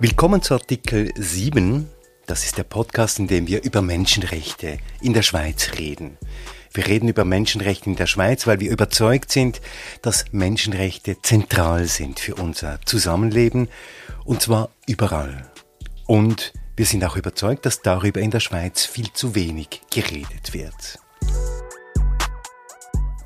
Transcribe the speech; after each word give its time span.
Willkommen 0.00 0.42
zu 0.42 0.54
Artikel 0.54 1.12
7. 1.16 1.90
Das 2.28 2.44
ist 2.44 2.56
der 2.56 2.62
Podcast, 2.62 3.18
in 3.18 3.26
dem 3.26 3.48
wir 3.48 3.64
über 3.64 3.82
Menschenrechte 3.82 4.78
in 5.00 5.12
der 5.12 5.22
Schweiz 5.22 5.72
reden. 5.76 6.18
Wir 6.72 6.86
reden 6.86 7.08
über 7.08 7.24
Menschenrechte 7.24 7.90
in 7.90 7.96
der 7.96 8.06
Schweiz, 8.06 8.46
weil 8.46 8.60
wir 8.60 8.70
überzeugt 8.70 9.32
sind, 9.32 9.60
dass 10.00 10.26
Menschenrechte 10.30 11.20
zentral 11.20 11.86
sind 11.86 12.20
für 12.20 12.36
unser 12.36 12.78
Zusammenleben 12.84 13.68
und 14.24 14.40
zwar 14.40 14.70
überall. 14.86 15.50
Und 16.06 16.52
wir 16.76 16.86
sind 16.86 17.04
auch 17.04 17.16
überzeugt, 17.16 17.66
dass 17.66 17.82
darüber 17.82 18.20
in 18.20 18.30
der 18.30 18.38
Schweiz 18.38 18.84
viel 18.84 19.12
zu 19.12 19.34
wenig 19.34 19.82
geredet 19.90 20.54
wird. 20.54 21.00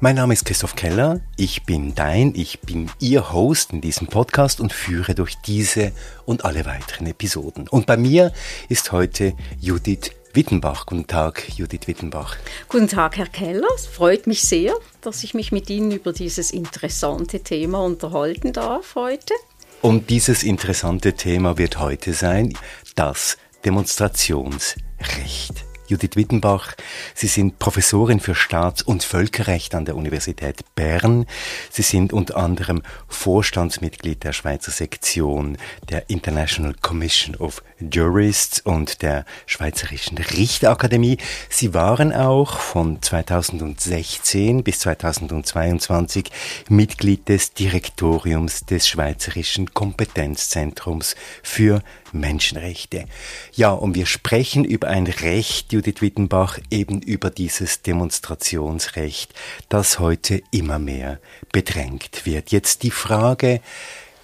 Mein 0.04 0.16
Name 0.16 0.34
ist 0.34 0.46
Christoph 0.46 0.74
Keller, 0.74 1.20
ich 1.36 1.62
bin 1.62 1.94
dein, 1.94 2.34
ich 2.34 2.58
bin 2.58 2.90
Ihr 2.98 3.32
Host 3.32 3.72
in 3.72 3.80
diesem 3.80 4.08
Podcast 4.08 4.60
und 4.60 4.72
führe 4.72 5.14
durch 5.14 5.36
diese 5.46 5.92
und 6.26 6.44
alle 6.44 6.66
weiteren 6.66 7.06
Episoden. 7.06 7.68
Und 7.68 7.86
bei 7.86 7.96
mir 7.96 8.32
ist 8.68 8.90
heute 8.90 9.34
Judith 9.60 10.10
Wittenbach. 10.32 10.86
Guten 10.86 11.06
Tag, 11.06 11.48
Judith 11.56 11.86
Wittenbach. 11.86 12.36
Guten 12.68 12.88
Tag, 12.88 13.16
Herr 13.16 13.28
Keller. 13.28 13.68
Es 13.76 13.86
freut 13.86 14.26
mich 14.26 14.42
sehr, 14.42 14.74
dass 15.02 15.22
ich 15.22 15.34
mich 15.34 15.52
mit 15.52 15.70
Ihnen 15.70 15.92
über 15.92 16.12
dieses 16.12 16.50
interessante 16.50 17.44
Thema 17.44 17.84
unterhalten 17.84 18.52
darf 18.52 18.96
heute. 18.96 19.34
Und 19.82 20.10
dieses 20.10 20.42
interessante 20.42 21.12
Thema 21.12 21.58
wird 21.58 21.78
heute 21.78 22.12
sein 22.12 22.54
das 22.96 23.38
Demonstrationsrecht. 23.64 25.64
Judith 25.92 26.16
Wittenbach. 26.16 26.74
Sie 27.14 27.26
sind 27.26 27.58
Professorin 27.58 28.18
für 28.18 28.34
Staats- 28.34 28.80
und 28.80 29.04
Völkerrecht 29.04 29.74
an 29.74 29.84
der 29.84 29.94
Universität 29.94 30.64
Bern. 30.74 31.26
Sie 31.70 31.82
sind 31.82 32.14
unter 32.14 32.38
anderem 32.38 32.80
Vorstandsmitglied 33.08 34.24
der 34.24 34.32
Schweizer 34.32 34.70
Sektion 34.70 35.58
der 35.90 36.08
International 36.08 36.74
Commission 36.80 37.36
of 37.36 37.62
Jurists 37.78 38.60
und 38.60 39.02
der 39.02 39.26
Schweizerischen 39.44 40.16
Richterakademie. 40.16 41.18
Sie 41.50 41.74
waren 41.74 42.14
auch 42.14 42.58
von 42.58 43.02
2016 43.02 44.64
bis 44.64 44.78
2022 44.78 46.30
Mitglied 46.70 47.28
des 47.28 47.52
Direktoriums 47.52 48.64
des 48.64 48.88
Schweizerischen 48.88 49.74
Kompetenzzentrums 49.74 51.16
für 51.42 51.82
Menschenrechte. 52.12 53.06
Ja, 53.52 53.70
und 53.70 53.94
wir 53.94 54.06
sprechen 54.06 54.64
über 54.64 54.88
ein 54.88 55.06
Recht, 55.06 55.72
Judith 55.72 56.00
Wittenbach, 56.00 56.58
eben 56.70 57.02
über 57.02 57.30
dieses 57.30 57.82
Demonstrationsrecht, 57.82 59.34
das 59.68 59.98
heute 59.98 60.42
immer 60.50 60.78
mehr 60.78 61.18
bedrängt 61.52 62.24
wird. 62.24 62.50
Jetzt 62.50 62.82
die 62.82 62.90
Frage, 62.90 63.60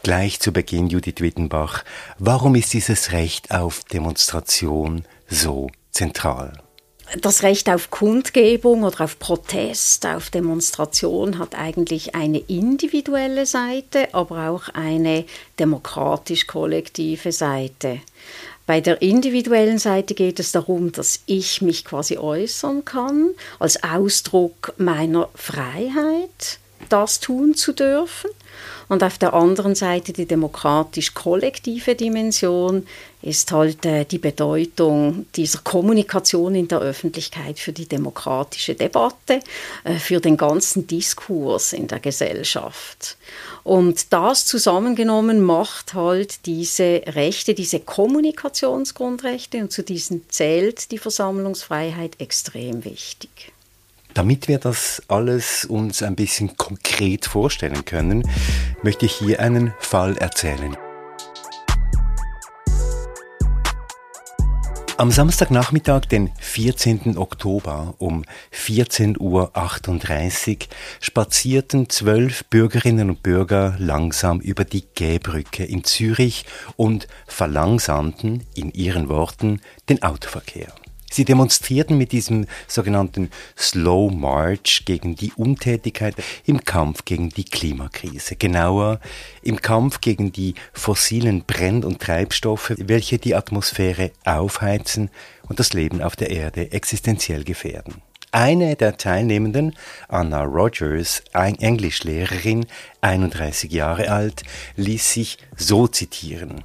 gleich 0.02 0.40
zu 0.40 0.52
Beginn, 0.52 0.88
Judith 0.88 1.20
Wittenbach, 1.20 1.84
warum 2.18 2.54
ist 2.54 2.72
dieses 2.72 3.12
Recht 3.12 3.50
auf 3.50 3.84
Demonstration 3.84 5.04
so 5.28 5.68
zentral? 5.90 6.67
Das 7.20 7.42
Recht 7.42 7.68
auf 7.70 7.90
Kundgebung 7.90 8.82
oder 8.82 9.04
auf 9.04 9.18
Protest, 9.18 10.06
auf 10.06 10.30
Demonstration 10.30 11.38
hat 11.38 11.54
eigentlich 11.54 12.14
eine 12.14 12.38
individuelle 12.38 13.46
Seite, 13.46 14.12
aber 14.12 14.48
auch 14.50 14.68
eine 14.70 15.24
demokratisch-kollektive 15.58 17.32
Seite. 17.32 18.00
Bei 18.66 18.82
der 18.82 19.00
individuellen 19.00 19.78
Seite 19.78 20.14
geht 20.14 20.38
es 20.38 20.52
darum, 20.52 20.92
dass 20.92 21.20
ich 21.24 21.62
mich 21.62 21.86
quasi 21.86 22.18
äußern 22.18 22.84
kann, 22.84 23.30
als 23.58 23.82
Ausdruck 23.82 24.74
meiner 24.76 25.30
Freiheit, 25.34 26.58
das 26.88 27.20
tun 27.20 27.54
zu 27.54 27.72
dürfen. 27.72 28.30
Und 28.88 29.02
auf 29.04 29.18
der 29.18 29.34
anderen 29.34 29.74
Seite 29.74 30.12
die 30.12 30.26
demokratisch-kollektive 30.26 31.94
Dimension 31.94 32.86
ist 33.20 33.52
halt 33.52 33.84
äh, 33.84 34.04
die 34.04 34.18
Bedeutung 34.18 35.26
dieser 35.34 35.58
Kommunikation 35.58 36.54
in 36.54 36.68
der 36.68 36.80
Öffentlichkeit 36.80 37.58
für 37.58 37.72
die 37.72 37.86
demokratische 37.86 38.74
Debatte, 38.74 39.40
äh, 39.84 39.94
für 39.98 40.20
den 40.20 40.38
ganzen 40.38 40.86
Diskurs 40.86 41.74
in 41.74 41.86
der 41.86 42.00
Gesellschaft. 42.00 43.18
Und 43.62 44.12
das 44.12 44.46
zusammengenommen 44.46 45.42
macht 45.42 45.92
halt 45.92 46.46
diese 46.46 47.02
Rechte, 47.06 47.54
diese 47.54 47.80
Kommunikationsgrundrechte 47.80 49.58
und 49.58 49.70
zu 49.70 49.82
diesen 49.82 50.24
zählt 50.30 50.90
die 50.92 50.98
Versammlungsfreiheit 50.98 52.20
extrem 52.20 52.84
wichtig. 52.86 53.52
Damit 54.14 54.48
wir 54.48 54.58
das 54.58 55.02
alles 55.08 55.64
uns 55.64 56.02
ein 56.02 56.16
bisschen 56.16 56.56
konkret 56.56 57.26
vorstellen 57.26 57.84
können, 57.84 58.28
möchte 58.82 59.06
ich 59.06 59.12
hier 59.12 59.40
einen 59.40 59.74
Fall 59.78 60.16
erzählen. 60.16 60.76
Am 64.98 65.12
Samstagnachmittag, 65.12 66.06
den 66.06 66.32
14. 66.40 67.18
Oktober 67.18 67.94
um 67.98 68.24
14.38 68.52 69.18
Uhr 69.20 70.66
spazierten 71.00 71.88
zwölf 71.88 72.44
Bürgerinnen 72.46 73.10
und 73.10 73.22
Bürger 73.22 73.76
langsam 73.78 74.40
über 74.40 74.64
die 74.64 74.82
Gäbrücke 74.96 75.64
in 75.64 75.84
Zürich 75.84 76.46
und 76.74 77.06
verlangsamten 77.28 78.42
in 78.56 78.72
ihren 78.72 79.08
Worten 79.08 79.60
den 79.88 80.02
Autoverkehr. 80.02 80.72
Sie 81.10 81.24
demonstrierten 81.24 81.96
mit 81.96 82.12
diesem 82.12 82.46
sogenannten 82.66 83.30
Slow 83.56 84.14
March 84.14 84.82
gegen 84.84 85.16
die 85.16 85.32
Untätigkeit 85.34 86.14
im 86.44 86.64
Kampf 86.64 87.04
gegen 87.04 87.30
die 87.30 87.44
Klimakrise, 87.44 88.36
genauer 88.36 89.00
im 89.42 89.60
Kampf 89.60 90.00
gegen 90.00 90.32
die 90.32 90.54
fossilen 90.72 91.44
Brenn- 91.44 91.84
und 91.84 92.00
Treibstoffe, 92.00 92.74
welche 92.76 93.18
die 93.18 93.34
Atmosphäre 93.34 94.12
aufheizen 94.24 95.10
und 95.48 95.58
das 95.58 95.72
Leben 95.72 96.02
auf 96.02 96.14
der 96.16 96.30
Erde 96.30 96.72
existenziell 96.72 97.44
gefährden. 97.44 98.02
Eine 98.30 98.76
der 98.76 98.98
Teilnehmenden, 98.98 99.74
Anna 100.08 100.42
Rogers, 100.42 101.22
Englischlehrerin, 101.32 102.66
31 103.00 103.72
Jahre 103.72 104.10
alt, 104.10 104.42
ließ 104.76 105.14
sich 105.14 105.38
so 105.56 105.88
zitieren. 105.88 106.62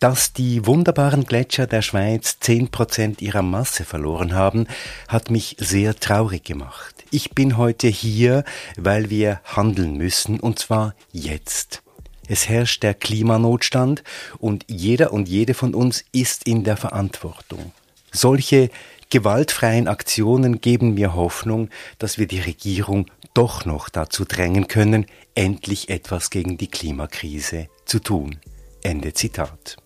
Dass 0.00 0.32
die 0.32 0.64
wunderbaren 0.64 1.24
Gletscher 1.24 1.66
der 1.66 1.82
Schweiz 1.82 2.38
zehn 2.38 2.68
Prozent 2.68 3.20
ihrer 3.20 3.42
Masse 3.42 3.84
verloren 3.84 4.32
haben, 4.32 4.68
hat 5.08 5.28
mich 5.28 5.56
sehr 5.58 5.96
traurig 5.96 6.44
gemacht. 6.44 7.04
Ich 7.10 7.30
bin 7.30 7.56
heute 7.56 7.88
hier, 7.88 8.44
weil 8.76 9.10
wir 9.10 9.40
handeln 9.44 9.96
müssen, 9.96 10.38
und 10.38 10.60
zwar 10.60 10.94
jetzt. 11.10 11.82
Es 12.28 12.48
herrscht 12.48 12.84
der 12.84 12.94
Klimanotstand 12.94 14.04
und 14.38 14.66
jeder 14.68 15.12
und 15.12 15.28
jede 15.28 15.54
von 15.54 15.74
uns 15.74 16.04
ist 16.12 16.46
in 16.46 16.62
der 16.62 16.76
Verantwortung. 16.76 17.72
Solche 18.12 18.70
gewaltfreien 19.10 19.88
Aktionen 19.88 20.60
geben 20.60 20.94
mir 20.94 21.14
Hoffnung, 21.14 21.70
dass 21.98 22.18
wir 22.18 22.28
die 22.28 22.40
Regierung 22.40 23.06
doch 23.34 23.64
noch 23.64 23.88
dazu 23.88 24.24
drängen 24.24 24.68
können, 24.68 25.06
endlich 25.34 25.88
etwas 25.88 26.30
gegen 26.30 26.56
die 26.56 26.68
Klimakrise 26.68 27.66
zu 27.84 27.98
tun. 27.98 28.38
Ende 28.82 29.12
Zitat. 29.12 29.76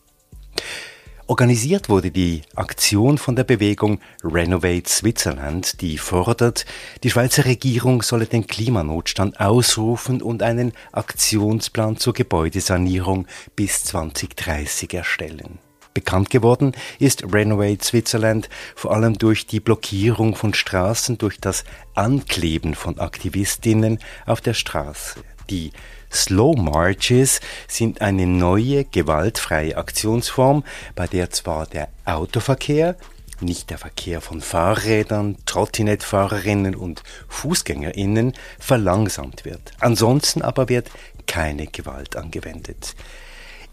Organisiert 1.29 1.89
wurde 1.89 2.11
die 2.11 2.43
Aktion 2.57 3.17
von 3.17 3.37
der 3.37 3.45
Bewegung 3.45 4.01
Renovate 4.23 4.89
Switzerland, 4.89 5.81
die 5.81 5.97
fordert, 5.97 6.67
die 7.05 7.11
Schweizer 7.11 7.45
Regierung 7.45 8.03
solle 8.03 8.27
den 8.27 8.47
Klimanotstand 8.47 9.41
ausrufen 9.41 10.21
und 10.21 10.43
einen 10.43 10.73
Aktionsplan 10.91 11.97
zur 11.97 12.13
Gebäudesanierung 12.13 13.27
bis 13.57 13.85
2030 13.85 14.93
erstellen. 14.93 15.59
Bekannt 15.95 16.31
geworden 16.31 16.73
ist 16.99 17.23
Renovate 17.33 17.85
Switzerland 17.85 18.49
vor 18.75 18.93
allem 18.93 19.19
durch 19.19 19.47
die 19.47 19.61
Blockierung 19.61 20.35
von 20.35 20.55
Straßen, 20.55 21.19
durch 21.19 21.39
das 21.39 21.65
Ankleben 21.95 22.75
von 22.75 22.99
Aktivistinnen 22.99 23.99
auf 24.27 24.41
der 24.41 24.55
Straße. 24.55 25.21
Die 25.53 25.71
Slow 26.11 26.57
Marches 26.59 27.43
sind 27.69 28.01
eine 28.01 28.27
neue 28.27 28.87
gewaltfreie 28.87 29.77
Aktionsform, 29.77 30.65
bei 30.95 31.07
der 31.07 31.29
zwar 31.29 31.67
der 31.67 31.89
Autoverkehr, 32.07 32.97
nicht 33.41 33.69
der 33.69 33.77
Verkehr 33.77 34.23
von 34.23 34.41
Fahrrädern, 34.41 35.37
Trottinettfahrerinnen 35.45 36.75
und 36.75 37.03
Fußgängerinnen 37.29 38.33
verlangsamt 38.59 39.45
wird. 39.45 39.73
Ansonsten 39.79 40.41
aber 40.41 40.71
wird 40.71 40.91
keine 41.27 41.67
Gewalt 41.67 42.17
angewendet. 42.17 42.95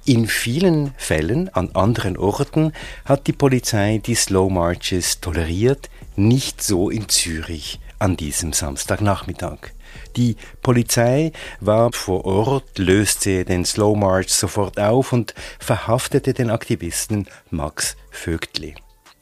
In 0.04 0.28
vielen 0.28 0.94
Fällen 0.98 1.48
an 1.48 1.70
anderen 1.76 2.18
Orten 2.18 2.74
hat 3.06 3.28
die 3.28 3.34
Polizei 3.34 4.02
die 4.06 4.16
Slow 4.16 4.52
Marches 4.52 5.22
toleriert, 5.22 5.90
nicht 6.18 6.62
so 6.62 6.90
in 6.90 7.08
Zürich 7.08 7.80
an 8.00 8.18
diesem 8.18 8.52
Samstagnachmittag. 8.52 9.72
Die 10.16 10.36
Polizei 10.62 11.32
war 11.60 11.92
vor 11.94 12.26
Ort, 12.26 12.78
löste 12.78 13.46
den 13.46 13.66
Slow 13.66 13.98
March 13.98 14.30
sofort 14.30 14.80
auf 14.80 15.14
und 15.14 15.34
verhaftete 15.60 16.34
den 16.34 16.50
Aktivisten 16.50 17.28
Max 17.50 17.96
Vögtli. 18.12 18.76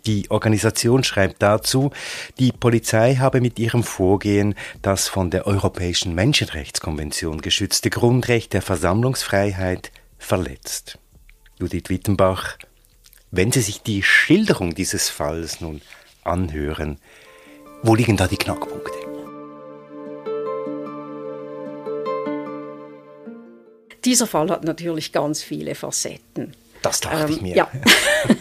Die 0.08 0.32
Organisation 0.32 1.04
schreibt 1.04 1.42
dazu, 1.42 1.92
die 2.40 2.54
Polizei 2.54 3.16
habe 3.16 3.42
mit 3.42 3.60
ihrem 3.60 3.84
Vorgehen 3.84 4.56
das 4.82 5.10
von 5.10 5.32
der 5.32 5.46
Europäischen 5.46 6.16
Menschenrechtskonvention 6.16 7.42
geschützte 7.42 7.90
Grundrecht 7.90 8.54
der 8.54 8.62
Versammlungsfreiheit 8.62 9.92
verletzt. 10.18 10.98
Judith 11.60 11.90
Wittenbach, 11.90 12.58
wenn 13.32 13.52
Sie 13.52 13.62
sich 13.62 13.82
die 13.82 14.02
Schilderung 14.02 14.76
dieses 14.76 15.10
Falls 15.10 15.60
nun 15.60 15.82
anhören, 16.24 17.00
wo 17.84 17.94
liegen 17.94 18.16
da 18.16 18.28
die 18.28 18.38
Knackpunkte? 18.38 19.17
Dieser 24.08 24.26
Fall 24.26 24.50
hat 24.50 24.64
natürlich 24.64 25.12
ganz 25.12 25.44
viele 25.44 25.76
Facetten. 25.76 26.54
Das 26.82 27.02
dachte 27.02 27.26
ähm, 27.26 27.30
ich 27.30 27.42
mir. 27.42 27.56
Ja. 27.58 27.68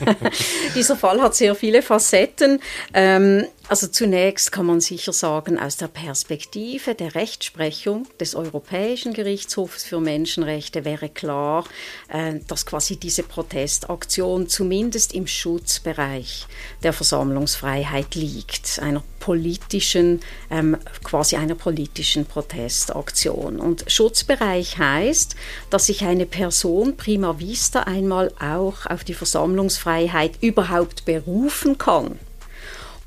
Dieser 0.77 0.95
Fall 0.95 1.21
hat 1.21 1.35
sehr 1.35 1.57
viele 1.57 1.83
Facetten. 1.83 2.61
Ähm, 2.95 3.47
also 3.69 3.89
zunächst 3.89 4.53
kann 4.53 4.67
man 4.67 4.81
sicher 4.81 5.13
sagen, 5.13 5.59
aus 5.59 5.77
der 5.77 5.89
Perspektive 5.89 6.95
der 6.95 7.15
Rechtsprechung 7.15 8.07
des 8.21 8.35
Europäischen 8.35 9.13
Gerichtshofs 9.13 9.83
für 9.83 10.01
Menschenrechte 10.01 10.85
wäre 10.85 11.09
klar, 11.09 11.65
äh, 12.09 12.41
dass 12.47 12.67
quasi 12.67 12.97
diese 12.97 13.25
Protestaktion 13.25 14.49
zumindest 14.49 15.15
im 15.15 15.27
Schutzbereich 15.27 16.47
der 16.83 16.93
Versammlungsfreiheit 16.93 18.15
liegt, 18.15 18.79
einer 18.81 19.03
politischen, 19.19 20.21
ähm, 20.51 20.77
quasi 21.03 21.35
einer 21.35 21.57
politischen 21.57 22.27
Protestaktion. 22.27 23.59
Und 23.59 23.85
Schutzbereich 23.91 24.79
heißt, 24.79 25.35
dass 25.71 25.87
sich 25.87 26.05
eine 26.05 26.27
Person 26.27 26.97
prima 26.97 27.41
vista 27.41 27.81
einmal 27.81 28.33
auch 28.39 28.87
auf 28.87 29.03
die 29.03 29.15
Versammlungsfreiheit 29.15 30.33
überhaupt 30.41 31.05
berufen 31.05 31.79
kann 31.79 32.19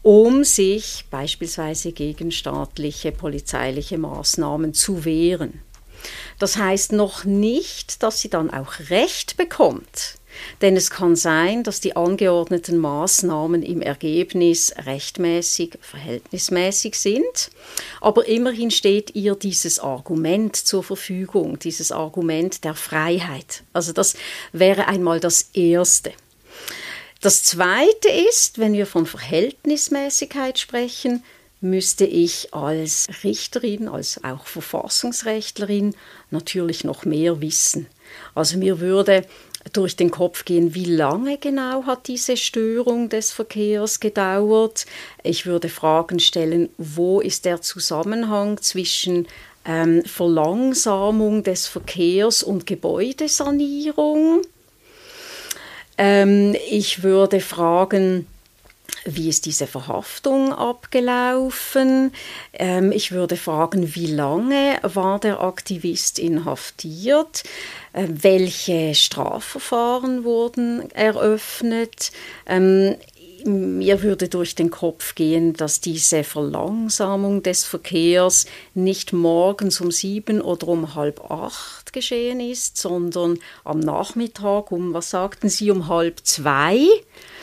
um 0.01 0.43
sich 0.43 1.05
beispielsweise 1.11 1.91
gegen 1.91 2.31
staatliche 2.31 3.11
polizeiliche 3.11 3.97
Maßnahmen 3.97 4.73
zu 4.73 5.05
wehren. 5.05 5.61
Das 6.37 6.57
heißt 6.57 6.93
noch 6.93 7.25
nicht, 7.25 8.01
dass 8.03 8.21
sie 8.21 8.29
dann 8.29 8.49
auch 8.49 8.79
Recht 8.89 9.35
bekommt. 9.35 10.15
Denn 10.61 10.77
es 10.77 10.89
kann 10.89 11.15
sein, 11.15 11.63
dass 11.63 11.81
die 11.81 11.95
angeordneten 11.95 12.77
Maßnahmen 12.77 13.63
im 13.63 13.81
Ergebnis 13.81 14.73
rechtmäßig, 14.85 15.77
verhältnismäßig 15.81 16.97
sind. 16.97 17.51
Aber 17.99 18.27
immerhin 18.27 18.71
steht 18.71 19.15
ihr 19.15 19.35
dieses 19.35 19.79
Argument 19.79 20.55
zur 20.55 20.83
Verfügung, 20.83 21.59
dieses 21.59 21.91
Argument 21.91 22.63
der 22.63 22.75
Freiheit. 22.75 23.63
Also 23.73 23.91
das 23.91 24.15
wäre 24.53 24.87
einmal 24.87 25.19
das 25.19 25.49
Erste. 25.53 26.13
Das 27.21 27.43
Zweite 27.43 28.09
ist, 28.29 28.59
wenn 28.59 28.73
wir 28.73 28.85
von 28.85 29.05
Verhältnismäßigkeit 29.05 30.57
sprechen, 30.57 31.21
müsste 31.59 32.05
ich 32.05 32.53
als 32.53 33.07
Richterin, 33.25 33.89
als 33.89 34.23
auch 34.23 34.45
Verfassungsrechtlerin 34.45 35.95
natürlich 36.31 36.85
noch 36.85 37.03
mehr 37.03 37.41
wissen. 37.41 37.87
Also 38.35 38.57
mir 38.57 38.79
würde 38.79 39.25
durch 39.73 39.97
den 39.97 40.11
Kopf 40.11 40.45
gehen, 40.45 40.73
wie 40.73 40.85
lange 40.85 41.37
genau 41.37 41.83
hat 41.85 42.07
diese 42.07 42.37
Störung 42.37 43.09
des 43.09 43.31
Verkehrs 43.31 43.99
gedauert. 43.99 44.85
Ich 45.21 45.45
würde 45.45 45.67
Fragen 45.67 46.19
stellen, 46.19 46.69
wo 46.77 47.19
ist 47.19 47.43
der 47.43 47.61
Zusammenhang 47.61 48.61
zwischen 48.61 49.27
ähm, 49.65 50.05
Verlangsamung 50.05 51.43
des 51.43 51.67
Verkehrs 51.67 52.41
und 52.43 52.65
Gebäudesanierung. 52.65 54.43
Ähm, 55.99 56.55
ich 56.71 57.03
würde 57.03 57.41
fragen, 57.41 58.25
wie 59.03 59.27
ist 59.27 59.45
diese 59.45 59.67
Verhaftung 59.67 60.53
abgelaufen? 60.53 62.13
Ähm, 62.53 62.93
ich 62.93 63.11
würde 63.11 63.35
fragen, 63.35 63.95
wie 63.95 64.07
lange 64.07 64.79
war 64.81 65.19
der 65.19 65.41
Aktivist 65.41 66.17
inhaftiert? 66.17 67.43
Äh, 67.91 68.07
welche 68.07 68.95
Strafverfahren 68.95 70.23
wurden 70.23 70.89
eröffnet? 70.91 72.13
Ähm, 72.45 72.95
mir 73.45 74.01
würde 74.01 74.27
durch 74.27 74.55
den 74.55 74.69
Kopf 74.69 75.15
gehen, 75.15 75.53
dass 75.53 75.81
diese 75.81 76.23
Verlangsamung 76.23 77.43
des 77.43 77.65
Verkehrs 77.65 78.45
nicht 78.73 79.13
morgens 79.13 79.81
um 79.81 79.91
sieben 79.91 80.41
oder 80.41 80.67
um 80.67 80.95
halb 80.95 81.29
acht 81.29 81.78
geschehen 81.93 82.39
ist, 82.39 82.77
sondern 82.77 83.39
am 83.63 83.79
Nachmittag 83.79 84.71
um, 84.71 84.93
was 84.93 85.09
sagten 85.09 85.49
Sie, 85.49 85.71
um 85.71 85.87
halb 85.87 86.19
zwei. 86.23 86.87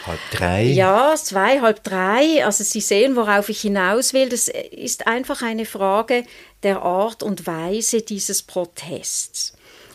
Halb 0.07 0.21
drei? 0.33 0.65
Ja, 0.65 1.15
zwei, 1.17 1.61
halb 1.61 1.83
drei. 1.83 2.45
Also 2.45 2.65
Sie 2.65 2.81
sehen, 2.81 3.17
worauf 3.17 3.49
ich 3.49 3.61
hinaus 3.61 4.13
will. 4.13 4.29
Das 4.29 4.49
ist 4.49 5.07
einfach 5.07 5.43
eine 5.43 5.67
Frage 5.67 6.25
der 6.63 6.83
Art 6.83 7.23
und 7.23 7.47
Weise 7.47 8.03
dieses 8.03 8.43
Protests. 8.43 9.55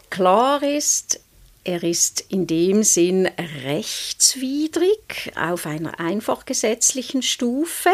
Klar 0.10 0.62
ist, 0.64 1.22
er 1.64 1.84
ist 1.84 2.26
in 2.30 2.48
dem 2.48 2.82
Sinn 2.82 3.30
rechtswidrig 3.64 5.32
auf 5.36 5.68
einer 5.68 6.00
einfach 6.00 6.46
gesetzlichen 6.46 7.22
Stufe, 7.22 7.90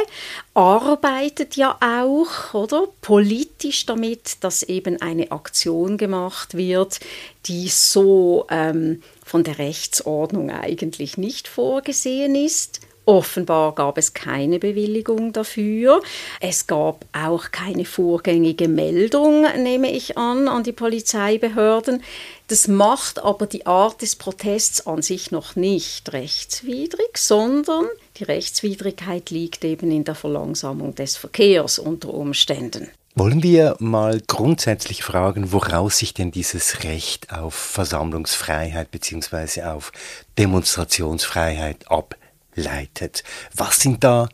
arbeitet 0.53 1.57
ja 1.57 1.77
auch, 1.81 2.53
oder 2.53 2.87
politisch 3.01 3.85
damit, 3.85 4.43
dass 4.43 4.63
eben 4.63 5.01
eine 5.01 5.31
Aktion 5.31 5.97
gemacht 5.97 6.55
wird, 6.55 7.01
die 7.45 7.67
so 7.67 8.47
ähm, 8.49 9.03
von 9.25 9.43
der 9.43 9.59
Rechtsordnung 9.59 10.49
eigentlich 10.49 11.17
nicht 11.17 11.49
vorgesehen 11.49 12.35
ist. 12.35 12.79
Offenbar 13.07 13.73
gab 13.73 13.97
es 13.97 14.13
keine 14.13 14.59
Bewilligung 14.59 15.31
dafür. 15.31 16.01
Es 16.41 16.67
gab 16.67 17.05
auch 17.13 17.51
keine 17.51 17.85
vorgängige 17.85 18.67
Meldung, 18.67 19.45
nehme 19.63 19.89
ich 19.93 20.17
an, 20.17 20.49
an 20.49 20.63
die 20.63 20.73
Polizeibehörden. 20.73 22.03
Das 22.47 22.67
macht 22.67 23.19
aber 23.19 23.45
die 23.45 23.65
Art 23.65 24.01
des 24.01 24.15
Protests 24.15 24.87
an 24.87 25.01
sich 25.01 25.31
noch 25.31 25.55
nicht 25.55 26.13
rechtswidrig, 26.13 27.17
sondern 27.17 27.85
die 28.17 28.23
Rechtswidrigkeit 28.23 29.29
liegt 29.29 29.65
eben 29.65 29.91
in 29.91 30.05
der 30.05 30.15
Verlangsamung 30.15 30.95
des 30.95 31.17
Verkehrs 31.17 31.77
unter 31.77 32.13
Umständen. 32.13 32.89
Wollen 33.15 33.43
wir 33.43 33.75
mal 33.79 34.21
grundsätzlich 34.25 35.03
fragen, 35.03 35.51
woraus 35.51 35.97
sich 35.97 36.13
denn 36.13 36.31
dieses 36.31 36.83
Recht 36.83 37.33
auf 37.33 37.55
Versammlungsfreiheit 37.55 38.91
bzw. 38.91 39.63
auf 39.63 39.91
Demonstrationsfreiheit 40.37 41.89
ableitet? 41.91 42.27
leitet. 42.57 43.23
Was 43.55 43.79
sind 43.79 44.03
da 44.03 44.27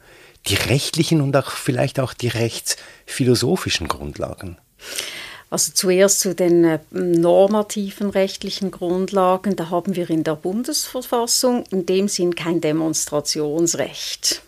die 0.48 0.56
rechtlichen 0.56 1.22
und 1.22 1.36
auch 1.36 1.52
vielleicht 1.52 2.00
auch 2.00 2.14
die 2.14 2.30
rechtsphilosophischen 2.30 3.88
Grundlagen? 3.88 4.58
Also 5.54 5.72
zuerst 5.76 6.20
zu 6.22 6.34
den 6.34 6.64
äh, 6.64 6.80
normativen 6.90 8.10
rechtlichen 8.10 8.72
Grundlagen. 8.72 9.56
Da 9.56 9.70
haben 9.70 9.96
wir 9.96 10.10
in 10.10 10.24
der 10.24 10.36
Bundesverfassung 10.36 11.64
in 11.70 11.86
dem 11.86 12.08
Sinn 12.08 12.34
kein 12.34 12.60
Demonstrationsrecht 12.60 14.42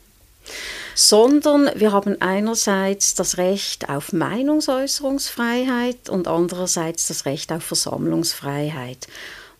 sondern 0.98 1.70
wir 1.76 1.92
haben 1.92 2.22
einerseits 2.22 3.16
das 3.16 3.38
Recht 3.38 3.90
auf 3.90 4.14
Meinungsäußerungsfreiheit 4.14 6.08
und 6.08 6.30
andererseits 6.30 7.08
das 7.08 7.26
Recht 7.26 7.52
auf 7.52 7.64
Versammlungsfreiheit. 7.64 9.08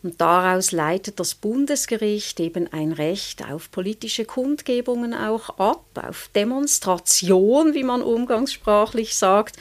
Und 0.06 0.20
daraus 0.20 0.70
leitet 0.70 1.18
das 1.18 1.34
Bundesgericht 1.34 2.38
eben 2.38 2.72
ein 2.72 2.92
Recht 2.92 3.44
auf 3.44 3.72
politische 3.72 4.24
Kundgebungen 4.24 5.12
auch 5.12 5.58
ab, 5.58 5.84
auf 6.00 6.30
Demonstration, 6.32 7.74
wie 7.74 7.82
man 7.82 8.02
umgangssprachlich 8.02 9.16
sagt, 9.16 9.56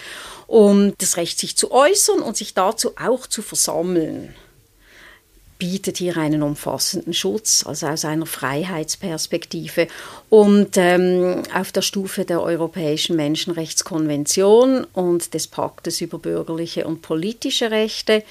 um 0.46 0.94
das 1.00 1.18
Recht, 1.18 1.40
sich 1.40 1.58
zu 1.58 1.72
äußern 1.72 2.20
und 2.20 2.38
sich 2.38 2.54
dazu 2.54 2.92
auch 2.96 3.26
zu 3.26 3.42
versammeln 3.42 4.36
bietet 5.58 5.98
hier 5.98 6.18
einen 6.18 6.44
umfassenden 6.44 7.14
Schutz, 7.14 7.66
also 7.66 7.88
aus 7.88 8.04
einer 8.04 8.26
Freiheitsperspektive. 8.26 9.88
Und 10.30 10.76
ähm, 10.76 11.44
auf 11.54 11.72
der 11.72 11.82
Stufe 11.82 12.26
der 12.26 12.42
Europäischen 12.42 13.16
Menschenrechtskonvention 13.16 14.86
und 14.94 15.34
des 15.34 15.48
Paktes 15.48 16.02
über 16.02 16.20
bürgerliche 16.20 16.86
und 16.86 17.02
politische 17.02 17.72
Rechte, 17.72 18.24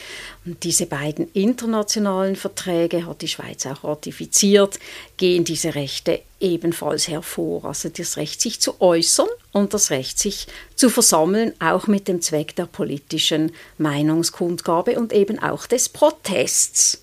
und 0.46 0.62
diese 0.64 0.86
beiden 0.86 1.30
internationalen 1.32 2.36
Verträge 2.36 3.06
hat 3.06 3.22
die 3.22 3.28
Schweiz 3.28 3.64
auch 3.64 3.82
ratifiziert, 3.82 4.78
gehen 5.16 5.44
diese 5.44 5.74
Rechte 5.74 6.20
ebenfalls 6.38 7.08
hervor. 7.08 7.64
Also 7.64 7.88
das 7.88 8.18
Recht, 8.18 8.42
sich 8.42 8.60
zu 8.60 8.80
äußern 8.80 9.28
und 9.52 9.72
das 9.72 9.90
Recht, 9.90 10.18
sich 10.18 10.46
zu 10.74 10.90
versammeln, 10.90 11.54
auch 11.60 11.86
mit 11.86 12.08
dem 12.08 12.20
Zweck 12.20 12.54
der 12.56 12.66
politischen 12.66 13.52
Meinungskundgabe 13.78 14.98
und 14.98 15.14
eben 15.14 15.38
auch 15.38 15.66
des 15.66 15.88
Protests. 15.88 17.02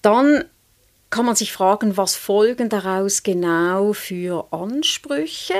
Dann 0.00 0.44
kann 1.10 1.26
man 1.26 1.36
sich 1.36 1.52
fragen, 1.52 1.96
was 1.96 2.14
folgen 2.14 2.68
daraus 2.68 3.24
genau 3.24 3.92
für 3.92 4.46
Ansprüche? 4.52 5.54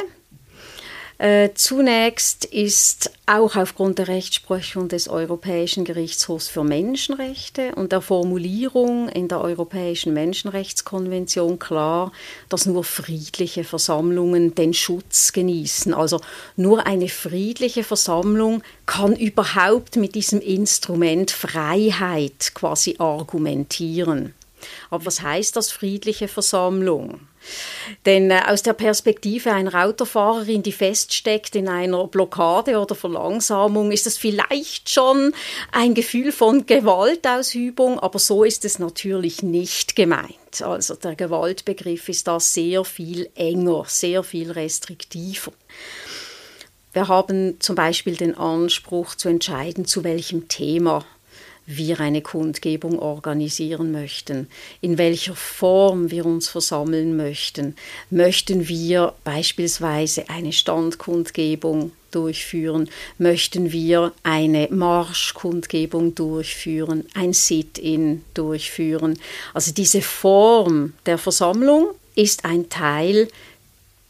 Äh, 1.22 1.50
zunächst 1.54 2.44
ist 2.46 3.12
auch 3.26 3.54
aufgrund 3.54 4.00
der 4.00 4.08
Rechtsprechung 4.08 4.88
des 4.88 5.06
Europäischen 5.06 5.84
Gerichtshofs 5.84 6.48
für 6.48 6.64
Menschenrechte 6.64 7.76
und 7.76 7.92
der 7.92 8.00
Formulierung 8.00 9.08
in 9.08 9.28
der 9.28 9.40
Europäischen 9.40 10.14
Menschenrechtskonvention 10.14 11.60
klar, 11.60 12.10
dass 12.48 12.66
nur 12.66 12.82
friedliche 12.82 13.62
Versammlungen 13.62 14.56
den 14.56 14.74
Schutz 14.74 15.32
genießen. 15.32 15.94
Also 15.94 16.20
nur 16.56 16.88
eine 16.88 17.08
friedliche 17.08 17.84
Versammlung 17.84 18.64
kann 18.86 19.14
überhaupt 19.14 19.94
mit 19.94 20.16
diesem 20.16 20.40
Instrument 20.40 21.30
Freiheit 21.30 22.50
quasi 22.52 22.96
argumentieren. 22.98 24.34
Aber 24.90 25.06
was 25.06 25.22
heißt 25.22 25.56
das 25.56 25.70
friedliche 25.70 26.28
Versammlung? 26.28 27.20
Denn 28.06 28.30
äh, 28.30 28.40
aus 28.46 28.62
der 28.62 28.72
Perspektive 28.72 29.52
einer 29.52 29.84
Autofahrerin, 29.84 30.62
die 30.62 30.72
feststeckt 30.72 31.56
in 31.56 31.68
einer 31.68 32.06
Blockade 32.06 32.78
oder 32.78 32.94
Verlangsamung, 32.94 33.90
ist 33.90 34.06
das 34.06 34.16
vielleicht 34.16 34.90
schon 34.90 35.32
ein 35.72 35.94
Gefühl 35.94 36.32
von 36.32 36.66
Gewaltausübung, 36.66 37.98
aber 37.98 38.18
so 38.18 38.44
ist 38.44 38.64
es 38.64 38.78
natürlich 38.78 39.42
nicht 39.42 39.96
gemeint. 39.96 40.62
Also 40.62 40.94
der 40.94 41.16
Gewaltbegriff 41.16 42.08
ist 42.08 42.28
da 42.28 42.38
sehr 42.38 42.84
viel 42.84 43.28
enger, 43.34 43.84
sehr 43.88 44.22
viel 44.22 44.50
restriktiver. 44.52 45.52
Wir 46.92 47.08
haben 47.08 47.58
zum 47.58 47.74
Beispiel 47.74 48.16
den 48.16 48.36
Anspruch 48.36 49.14
zu 49.14 49.28
entscheiden, 49.28 49.86
zu 49.86 50.04
welchem 50.04 50.48
Thema 50.48 51.04
wir 51.76 52.00
eine 52.00 52.22
Kundgebung 52.22 52.98
organisieren 52.98 53.92
möchten, 53.92 54.48
in 54.80 54.98
welcher 54.98 55.34
Form 55.34 56.10
wir 56.10 56.26
uns 56.26 56.48
versammeln 56.48 57.16
möchten. 57.16 57.76
Möchten 58.10 58.68
wir 58.68 59.14
beispielsweise 59.24 60.28
eine 60.28 60.52
Standkundgebung 60.52 61.92
durchführen? 62.10 62.88
Möchten 63.18 63.72
wir 63.72 64.12
eine 64.22 64.68
Marschkundgebung 64.70 66.14
durchführen, 66.14 67.06
ein 67.14 67.32
Sit-in 67.32 68.24
durchführen? 68.34 69.18
Also 69.54 69.72
diese 69.72 70.02
Form 70.02 70.94
der 71.06 71.18
Versammlung 71.18 71.88
ist 72.14 72.44
ein 72.44 72.68
Teil, 72.68 73.28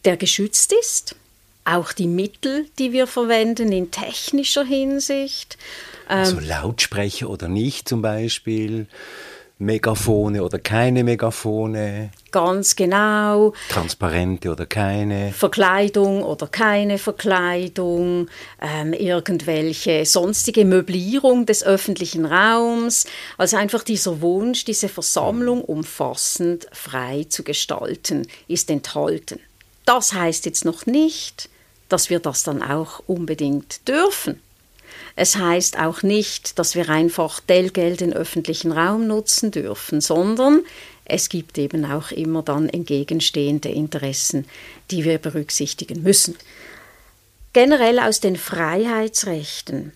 der 0.04 0.16
geschützt 0.16 0.72
ist. 0.72 1.16
Auch 1.64 1.92
die 1.92 2.08
Mittel, 2.08 2.66
die 2.78 2.92
wir 2.92 3.06
verwenden 3.06 3.70
in 3.72 3.90
technischer 3.90 4.64
Hinsicht 4.64 5.56
also 6.12 6.40
Lautsprecher 6.40 7.30
oder 7.30 7.48
nicht 7.48 7.88
zum 7.88 8.02
Beispiel. 8.02 8.86
Megafone 9.58 10.42
oder 10.42 10.58
keine 10.58 11.04
Megafone. 11.04 12.10
Ganz 12.32 12.74
genau. 12.74 13.52
Transparente 13.68 14.50
oder 14.50 14.66
keine. 14.66 15.32
Verkleidung 15.32 16.24
oder 16.24 16.48
keine 16.48 16.98
Verkleidung. 16.98 18.28
Ähm, 18.60 18.92
irgendwelche 18.92 20.04
sonstige 20.04 20.64
Möblierung 20.64 21.46
des 21.46 21.62
öffentlichen 21.62 22.26
Raums. 22.26 23.06
Also 23.38 23.56
einfach 23.56 23.84
dieser 23.84 24.20
Wunsch, 24.20 24.64
diese 24.64 24.88
Versammlung 24.88 25.62
umfassend 25.62 26.66
frei 26.72 27.24
zu 27.28 27.44
gestalten, 27.44 28.26
ist 28.48 28.68
enthalten. 28.68 29.38
Das 29.84 30.12
heißt 30.12 30.44
jetzt 30.44 30.64
noch 30.64 30.86
nicht, 30.86 31.48
dass 31.92 32.10
wir 32.10 32.20
das 32.20 32.42
dann 32.42 32.62
auch 32.62 33.02
unbedingt 33.06 33.86
dürfen. 33.86 34.40
Es 35.14 35.36
heißt 35.36 35.78
auch 35.78 36.02
nicht, 36.02 36.58
dass 36.58 36.74
wir 36.74 36.88
einfach 36.88 37.40
Dellgeld 37.40 38.00
in 38.00 38.12
öffentlichen 38.12 38.72
Raum 38.72 39.06
nutzen 39.06 39.50
dürfen, 39.50 40.00
sondern 40.00 40.62
es 41.04 41.28
gibt 41.28 41.58
eben 41.58 41.84
auch 41.84 42.10
immer 42.10 42.42
dann 42.42 42.68
entgegenstehende 42.68 43.68
Interessen, 43.68 44.46
die 44.90 45.04
wir 45.04 45.18
berücksichtigen 45.18 46.02
müssen. 46.02 46.36
Generell 47.52 47.98
aus 47.98 48.20
den 48.20 48.36
Freiheitsrechten 48.36 49.92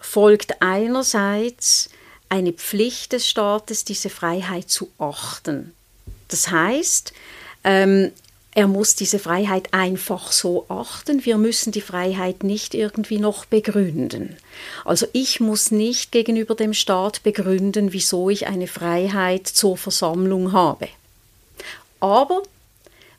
folgt 0.00 0.60
einerseits 0.60 1.88
eine 2.28 2.52
Pflicht 2.52 3.12
des 3.12 3.26
Staates, 3.26 3.84
diese 3.84 4.10
Freiheit 4.10 4.68
zu 4.68 4.90
achten. 4.98 5.72
Das 6.28 6.50
heißt, 6.50 7.14
ähm, 7.64 8.12
er 8.58 8.66
muss 8.66 8.96
diese 8.96 9.20
Freiheit 9.20 9.72
einfach 9.72 10.32
so 10.32 10.66
achten. 10.68 11.24
Wir 11.24 11.38
müssen 11.38 11.70
die 11.70 11.80
Freiheit 11.80 12.42
nicht 12.42 12.74
irgendwie 12.74 13.20
noch 13.20 13.44
begründen. 13.44 14.36
Also 14.84 15.06
ich 15.12 15.38
muss 15.38 15.70
nicht 15.70 16.10
gegenüber 16.10 16.56
dem 16.56 16.74
Staat 16.74 17.22
begründen, 17.22 17.92
wieso 17.92 18.30
ich 18.30 18.48
eine 18.48 18.66
Freiheit 18.66 19.46
zur 19.46 19.76
Versammlung 19.76 20.50
habe. 20.52 20.88
Aber 22.00 22.42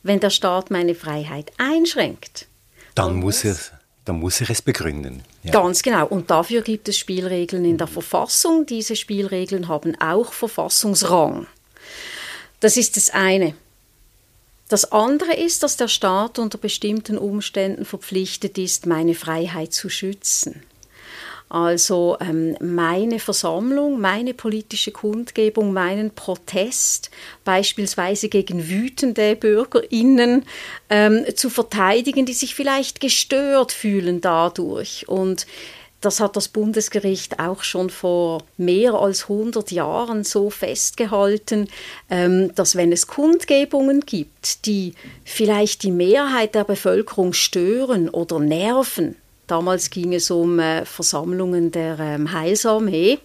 wenn 0.02 0.20
der 0.20 0.28
Staat 0.28 0.70
meine 0.70 0.94
Freiheit 0.94 1.52
einschränkt, 1.56 2.46
dann, 2.94 3.16
muss 3.16 3.42
er 3.42 3.56
dann 4.04 4.20
muss 4.20 4.42
er 4.42 4.50
es 4.50 4.60
begründen. 4.60 5.22
Ja. 5.42 5.52
Ganz 5.52 5.80
genau. 5.80 6.06
Und 6.06 6.30
dafür 6.30 6.60
gibt 6.60 6.86
es 6.90 6.98
Spielregeln 6.98 7.64
in 7.64 7.78
der 7.78 7.86
Verfassung. 7.86 8.66
Diese 8.66 8.94
Spielregeln 8.94 9.68
haben 9.68 9.98
auch 10.02 10.34
Verfassungsrang. 10.34 11.46
Das 12.60 12.76
ist 12.76 12.98
das 12.98 13.08
eine. 13.08 13.54
Das 14.70 14.92
andere 14.92 15.34
ist, 15.34 15.64
dass 15.64 15.76
der 15.76 15.88
Staat 15.88 16.38
unter 16.38 16.56
bestimmten 16.56 17.18
Umständen 17.18 17.84
verpflichtet 17.84 18.56
ist, 18.56 18.86
meine 18.86 19.16
Freiheit 19.16 19.72
zu 19.72 19.88
schützen. 19.88 20.62
Also 21.48 22.16
ähm, 22.20 22.56
meine 22.60 23.18
Versammlung, 23.18 24.00
meine 24.00 24.32
politische 24.32 24.92
Kundgebung, 24.92 25.72
meinen 25.72 26.12
Protest 26.12 27.10
beispielsweise 27.44 28.28
gegen 28.28 28.68
wütende 28.68 29.34
Bürgerinnen 29.34 30.44
ähm, 30.88 31.24
zu 31.34 31.50
verteidigen, 31.50 32.24
die 32.24 32.34
sich 32.34 32.54
vielleicht 32.54 33.00
gestört 33.00 33.72
fühlen 33.72 34.20
dadurch. 34.20 35.08
Und 35.08 35.48
das 36.00 36.20
hat 36.20 36.36
das 36.36 36.48
Bundesgericht 36.48 37.38
auch 37.38 37.62
schon 37.62 37.90
vor 37.90 38.42
mehr 38.56 38.94
als 38.94 39.24
100 39.24 39.70
Jahren 39.70 40.24
so 40.24 40.50
festgehalten, 40.50 41.68
ähm, 42.08 42.54
dass 42.54 42.74
wenn 42.76 42.92
es 42.92 43.06
Kundgebungen 43.06 44.00
gibt, 44.00 44.66
die 44.66 44.94
vielleicht 45.24 45.82
die 45.82 45.90
Mehrheit 45.90 46.54
der 46.54 46.64
Bevölkerung 46.64 47.32
stören 47.32 48.08
oder 48.08 48.38
nerven, 48.38 49.16
damals 49.46 49.90
ging 49.90 50.14
es 50.14 50.30
um 50.30 50.58
äh, 50.58 50.84
Versammlungen 50.84 51.70
der 51.70 51.98
ähm, 51.98 52.32
Heilsarmee, 52.32 53.18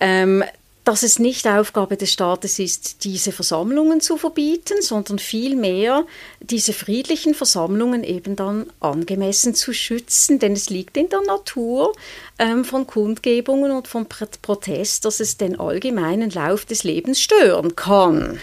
ähm, 0.00 0.42
dass 0.84 1.04
es 1.04 1.18
nicht 1.18 1.46
Aufgabe 1.46 1.96
des 1.96 2.12
Staates 2.12 2.58
ist, 2.58 3.04
diese 3.04 3.30
Versammlungen 3.30 4.00
zu 4.00 4.16
verbieten, 4.16 4.82
sondern 4.82 5.18
vielmehr 5.18 6.04
diese 6.40 6.72
friedlichen 6.72 7.34
Versammlungen 7.34 8.02
eben 8.02 8.34
dann 8.34 8.66
angemessen 8.80 9.54
zu 9.54 9.72
schützen, 9.72 10.40
denn 10.40 10.54
es 10.54 10.70
liegt 10.70 10.96
in 10.96 11.08
der 11.08 11.22
Natur 11.22 11.92
ähm, 12.38 12.64
von 12.64 12.86
Kundgebungen 12.86 13.70
und 13.70 13.86
von 13.86 14.06
Protest, 14.08 15.04
dass 15.04 15.20
es 15.20 15.36
den 15.36 15.58
allgemeinen 15.60 16.30
Lauf 16.30 16.64
des 16.64 16.82
Lebens 16.82 17.20
stören 17.20 17.76
kann. 17.76 18.40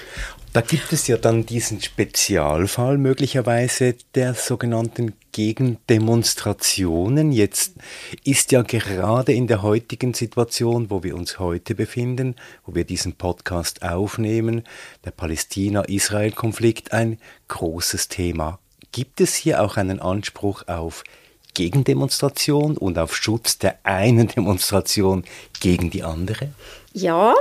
Da 0.51 0.61
gibt 0.61 0.91
es 0.93 1.05
ja 1.05 1.17
dann 1.17 1.45
diesen 1.45 1.79
Spezialfall 1.79 2.97
möglicherweise 2.97 3.93
der 4.15 4.33
sogenannten 4.33 5.13
Gegendemonstrationen. 5.31 7.31
Jetzt 7.31 7.75
ist 8.23 8.51
ja 8.51 8.63
gerade 8.63 9.31
in 9.31 9.45
der 9.45 9.61
heutigen 9.61 10.15
Situation, 10.15 10.89
wo 10.89 11.03
wir 11.03 11.15
uns 11.15 11.37
heute 11.37 11.75
befinden, 11.75 12.35
wo 12.65 12.73
wir 12.73 12.83
diesen 12.83 13.13
Podcast 13.13 13.83
aufnehmen, 13.83 14.63
der 15.05 15.11
Palästina-Israel-Konflikt 15.11 16.93
ein 16.93 17.19
großes 17.47 18.07
Thema. 18.07 18.57
Gibt 18.91 19.21
es 19.21 19.35
hier 19.35 19.61
auch 19.61 19.77
einen 19.77 19.99
Anspruch 19.99 20.67
auf 20.67 21.03
Gegendemonstration 21.59 22.77
und 22.77 22.97
auf 22.97 23.13
Schutz 23.13 23.57
der 23.57 23.79
einen 23.83 24.27
Demonstration 24.35 25.25
gegen 25.59 25.89
die 25.89 26.03
andere? 26.03 26.53
Ja, 26.93 27.35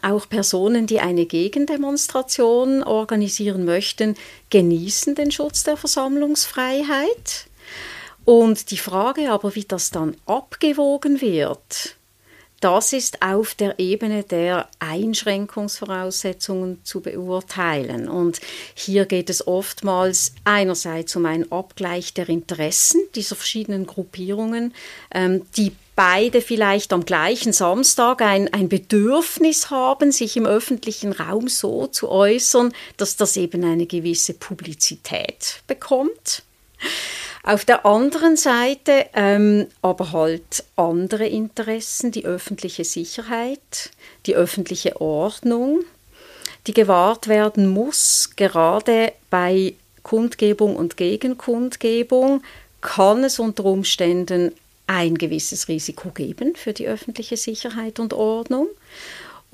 auch 0.00 0.28
Personen, 0.28 0.86
die 0.86 1.00
eine 1.00 1.26
Gegendemonstration 1.26 2.84
organisieren 2.84 3.64
möchten, 3.64 4.14
genießen 4.50 5.16
den 5.16 5.32
Schutz 5.32 5.64
der 5.64 5.76
Versammlungsfreiheit. 5.76 7.48
Und 8.24 8.70
die 8.70 8.78
Frage 8.78 9.32
aber, 9.32 9.56
wie 9.56 9.64
das 9.64 9.90
dann 9.90 10.16
abgewogen 10.24 11.20
wird, 11.20 11.96
das 12.64 12.94
ist 12.94 13.20
auf 13.20 13.54
der 13.54 13.78
Ebene 13.78 14.22
der 14.22 14.70
Einschränkungsvoraussetzungen 14.78 16.82
zu 16.82 17.02
beurteilen. 17.02 18.08
Und 18.08 18.40
hier 18.72 19.04
geht 19.04 19.28
es 19.28 19.46
oftmals 19.46 20.32
einerseits 20.44 21.14
um 21.14 21.26
einen 21.26 21.52
Abgleich 21.52 22.14
der 22.14 22.30
Interessen 22.30 23.02
dieser 23.14 23.36
verschiedenen 23.36 23.84
Gruppierungen, 23.84 24.72
ähm, 25.12 25.42
die 25.58 25.72
beide 25.94 26.40
vielleicht 26.40 26.94
am 26.94 27.04
gleichen 27.04 27.52
Samstag 27.52 28.22
ein, 28.22 28.50
ein 28.54 28.70
Bedürfnis 28.70 29.68
haben, 29.68 30.10
sich 30.10 30.38
im 30.38 30.46
öffentlichen 30.46 31.12
Raum 31.12 31.48
so 31.48 31.86
zu 31.86 32.08
äußern, 32.08 32.72
dass 32.96 33.16
das 33.16 33.36
eben 33.36 33.62
eine 33.62 33.84
gewisse 33.84 34.32
Publizität 34.32 35.60
bekommt. 35.66 36.42
Auf 37.46 37.66
der 37.66 37.84
anderen 37.84 38.38
Seite 38.38 39.04
ähm, 39.12 39.66
aber 39.82 40.12
halt 40.12 40.64
andere 40.76 41.26
Interessen, 41.26 42.10
die 42.10 42.24
öffentliche 42.24 42.84
Sicherheit, 42.84 43.90
die 44.24 44.34
öffentliche 44.34 44.98
Ordnung, 44.98 45.84
die 46.66 46.72
gewahrt 46.72 47.28
werden 47.28 47.68
muss, 47.68 48.30
gerade 48.36 49.12
bei 49.28 49.74
Kundgebung 50.02 50.74
und 50.74 50.96
Gegenkundgebung 50.96 52.42
kann 52.80 53.24
es 53.24 53.38
unter 53.38 53.66
Umständen 53.66 54.52
ein 54.86 55.16
gewisses 55.16 55.68
Risiko 55.68 56.10
geben 56.10 56.56
für 56.56 56.72
die 56.72 56.86
öffentliche 56.86 57.36
Sicherheit 57.36 58.00
und 58.00 58.14
Ordnung. 58.14 58.68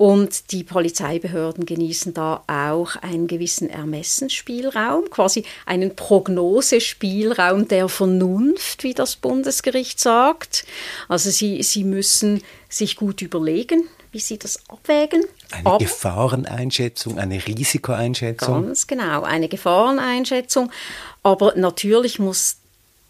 Und 0.01 0.51
die 0.51 0.63
Polizeibehörden 0.63 1.67
genießen 1.67 2.15
da 2.15 2.43
auch 2.47 2.95
einen 2.95 3.27
gewissen 3.27 3.69
Ermessensspielraum, 3.69 5.11
quasi 5.11 5.45
einen 5.67 5.95
Prognosespielraum 5.95 7.67
der 7.67 7.87
Vernunft, 7.87 8.83
wie 8.83 8.95
das 8.95 9.15
Bundesgericht 9.15 9.99
sagt. 9.99 10.65
Also 11.07 11.29
sie, 11.29 11.61
sie 11.61 11.83
müssen 11.83 12.41
sich 12.67 12.95
gut 12.95 13.21
überlegen, 13.21 13.83
wie 14.11 14.19
sie 14.19 14.39
das 14.39 14.67
abwägen. 14.69 15.23
Eine 15.51 15.67
Aber, 15.67 15.77
Gefahreneinschätzung, 15.77 17.19
eine 17.19 17.35
Risikoeinschätzung. 17.45 18.65
Ganz 18.65 18.87
genau, 18.87 19.21
eine 19.21 19.49
Gefahreneinschätzung. 19.49 20.71
Aber 21.21 21.53
natürlich 21.55 22.17
muss 22.17 22.60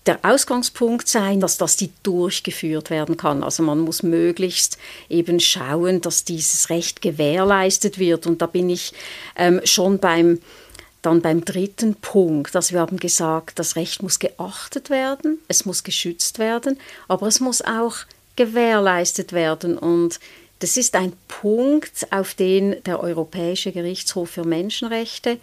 der 0.05 0.19
Ausgangspunkt 0.23 1.07
sein, 1.07 1.39
dass 1.39 1.57
das 1.57 1.77
die 1.77 1.91
durchgeführt 2.03 2.89
werden 2.89 3.17
kann. 3.17 3.43
Also 3.43 3.61
man 3.61 3.79
muss 3.79 4.01
möglichst 4.01 4.77
eben 5.09 5.39
schauen, 5.39 6.01
dass 6.01 6.23
dieses 6.23 6.69
Recht 6.69 7.01
gewährleistet 7.01 7.99
wird. 7.99 8.25
Und 8.25 8.41
da 8.41 8.47
bin 8.47 8.69
ich 8.69 8.93
ähm, 9.35 9.61
schon 9.63 9.99
beim 9.99 10.39
dann 11.01 11.21
beim 11.21 11.43
dritten 11.43 11.95
Punkt, 11.95 12.53
dass 12.53 12.71
wir 12.71 12.79
haben 12.79 12.97
gesagt, 12.97 13.57
das 13.57 13.75
Recht 13.75 14.03
muss 14.03 14.19
geachtet 14.19 14.91
werden, 14.91 15.39
es 15.47 15.65
muss 15.65 15.83
geschützt 15.83 16.37
werden, 16.37 16.79
aber 17.07 17.25
es 17.25 17.39
muss 17.39 17.63
auch 17.63 17.95
gewährleistet 18.35 19.33
werden. 19.33 19.79
Und 19.79 20.19
das 20.59 20.77
ist 20.77 20.95
ein 20.95 21.13
Punkt, 21.27 22.07
auf 22.11 22.35
den 22.35 22.83
der 22.83 22.99
Europäische 22.99 23.71
Gerichtshof 23.71 24.29
für 24.29 24.45
Menschenrechte 24.45 25.39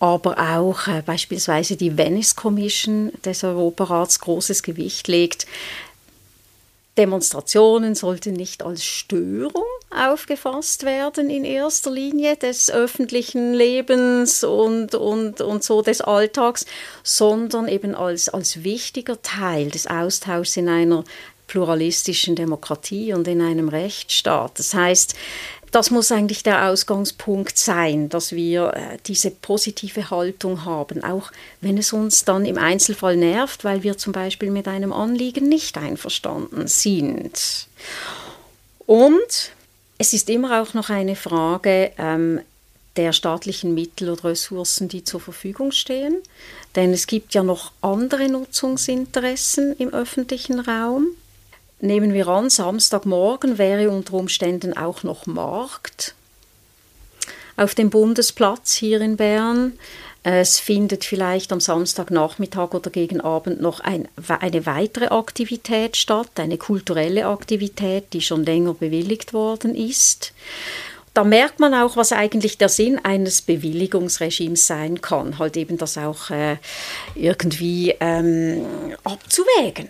aber 0.00 0.38
auch 0.38 0.88
äh, 0.88 1.02
beispielsweise 1.04 1.76
die 1.76 1.96
Venice 1.96 2.34
Commission 2.34 3.12
des 3.24 3.44
Europarats 3.44 4.18
großes 4.18 4.62
Gewicht 4.62 5.06
legt. 5.06 5.46
Demonstrationen 6.98 7.94
sollten 7.94 8.32
nicht 8.32 8.62
als 8.62 8.84
Störung 8.84 9.64
aufgefasst 9.90 10.84
werden 10.84 11.30
in 11.30 11.44
erster 11.44 11.90
Linie 11.90 12.36
des 12.36 12.70
öffentlichen 12.70 13.54
Lebens 13.54 14.42
und, 14.42 14.94
und, 14.94 15.40
und 15.40 15.62
so 15.62 15.82
des 15.82 16.00
Alltags, 16.00 16.66
sondern 17.02 17.68
eben 17.68 17.94
als, 17.94 18.28
als 18.28 18.64
wichtiger 18.64 19.20
Teil 19.22 19.70
des 19.70 19.86
Austauschs 19.86 20.56
in 20.56 20.68
einer 20.68 21.04
pluralistischen 21.46 22.36
Demokratie 22.36 23.12
und 23.12 23.26
in 23.26 23.42
einem 23.42 23.68
Rechtsstaat. 23.68 24.58
Das 24.58 24.72
heißt, 24.72 25.16
das 25.70 25.90
muss 25.90 26.10
eigentlich 26.10 26.42
der 26.42 26.68
Ausgangspunkt 26.68 27.56
sein, 27.56 28.08
dass 28.08 28.32
wir 28.32 28.72
äh, 28.74 28.98
diese 29.06 29.30
positive 29.30 30.10
Haltung 30.10 30.64
haben, 30.64 31.04
auch 31.04 31.30
wenn 31.60 31.78
es 31.78 31.92
uns 31.92 32.24
dann 32.24 32.44
im 32.44 32.58
Einzelfall 32.58 33.16
nervt, 33.16 33.64
weil 33.64 33.82
wir 33.82 33.96
zum 33.96 34.12
Beispiel 34.12 34.50
mit 34.50 34.66
einem 34.66 34.92
Anliegen 34.92 35.48
nicht 35.48 35.78
einverstanden 35.78 36.66
sind. 36.66 37.68
Und 38.86 39.52
es 39.98 40.12
ist 40.12 40.28
immer 40.28 40.62
auch 40.62 40.74
noch 40.74 40.90
eine 40.90 41.14
Frage 41.14 41.92
ähm, 41.98 42.40
der 42.96 43.12
staatlichen 43.12 43.74
Mittel 43.74 44.10
oder 44.10 44.24
Ressourcen, 44.24 44.88
die 44.88 45.04
zur 45.04 45.20
Verfügung 45.20 45.70
stehen. 45.72 46.16
Denn 46.74 46.92
es 46.92 47.06
gibt 47.06 47.34
ja 47.34 47.42
noch 47.42 47.72
andere 47.80 48.28
Nutzungsinteressen 48.28 49.76
im 49.76 49.92
öffentlichen 49.92 50.58
Raum. 50.58 51.06
Nehmen 51.80 52.12
wir 52.12 52.28
an, 52.28 52.50
Samstagmorgen 52.50 53.58
wäre 53.58 53.90
unter 53.90 54.14
Umständen 54.14 54.76
auch 54.76 55.02
noch 55.02 55.26
Markt 55.26 56.14
auf 57.56 57.74
dem 57.74 57.90
Bundesplatz 57.90 58.74
hier 58.74 59.00
in 59.00 59.16
Bern. 59.16 59.78
Es 60.22 60.58
findet 60.58 61.04
vielleicht 61.04 61.52
am 61.52 61.60
Samstagnachmittag 61.60 62.74
oder 62.74 62.90
gegen 62.90 63.20
Abend 63.20 63.60
noch 63.60 63.80
ein, 63.80 64.08
eine 64.28 64.66
weitere 64.66 65.06
Aktivität 65.06 65.96
statt, 65.96 66.30
eine 66.36 66.58
kulturelle 66.58 67.26
Aktivität, 67.26 68.12
die 68.12 68.20
schon 68.20 68.44
länger 68.44 68.74
bewilligt 68.74 69.32
worden 69.32 69.74
ist. 69.74 70.32
Da 71.14 71.24
merkt 71.24 71.58
man 71.58 71.74
auch, 71.74 71.96
was 71.96 72.12
eigentlich 72.12 72.58
der 72.58 72.68
Sinn 72.68 72.98
eines 73.02 73.42
Bewilligungsregimes 73.42 74.66
sein 74.66 75.00
kann, 75.00 75.38
halt 75.38 75.56
eben 75.56 75.76
das 75.76 75.98
auch 75.98 76.30
äh, 76.30 76.56
irgendwie 77.14 77.94
ähm, 78.00 78.64
abzuwägen. 79.02 79.88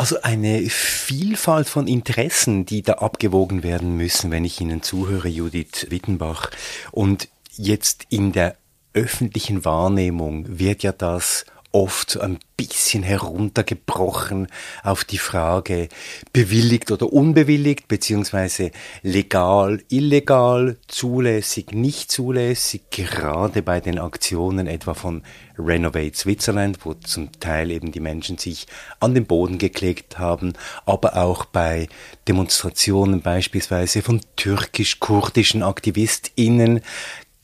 Also 0.00 0.22
eine 0.22 0.62
Vielfalt 0.70 1.68
von 1.68 1.86
Interessen, 1.86 2.64
die 2.64 2.80
da 2.80 2.94
abgewogen 2.94 3.62
werden 3.62 3.98
müssen, 3.98 4.30
wenn 4.30 4.46
ich 4.46 4.58
Ihnen 4.58 4.82
zuhöre, 4.82 5.28
Judith 5.28 5.88
Wittenbach. 5.90 6.50
Und 6.90 7.28
jetzt 7.52 8.06
in 8.08 8.32
der 8.32 8.56
öffentlichen 8.94 9.66
Wahrnehmung 9.66 10.58
wird 10.58 10.82
ja 10.82 10.92
das 10.92 11.44
oft 11.72 12.20
ein 12.20 12.38
bisschen 12.56 13.02
heruntergebrochen 13.02 14.48
auf 14.82 15.04
die 15.04 15.18
Frage 15.18 15.88
bewilligt 16.32 16.90
oder 16.90 17.12
unbewilligt, 17.12 17.88
beziehungsweise 17.88 18.70
legal, 19.02 19.82
illegal, 19.88 20.76
zulässig, 20.88 21.72
nicht 21.72 22.10
zulässig, 22.10 22.82
gerade 22.90 23.62
bei 23.62 23.80
den 23.80 23.98
Aktionen 23.98 24.66
etwa 24.66 24.94
von 24.94 25.22
Renovate 25.58 26.16
Switzerland, 26.16 26.78
wo 26.84 26.94
zum 26.94 27.30
Teil 27.38 27.70
eben 27.70 27.92
die 27.92 28.00
Menschen 28.00 28.36
sich 28.36 28.66
an 28.98 29.14
den 29.14 29.26
Boden 29.26 29.58
geklebt 29.58 30.18
haben, 30.18 30.54
aber 30.86 31.16
auch 31.16 31.44
bei 31.44 31.88
Demonstrationen 32.28 33.22
beispielsweise 33.22 34.02
von 34.02 34.20
türkisch-kurdischen 34.36 35.62
AktivistInnen 35.62 36.80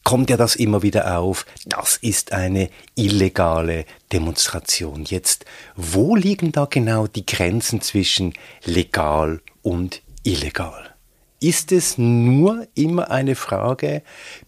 kommt 0.06 0.30
ja 0.30 0.36
das 0.36 0.54
immer 0.54 0.82
wieder 0.82 1.18
auf. 1.18 1.46
Das 1.64 1.96
ist 1.96 2.30
eine 2.30 2.70
illegale 2.94 3.84
Demonstration. 4.12 5.02
Jetzt, 5.04 5.44
wo 5.74 6.14
liegen 6.14 6.52
da 6.52 6.66
genau 6.66 7.08
die 7.08 7.26
Grenzen 7.26 7.80
zwischen 7.80 8.32
legal 8.64 9.40
und 9.62 10.02
illegal? 10.22 10.94
Ist 11.40 11.72
es 11.72 11.98
nur 11.98 12.68
immer 12.76 13.10
eine 13.10 13.34
Frage 13.34 14.02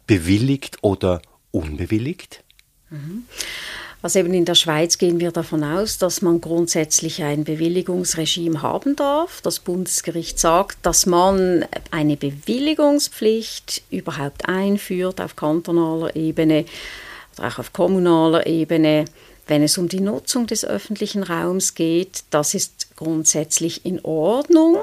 bewilligt 0.07 0.79
oder 0.83 1.23
unbewilligt? 1.51 2.45
Mhm. 2.91 3.25
Also 4.01 4.21
eben 4.21 4.33
in 4.33 4.45
der 4.45 4.55
Schweiz 4.55 4.99
gehen 4.99 5.19
wir 5.19 5.33
davon 5.33 5.65
aus, 5.65 5.99
dass 5.99 6.23
man 6.23 6.41
grundsätzlich 6.41 7.25
ein 7.25 7.43
Bewilligungsregime 7.43 8.63
haben 8.63 8.95
darf. 8.95 9.41
Das 9.41 9.59
Bundesgericht 9.59 10.39
sagt, 10.39 10.79
dass 10.83 11.07
man 11.07 11.65
eine 11.91 12.17
Bewilligungspflicht 12.17 13.83
überhaupt 13.91 14.49
einführt 14.49 15.21
auf 15.21 15.35
kantonaler 15.35 16.15
Ebene 16.15 16.65
oder 17.37 17.49
auch 17.49 17.59
auf 17.59 17.73
kommunaler 17.73 18.47
Ebene 18.47 19.07
wenn 19.49 19.63
es 19.63 19.79
um 19.79 19.89
die 19.89 20.01
Nutzung 20.01 20.47
des 20.47 20.65
öffentlichen 20.65 21.23
Raums 21.23 21.75
geht, 21.75 22.23
das 22.31 22.55
ist 22.55 22.78
grundsätzlich 22.99 23.87
in 23.87 24.05
Ordnung. 24.05 24.79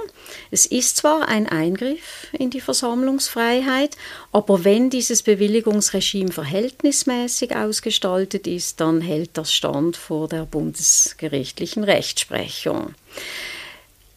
Es 0.50 0.66
ist 0.66 0.98
zwar 0.98 1.28
ein 1.28 1.48
Eingriff 1.48 2.28
in 2.32 2.50
die 2.50 2.62
Versammlungsfreiheit, 2.62 3.98
aber 4.32 4.64
wenn 4.64 4.90
dieses 4.90 5.22
Bewilligungsregime 5.22 6.32
verhältnismäßig 6.32 7.56
ausgestaltet 7.56 8.48
ist, 8.48 8.80
dann 8.80 9.02
hält 9.02 9.32
das 9.34 9.54
stand 9.54 9.98
vor 9.98 10.30
der 10.30 10.46
bundesgerichtlichen 10.46 11.84
Rechtsprechung. 11.84 12.96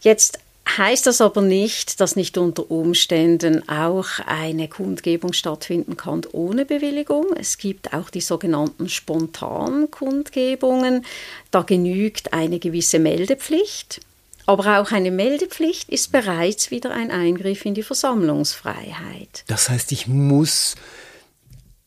Jetzt 0.00 0.38
heißt 0.76 1.06
das 1.06 1.20
aber 1.20 1.40
nicht, 1.40 2.00
dass 2.00 2.16
nicht 2.16 2.36
unter 2.36 2.70
Umständen 2.70 3.68
auch 3.68 4.06
eine 4.26 4.68
Kundgebung 4.68 5.32
stattfinden 5.32 5.96
kann 5.96 6.22
ohne 6.32 6.64
Bewilligung. 6.64 7.26
Es 7.38 7.58
gibt 7.58 7.94
auch 7.94 8.10
die 8.10 8.20
sogenannten 8.20 8.88
spontanen 8.88 9.90
Kundgebungen. 9.90 11.04
Da 11.50 11.62
genügt 11.62 12.32
eine 12.32 12.58
gewisse 12.58 12.98
Meldepflicht. 12.98 14.00
Aber 14.46 14.80
auch 14.80 14.92
eine 14.92 15.10
Meldepflicht 15.10 15.90
ist 15.90 16.10
bereits 16.10 16.70
wieder 16.70 16.90
ein 16.90 17.10
Eingriff 17.10 17.64
in 17.64 17.74
die 17.74 17.82
Versammlungsfreiheit. 17.82 19.44
Das 19.46 19.68
heißt, 19.68 19.92
ich 19.92 20.06
muss 20.06 20.74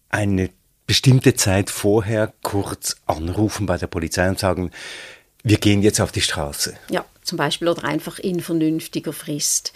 eine 0.10 0.50
bestimmte 0.88 1.36
Zeit 1.36 1.70
vorher 1.70 2.34
kurz 2.44 2.98
anrufen 3.06 3.66
bei 3.66 3.78
der 3.78 3.88
Polizei 3.88 4.30
und 4.30 4.40
sagen, 4.40 4.72
wir 5.44 5.58
gehen 5.58 5.82
jetzt 5.82 6.00
auf 6.00 6.12
die 6.12 6.22
Straße. 6.22 6.76
Ja, 6.90 7.06
zum 7.24 7.38
Beispiel 7.38 7.68
oder 7.68 7.84
einfach 7.84 8.20
in 8.20 8.40
vernünftiger 8.40 9.14
Frist. 9.14 9.74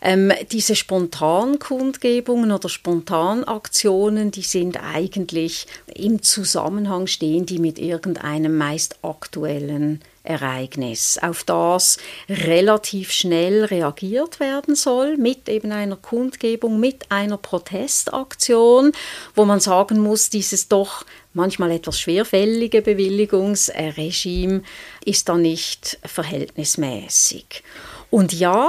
Ähm, 0.00 0.32
diese 0.50 0.74
Spontankundgebungen 0.74 2.52
oder 2.52 2.68
Spontanaktionen, 2.68 4.30
die 4.30 4.42
sind 4.42 4.82
eigentlich 4.82 5.66
im 5.94 6.22
Zusammenhang 6.22 7.06
stehen, 7.06 7.46
die 7.46 7.58
mit 7.58 7.78
irgendeinem 7.78 8.56
meist 8.56 8.96
aktuellen 9.02 10.00
Ereignis, 10.28 11.18
auf 11.22 11.42
das 11.42 11.96
relativ 12.28 13.12
schnell 13.12 13.64
reagiert 13.64 14.40
werden 14.40 14.74
soll, 14.74 15.16
mit 15.16 15.48
eben 15.48 15.72
einer 15.72 15.96
Kundgebung, 15.96 16.78
mit 16.78 17.10
einer 17.10 17.38
Protestaktion, 17.38 18.92
wo 19.34 19.46
man 19.46 19.60
sagen 19.60 19.98
muss, 19.98 20.28
dieses 20.28 20.68
doch 20.68 21.06
manchmal 21.38 21.70
etwas 21.70 22.00
schwerfällige 22.00 22.82
Bewilligungsregime 22.82 24.62
ist 25.04 25.28
da 25.28 25.36
nicht 25.36 25.98
verhältnismäßig. 26.04 27.62
Und 28.10 28.32
ja, 28.32 28.68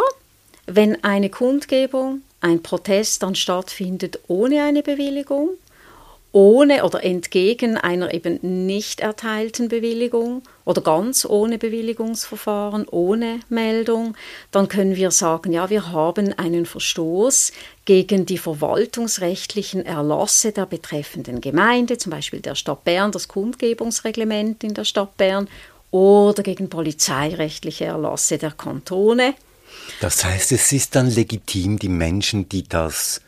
wenn 0.68 1.04
eine 1.04 1.32
Kundgebung, 1.32 2.22
ein 2.42 2.62
Protest 2.62 3.24
dann 3.24 3.34
stattfindet 3.34 4.20
ohne 4.28 4.64
eine 4.64 4.84
Bewilligung, 4.84 5.50
ohne 6.32 6.84
oder 6.84 7.04
entgegen 7.04 7.76
einer 7.78 8.14
eben 8.14 8.40
nicht 8.68 9.00
erteilten 9.00 9.68
Bewilligung 9.68 10.44
oder 10.64 10.82
ganz 10.82 11.26
ohne 11.26 11.58
Bewilligungsverfahren, 11.58 12.88
ohne 12.88 13.40
Meldung, 13.50 14.16
dann 14.52 14.68
können 14.68 14.96
wir 14.96 15.10
sagen, 15.10 15.52
ja, 15.52 15.72
wir 15.72 15.92
haben 15.92 16.34
einen 16.38 16.68
Verstoß 16.68 17.52
gegen 17.86 18.28
die 18.28 18.38
verwaltungsrechtlichen 18.38 19.86
Erlasse 19.86 20.52
der 20.52 20.68
betreffenden 20.68 21.42
Gemeinde, 21.42 21.98
zum 21.98 22.12
Beispiel 22.12 22.42
der 22.42 22.54
Stadt 22.54 22.84
Bern, 22.84 23.12
das 23.12 23.28
Kundgebungsreglement 23.28 24.64
in 24.64 24.76
der 24.76 24.86
Stadt 24.86 25.18
Bern 25.18 25.48
oder 25.90 26.44
gegen 26.44 26.70
polizeirechtliche 26.70 27.86
Erlasse 27.86 28.38
der 28.38 28.52
Kantone. 28.52 29.34
Das 30.02 30.24
heißt, 30.24 30.52
es 30.52 30.72
ist 30.72 30.96
dann 30.96 31.10
legitim, 31.10 31.80
die 31.80 31.90
Menschen, 31.90 32.48
die 32.48 32.64
das 32.68 33.22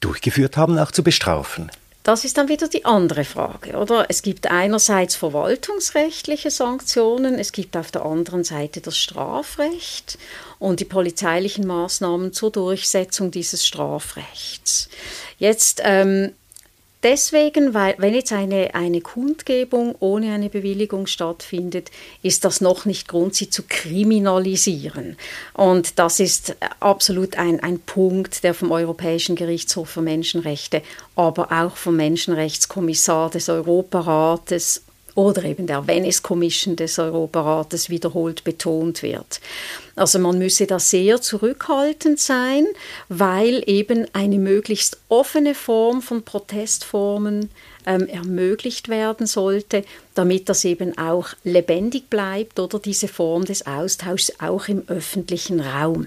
durchgeführt 0.00 0.58
haben, 0.58 0.78
auch 0.78 0.90
zu 0.90 1.02
bestrafen. 1.02 1.70
Das 2.02 2.24
ist 2.24 2.36
dann 2.36 2.48
wieder 2.48 2.66
die 2.66 2.84
andere 2.84 3.24
Frage, 3.24 3.76
oder? 3.76 4.06
Es 4.08 4.22
gibt 4.22 4.50
einerseits 4.50 5.14
verwaltungsrechtliche 5.14 6.50
Sanktionen, 6.50 7.38
es 7.38 7.52
gibt 7.52 7.76
auf 7.76 7.92
der 7.92 8.04
anderen 8.04 8.42
Seite 8.42 8.80
das 8.80 8.98
Strafrecht 8.98 10.18
und 10.58 10.80
die 10.80 10.84
polizeilichen 10.84 11.64
Maßnahmen 11.64 12.32
zur 12.32 12.50
Durchsetzung 12.50 13.30
dieses 13.30 13.64
Strafrechts. 13.64 14.88
Jetzt 15.38 15.80
ähm, 15.84 16.32
Deswegen, 17.02 17.74
weil 17.74 17.96
wenn 17.98 18.14
jetzt 18.14 18.32
eine, 18.32 18.74
eine 18.74 19.00
Kundgebung 19.00 19.96
ohne 19.98 20.32
eine 20.32 20.48
Bewilligung 20.48 21.06
stattfindet, 21.06 21.90
ist 22.22 22.44
das 22.44 22.60
noch 22.60 22.84
nicht 22.84 23.08
Grund, 23.08 23.34
sie 23.34 23.50
zu 23.50 23.64
kriminalisieren. 23.68 25.16
Und 25.52 25.98
das 25.98 26.20
ist 26.20 26.56
absolut 26.78 27.38
ein, 27.38 27.58
ein 27.60 27.80
Punkt, 27.80 28.44
der 28.44 28.54
vom 28.54 28.70
Europäischen 28.70 29.34
Gerichtshof 29.34 29.90
für 29.90 30.02
Menschenrechte, 30.02 30.82
aber 31.16 31.50
auch 31.50 31.76
vom 31.76 31.96
Menschenrechtskommissar 31.96 33.30
des 33.30 33.48
Europarates 33.48 34.82
oder 35.14 35.44
eben 35.44 35.66
der 35.66 35.86
Venice 35.86 36.22
Commission 36.22 36.76
des 36.76 36.98
Europarates 36.98 37.90
wiederholt 37.90 38.44
betont 38.44 39.02
wird. 39.02 39.40
Also 39.94 40.18
man 40.18 40.38
müsse 40.38 40.66
da 40.66 40.78
sehr 40.78 41.20
zurückhaltend 41.20 42.18
sein, 42.18 42.66
weil 43.08 43.62
eben 43.66 44.06
eine 44.14 44.38
möglichst 44.38 44.98
offene 45.08 45.54
Form 45.54 46.00
von 46.00 46.22
Protestformen 46.22 47.50
ähm, 47.84 48.06
ermöglicht 48.06 48.88
werden 48.88 49.26
sollte, 49.26 49.84
damit 50.14 50.48
das 50.48 50.64
eben 50.64 50.96
auch 50.96 51.30
lebendig 51.44 52.08
bleibt 52.08 52.58
oder 52.58 52.78
diese 52.78 53.08
Form 53.08 53.44
des 53.44 53.66
Austauschs 53.66 54.32
auch 54.40 54.68
im 54.68 54.88
öffentlichen 54.88 55.60
Raum. 55.60 56.06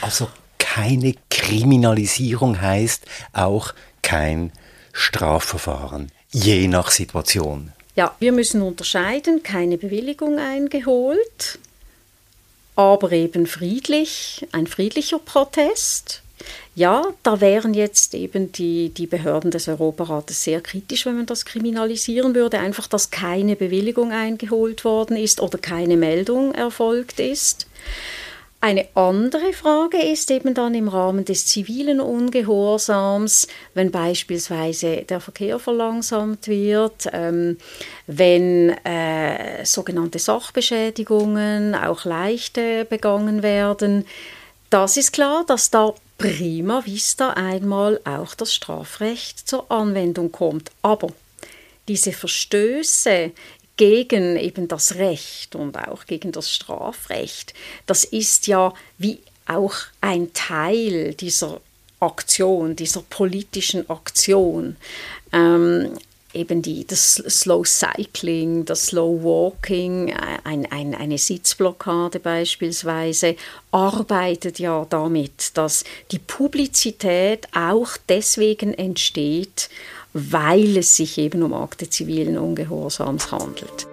Also 0.00 0.28
keine 0.58 1.14
Kriminalisierung 1.30 2.60
heißt 2.60 3.04
auch 3.32 3.74
kein 4.02 4.52
Strafverfahren, 4.92 6.10
je 6.30 6.68
nach 6.68 6.90
Situation. 6.90 7.72
Ja, 7.96 8.14
wir 8.18 8.32
müssen 8.32 8.60
unterscheiden, 8.60 9.42
keine 9.42 9.78
Bewilligung 9.78 10.38
eingeholt, 10.38 11.58
aber 12.76 13.10
eben 13.12 13.46
friedlich, 13.46 14.46
ein 14.52 14.66
friedlicher 14.66 15.18
Protest. 15.18 16.22
Ja, 16.74 17.06
da 17.22 17.40
wären 17.40 17.72
jetzt 17.72 18.14
eben 18.14 18.52
die, 18.52 18.90
die 18.90 19.06
Behörden 19.06 19.50
des 19.50 19.66
Europarates 19.66 20.44
sehr 20.44 20.60
kritisch, 20.60 21.06
wenn 21.06 21.16
man 21.16 21.24
das 21.24 21.46
kriminalisieren 21.46 22.34
würde. 22.34 22.58
Einfach, 22.58 22.86
dass 22.86 23.10
keine 23.10 23.56
Bewilligung 23.56 24.12
eingeholt 24.12 24.84
worden 24.84 25.16
ist 25.16 25.40
oder 25.40 25.56
keine 25.56 25.96
Meldung 25.96 26.52
erfolgt 26.52 27.18
ist. 27.18 27.66
Eine 28.66 28.88
andere 28.94 29.52
Frage 29.52 29.98
ist 29.98 30.28
eben 30.32 30.52
dann 30.52 30.74
im 30.74 30.88
Rahmen 30.88 31.24
des 31.24 31.46
zivilen 31.46 32.00
Ungehorsams, 32.00 33.46
wenn 33.74 33.92
beispielsweise 33.92 35.02
der 35.02 35.20
Verkehr 35.20 35.60
verlangsamt 35.60 36.48
wird, 36.48 37.08
ähm, 37.12 37.58
wenn 38.08 38.70
äh, 38.84 39.64
sogenannte 39.64 40.18
Sachbeschädigungen, 40.18 41.76
auch 41.76 42.04
leichte, 42.04 42.84
begangen 42.86 43.44
werden. 43.44 44.04
Das 44.68 44.96
ist 44.96 45.12
klar, 45.12 45.44
dass 45.46 45.70
da 45.70 45.94
prima 46.18 46.84
vista 46.84 47.34
einmal 47.34 48.00
auch 48.02 48.34
das 48.34 48.52
Strafrecht 48.52 49.48
zur 49.48 49.70
Anwendung 49.70 50.32
kommt. 50.32 50.72
Aber 50.82 51.10
diese 51.86 52.10
Verstöße 52.10 53.30
gegen 53.76 54.36
eben 54.36 54.68
das 54.68 54.94
Recht 54.96 55.54
und 55.54 55.76
auch 55.76 56.06
gegen 56.06 56.32
das 56.32 56.50
Strafrecht. 56.52 57.54
Das 57.86 58.04
ist 58.04 58.46
ja 58.46 58.72
wie 58.98 59.20
auch 59.46 59.74
ein 60.00 60.32
Teil 60.32 61.14
dieser 61.14 61.60
Aktion, 62.00 62.76
dieser 62.76 63.02
politischen 63.02 63.88
Aktion. 63.88 64.76
Ähm, 65.32 65.96
eben 66.36 66.62
die, 66.62 66.86
das 66.86 67.14
Slow 67.14 67.64
Cycling, 67.64 68.64
das 68.64 68.86
Slow 68.86 69.22
Walking, 69.22 70.08
äh, 70.08 70.14
ein, 70.44 70.70
ein, 70.70 70.94
eine 70.94 71.18
Sitzblockade 71.18 72.20
beispielsweise, 72.20 73.36
arbeitet 73.70 74.58
ja 74.58 74.86
damit, 74.88 75.56
dass 75.56 75.84
die 76.12 76.18
Publizität 76.18 77.48
auch 77.54 77.96
deswegen 78.08 78.74
entsteht, 78.74 79.70
weil 80.18 80.78
es 80.78 80.96
sich 80.96 81.18
eben 81.18 81.42
um 81.42 81.52
Akte 81.52 81.90
zivilen 81.90 82.38
Ungehorsams 82.38 83.30
handelt. 83.30 83.86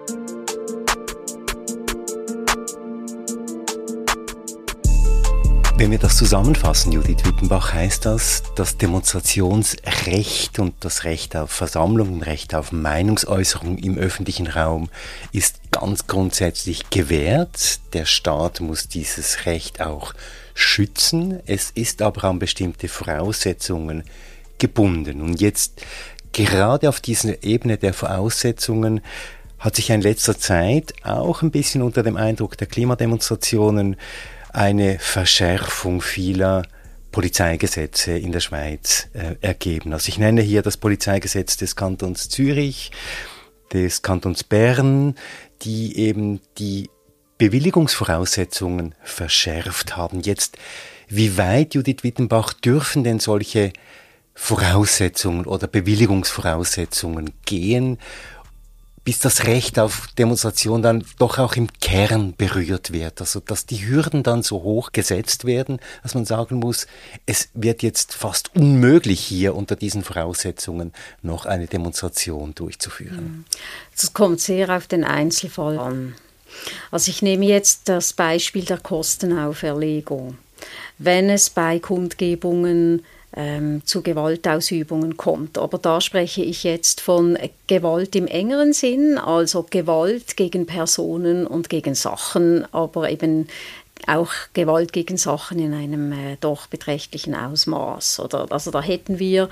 Wenn 5.76 5.90
wir 5.90 5.98
das 5.98 6.16
zusammenfassen, 6.16 6.92
Judith 6.92 7.24
Wittenbach, 7.24 7.74
heißt 7.74 8.06
das, 8.06 8.42
das 8.54 8.78
Demonstrationsrecht 8.78 10.58
und 10.60 10.72
das 10.80 11.04
Recht 11.04 11.36
auf 11.36 11.50
Versammlung, 11.50 12.22
Recht 12.22 12.54
auf 12.54 12.72
Meinungsäußerung 12.72 13.76
im 13.76 13.98
öffentlichen 13.98 14.46
Raum 14.46 14.88
ist 15.32 15.56
ganz 15.72 16.06
grundsätzlich 16.06 16.88
gewährt. 16.88 17.80
Der 17.92 18.06
Staat 18.06 18.60
muss 18.60 18.88
dieses 18.88 19.44
Recht 19.44 19.82
auch 19.82 20.14
schützen. 20.54 21.40
Es 21.44 21.70
ist 21.72 22.00
aber 22.00 22.24
an 22.24 22.38
bestimmte 22.38 22.88
Voraussetzungen 22.88 24.04
gebunden. 24.58 25.20
Und 25.20 25.40
jetzt 25.40 25.82
gerade 26.34 26.88
auf 26.88 27.00
dieser 27.00 27.42
Ebene 27.42 27.78
der 27.78 27.94
Voraussetzungen 27.94 29.00
hat 29.58 29.76
sich 29.76 29.88
in 29.88 30.02
letzter 30.02 30.38
Zeit 30.38 30.92
auch 31.02 31.40
ein 31.40 31.50
bisschen 31.50 31.80
unter 31.80 32.02
dem 32.02 32.18
Eindruck 32.18 32.58
der 32.58 32.66
Klimademonstrationen 32.66 33.96
eine 34.52 34.98
Verschärfung 34.98 36.02
vieler 36.02 36.64
Polizeigesetze 37.12 38.18
in 38.18 38.32
der 38.32 38.40
Schweiz 38.40 39.08
äh, 39.14 39.36
ergeben. 39.40 39.92
Also 39.92 40.08
ich 40.08 40.18
nenne 40.18 40.42
hier 40.42 40.62
das 40.62 40.76
Polizeigesetz 40.76 41.56
des 41.56 41.76
Kantons 41.76 42.28
Zürich, 42.28 42.90
des 43.72 44.02
Kantons 44.02 44.44
Bern, 44.44 45.14
die 45.62 45.96
eben 45.96 46.40
die 46.58 46.90
Bewilligungsvoraussetzungen 47.38 48.94
verschärft 49.02 49.96
haben. 49.96 50.20
Jetzt, 50.20 50.58
wie 51.08 51.38
weit, 51.38 51.74
Judith 51.74 52.02
Wittenbach, 52.02 52.52
dürfen 52.52 53.04
denn 53.04 53.20
solche 53.20 53.72
Voraussetzungen 54.34 55.46
oder 55.46 55.66
Bewilligungsvoraussetzungen 55.66 57.32
gehen, 57.44 57.98
bis 59.04 59.18
das 59.18 59.44
Recht 59.44 59.78
auf 59.78 60.08
Demonstration 60.18 60.80
dann 60.80 61.04
doch 61.18 61.38
auch 61.38 61.56
im 61.56 61.68
Kern 61.80 62.34
berührt 62.36 62.92
wird. 62.92 63.20
Also 63.20 63.40
dass 63.40 63.66
die 63.66 63.86
Hürden 63.86 64.22
dann 64.22 64.42
so 64.42 64.62
hoch 64.62 64.92
gesetzt 64.92 65.44
werden, 65.44 65.78
dass 66.02 66.14
man 66.14 66.24
sagen 66.24 66.56
muss, 66.56 66.86
es 67.26 67.50
wird 67.52 67.82
jetzt 67.82 68.14
fast 68.14 68.54
unmöglich 68.56 69.20
hier 69.20 69.54
unter 69.54 69.76
diesen 69.76 70.02
Voraussetzungen 70.04 70.92
noch 71.22 71.44
eine 71.44 71.66
Demonstration 71.66 72.54
durchzuführen. 72.54 73.44
Mhm. 73.96 74.14
kommt 74.14 74.40
sehr 74.40 74.74
auf 74.74 74.86
den 74.86 75.04
Einzelfall 75.04 75.78
an. 75.78 76.14
Also 76.90 77.10
ich 77.10 77.20
nehme 77.20 77.44
jetzt 77.44 77.88
das 77.88 78.14
Beispiel 78.14 78.64
der 78.64 78.78
Kostenauferlegung. 78.78 80.38
Wenn 80.98 81.28
es 81.28 81.50
bei 81.50 81.78
Kundgebungen 81.78 83.04
ähm, 83.36 83.82
zu 83.84 84.02
Gewaltausübungen 84.02 85.16
kommt. 85.16 85.58
Aber 85.58 85.78
da 85.78 86.00
spreche 86.00 86.42
ich 86.42 86.64
jetzt 86.64 87.00
von 87.00 87.38
Gewalt 87.66 88.14
im 88.16 88.26
engeren 88.26 88.72
Sinn, 88.72 89.18
also 89.18 89.66
Gewalt 89.68 90.36
gegen 90.36 90.66
Personen 90.66 91.46
und 91.46 91.68
gegen 91.68 91.94
Sachen, 91.94 92.64
aber 92.72 93.10
eben 93.10 93.48
auch 94.06 94.32
Gewalt 94.52 94.92
gegen 94.92 95.16
Sachen 95.16 95.58
in 95.58 95.72
einem 95.72 96.12
äh, 96.12 96.36
doch 96.40 96.66
beträchtlichen 96.66 97.34
Ausmaß. 97.34 98.20
Oder, 98.20 98.46
also 98.50 98.70
da 98.70 98.82
hätten 98.82 99.18
wir 99.18 99.48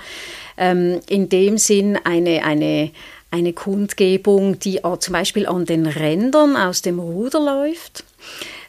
ähm, 0.57 0.99
in 1.07 1.29
dem 1.29 1.57
Sinn 1.57 1.97
eine, 2.03 2.43
eine, 2.43 2.91
eine 3.31 3.53
Kundgebung, 3.53 4.59
die 4.59 4.77
äh, 4.77 4.99
zum 4.99 5.13
Beispiel 5.13 5.47
an 5.47 5.65
den 5.65 5.85
Rändern 5.85 6.55
aus 6.55 6.81
dem 6.81 6.99
Ruder 6.99 7.39
läuft. 7.39 8.03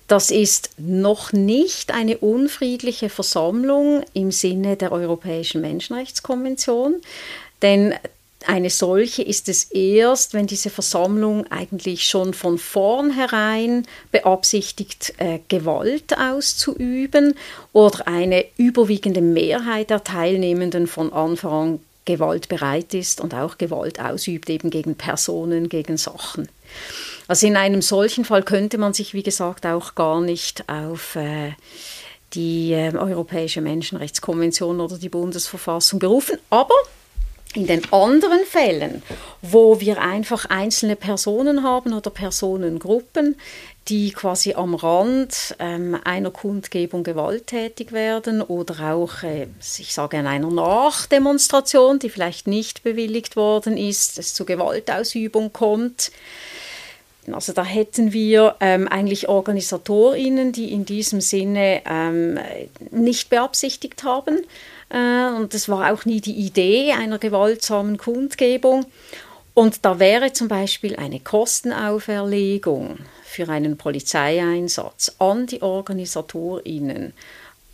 Das 0.07 0.31
ist 0.31 0.71
noch 0.77 1.33
nicht 1.33 1.93
eine 1.93 2.19
unfriedliche 2.19 3.09
Versammlung 3.09 4.05
im 4.13 4.31
Sinne 4.31 4.77
der 4.77 4.93
Europäischen 4.93 5.63
Menschenrechtskonvention, 5.63 7.01
denn 7.63 7.95
eine 8.47 8.69
solche 8.69 9.23
ist 9.23 9.49
es 9.49 9.65
erst, 9.71 10.35
wenn 10.35 10.47
diese 10.47 10.69
Versammlung 10.69 11.47
eigentlich 11.51 12.05
schon 12.05 12.35
von 12.35 12.59
vornherein 12.59 13.87
beabsichtigt, 14.13 15.15
äh, 15.17 15.39
Gewalt 15.49 16.19
auszuüben 16.19 17.35
oder 17.73 18.07
eine 18.07 18.45
überwiegende 18.59 19.23
Mehrheit 19.23 19.89
der 19.89 20.05
Teilnehmenden 20.05 20.87
von 20.87 21.11
Anfang 21.11 21.53
an 21.53 21.81
gewaltbereit 22.05 22.93
ist 22.95 23.21
und 23.21 23.35
auch 23.35 23.59
Gewalt 23.59 24.01
ausübt, 24.01 24.51
eben 24.51 24.71
gegen 24.71 24.95
Personen, 24.95 25.69
gegen 25.69 25.97
Sachen. 25.97 26.49
Also 27.27 27.47
in 27.47 27.57
einem 27.57 27.83
solchen 27.83 28.25
Fall 28.25 28.43
könnte 28.43 28.79
man 28.79 28.93
sich, 28.93 29.15
wie 29.15 29.23
gesagt, 29.23 29.67
auch 29.67 29.95
gar 29.95 30.21
nicht 30.21 30.69
auf 30.69 31.17
äh, 31.17 31.53
die 32.35 32.73
äh, 32.73 32.95
Europäische 32.95 33.61
Menschenrechtskonvention 33.61 34.81
oder 34.81 34.99
die 34.99 35.09
Bundesverfassung 35.09 35.99
berufen. 35.99 36.39
Aber 36.51 36.75
In 37.55 37.69
den 37.69 37.93
anderen 37.93 38.45
Fällen, 38.45 39.01
wo 39.41 39.79
wir 39.79 40.03
einfach 40.03 40.47
einzelne 40.47 40.97
Personen 40.97 41.63
haben 41.63 41.93
oder 41.93 42.11
Personengruppen, 42.11 43.37
die 43.87 44.11
quasi 44.11 44.55
am 44.55 44.75
Rand 44.75 45.55
ähm, 45.61 45.97
einer 46.03 46.33
Kundgebung 46.33 47.05
gewalttätig 47.05 47.93
werden 47.93 48.43
oder 48.43 48.93
auch, 48.93 49.23
äh, 49.23 49.47
ich 49.79 49.95
sage 49.95 50.19
an 50.19 50.27
einer 50.27 50.51
Nachdemonstration, 50.51 52.01
die 52.01 52.11
vielleicht 52.11 52.49
nicht 52.49 52.83
bewilligt 52.83 53.37
worden 53.37 53.77
ist, 53.77 54.19
es 54.19 54.35
zu 54.35 54.45
Gewaltausübung 54.45 55.53
kommt. 55.53 56.11
Also 57.33 57.53
da 57.53 57.65
hätten 57.65 58.13
wir 58.13 58.57
ähm, 58.61 58.89
eigentlich 58.89 59.29
Organisatorinnen, 59.29 60.53
die 60.53 60.73
in 60.73 60.85
diesem 60.85 61.21
Sinne 61.21 61.83
ähm, 61.89 62.39
nicht 62.91 63.31
beabsichtigt 63.31 64.05
haben. 64.05 64.39
Äh, 64.91 65.35
und 65.37 65.55
das 65.55 65.69
war 65.69 65.93
auch 65.93 66.05
nie 66.05 66.21
die 66.21 66.35
Idee 66.35 66.93
einer 66.93 67.19
gewaltsamen 67.19 67.97
Kundgebung. 67.97 68.87
Und 69.55 69.85
da 69.85 70.01
wäre 70.01 70.33
zum 70.33 70.49
Beispiel 70.49 70.97
eine 70.97 71.21
Kostenauferlegung 71.21 72.99
für 73.25 73.49
einen 73.49 73.77
Polizeieinsatz 73.77 75.17
an 75.19 75.47
die 75.47 75.63
Organisatorinnen 75.63 77.13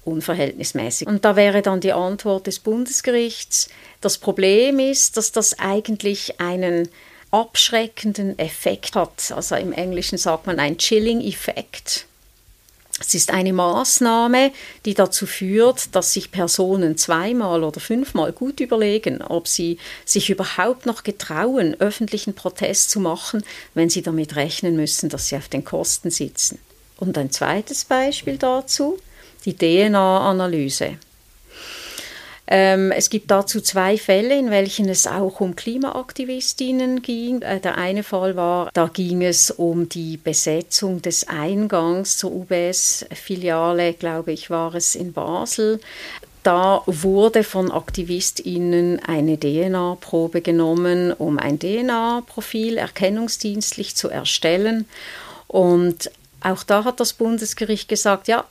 unverhältnismäßig. 0.05 1.07
Und 1.07 1.25
da 1.25 1.37
wäre 1.37 1.63
dann 1.63 1.81
die 1.81 1.93
Antwort 1.93 2.47
des 2.47 2.59
Bundesgerichts, 2.59 3.69
das 4.01 4.19
Problem 4.19 4.79
ist, 4.79 5.17
dass 5.17 5.33
das 5.33 5.59
eigentlich 5.59 6.41
einen 6.41 6.89
abschreckenden 7.31 8.39
Effekt 8.39 8.97
hat. 8.97 9.33
Also 9.35 9.55
im 9.57 9.73
Englischen 9.73 10.19
sagt 10.19 10.47
man 10.47 10.59
ein 10.59 10.79
Chilling-Effekt. 10.79 12.07
Es 13.01 13.15
ist 13.15 13.31
eine 13.31 13.55
Maßnahme, 13.55 14.53
die 14.85 14.93
dazu 14.93 15.27
führt, 15.27 15.95
dass 15.95 16.13
sich 16.13 16.31
Personen 16.31 16.99
zweimal 16.99 17.65
oder 17.65 17.81
fünfmal 17.81 18.33
gut 18.33 18.61
überlegen, 18.61 19.23
ob 19.23 19.49
sie 19.49 19.79
sich 20.05 20.29
überhaupt 20.29 20.85
noch 20.85 21.03
getrauen, 21.03 21.75
öffentlichen 21.79 22.35
Protest 22.35 22.91
zu 22.91 23.01
machen, 23.01 23.43
wenn 23.73 23.89
sie 23.89 24.03
damit 24.03 24.37
rechnen 24.37 24.77
müssen, 24.77 25.09
dass 25.09 25.29
sie 25.29 25.37
auf 25.37 25.49
den 25.49 25.65
Kosten 25.65 26.11
sitzen. 26.11 26.59
Und 26.99 27.17
ein 27.17 27.31
zweites 27.31 27.87
Beispiel 27.87 28.37
dazu, 28.37 28.99
die 29.47 29.57
DNA-Analyse. 29.57 30.99
Ähm, 32.53 32.91
es 32.91 33.11
gibt 33.11 33.31
dazu 33.31 33.61
zwei 33.61 33.97
Fälle, 33.97 34.37
in 34.37 34.51
welchen 34.51 34.89
es 34.89 35.07
auch 35.07 35.41
um 35.41 35.55
Klimaaktivistinnen 35.55 37.01
ging. 37.01 37.43
Äh, 37.43 37.61
der 37.61 37.79
eine 37.79 38.03
Fall 38.03 38.35
war, 38.35 38.71
da 38.75 38.89
ging 38.93 39.23
es 39.23 39.53
um 39.53 39.89
die 39.89 40.17
Besetzung 40.17 41.01
des 41.01 41.29
Eingangs 41.29 42.19
zur 42.19 42.33
UBS-Filiale, 42.33 43.93
glaube 43.93 44.33
ich, 44.33 44.51
war 44.51 44.75
es 44.75 44.97
in 44.97 45.13
Basel. 45.13 45.81
Da 46.43 46.83
wurde 46.87 47.45
von 47.45 47.71
AktivistInnen 47.71 48.99
eine 49.07 49.39
DNA-Probe 49.39 50.41
genommen, 50.41 51.13
um 51.13 51.39
ein 51.39 51.61
DNA-Profil 51.61 52.79
erkennungsdienstlich 52.79 53.95
zu 53.95 54.09
erstellen. 54.09 54.89
Und 55.47 56.11
auch 56.41 56.65
da 56.65 56.83
hat 56.83 56.99
das 56.99 57.13
Bundesgericht 57.13 57.89
gesagt, 57.89 58.27
ja, 58.27 58.45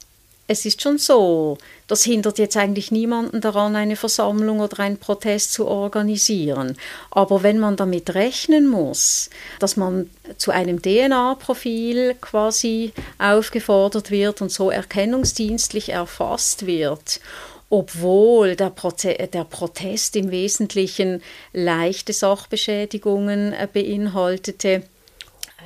es 0.51 0.65
ist 0.65 0.81
schon 0.81 0.97
so, 0.97 1.59
das 1.85 2.03
hindert 2.03 2.39
jetzt 2.39 2.57
eigentlich 2.57 2.89
niemanden 2.89 3.39
daran, 3.39 3.75
eine 3.75 3.95
Versammlung 3.95 4.61
oder 4.61 4.79
einen 4.79 4.97
Protest 4.97 5.53
zu 5.53 5.67
organisieren. 5.67 6.75
Aber 7.11 7.43
wenn 7.43 7.59
man 7.59 7.75
damit 7.75 8.15
rechnen 8.15 8.67
muss, 8.67 9.29
dass 9.59 9.77
man 9.77 10.09
zu 10.37 10.49
einem 10.49 10.81
DNA-Profil 10.81 12.15
quasi 12.19 12.93
aufgefordert 13.19 14.09
wird 14.09 14.41
und 14.41 14.51
so 14.51 14.71
erkennungsdienstlich 14.71 15.89
erfasst 15.89 16.65
wird, 16.65 17.21
obwohl 17.69 18.55
der, 18.55 18.71
Proze 18.71 19.13
der 19.31 19.43
Protest 19.43 20.15
im 20.15 20.31
Wesentlichen 20.31 21.21
leichte 21.53 22.11
Sachbeschädigungen 22.11 23.53
äh, 23.53 23.67
beinhaltete, 23.71 24.81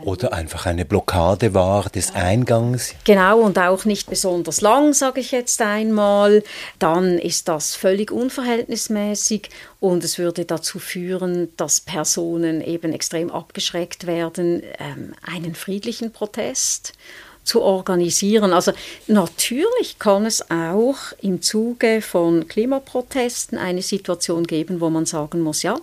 oder 0.02 0.34
einfach 0.34 0.66
eine 0.66 0.86
Blockade 0.86 1.54
war 1.54 1.90
des 1.90 2.14
Eingangs. 2.14 2.96
Genau, 3.04 3.40
und 3.40 3.58
auch 3.58 3.86
nicht 3.86 4.10
besonders 4.10 4.62
lang, 4.62 4.94
sage 4.94 5.22
ich 5.22 5.32
jetzt 5.32 5.62
einmal. 5.62 6.44
Dann 6.80 7.18
ist 7.18 7.48
das 7.48 7.76
völlig 7.76 8.12
unverhältnismäßig 8.12 9.50
und 9.80 10.04
es 10.04 10.18
würde 10.18 10.46
dazu 10.46 10.80
führen, 10.80 11.50
dass 11.58 11.82
Personen 11.82 12.62
eben 12.62 12.94
extrem 12.94 13.32
abgeschreckt 13.32 14.08
werden, 14.08 14.64
ähm, 14.80 15.14
einen 15.22 15.56
friedlichen 15.56 16.12
Protest 16.12 16.94
zu 17.44 17.62
organisieren. 17.62 18.54
Also 18.54 18.72
natürlich 19.08 20.00
kann 20.00 20.26
es 20.26 20.50
auch 20.50 20.98
im 21.22 21.42
Zuge 21.42 22.02
von 22.02 22.48
Klimaprotesten 22.48 23.58
eine 23.58 23.82
Situation 23.82 24.46
geben, 24.46 24.80
wo 24.82 24.90
man 24.90 25.06
sagen 25.06 25.42
muss, 25.42 25.64
ja, 25.64 25.78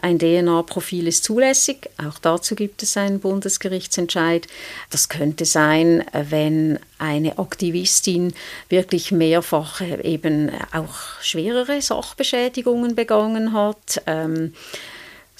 ein 0.00 0.18
DNA-Profil 0.18 1.08
ist 1.08 1.24
zulässig. 1.24 1.90
Auch 1.98 2.18
dazu 2.18 2.54
gibt 2.54 2.82
es 2.82 2.96
einen 2.96 3.20
Bundesgerichtsentscheid. 3.20 4.46
Das 4.90 5.08
könnte 5.08 5.44
sein, 5.44 6.04
wenn 6.12 6.78
eine 6.98 7.38
Aktivistin 7.38 8.32
wirklich 8.68 9.12
mehrfach 9.12 9.80
eben 9.80 10.50
auch 10.72 11.20
schwerere 11.20 11.82
Sachbeschädigungen 11.82 12.94
begangen 12.94 13.52
hat. 13.52 14.02
Ähm, 14.06 14.54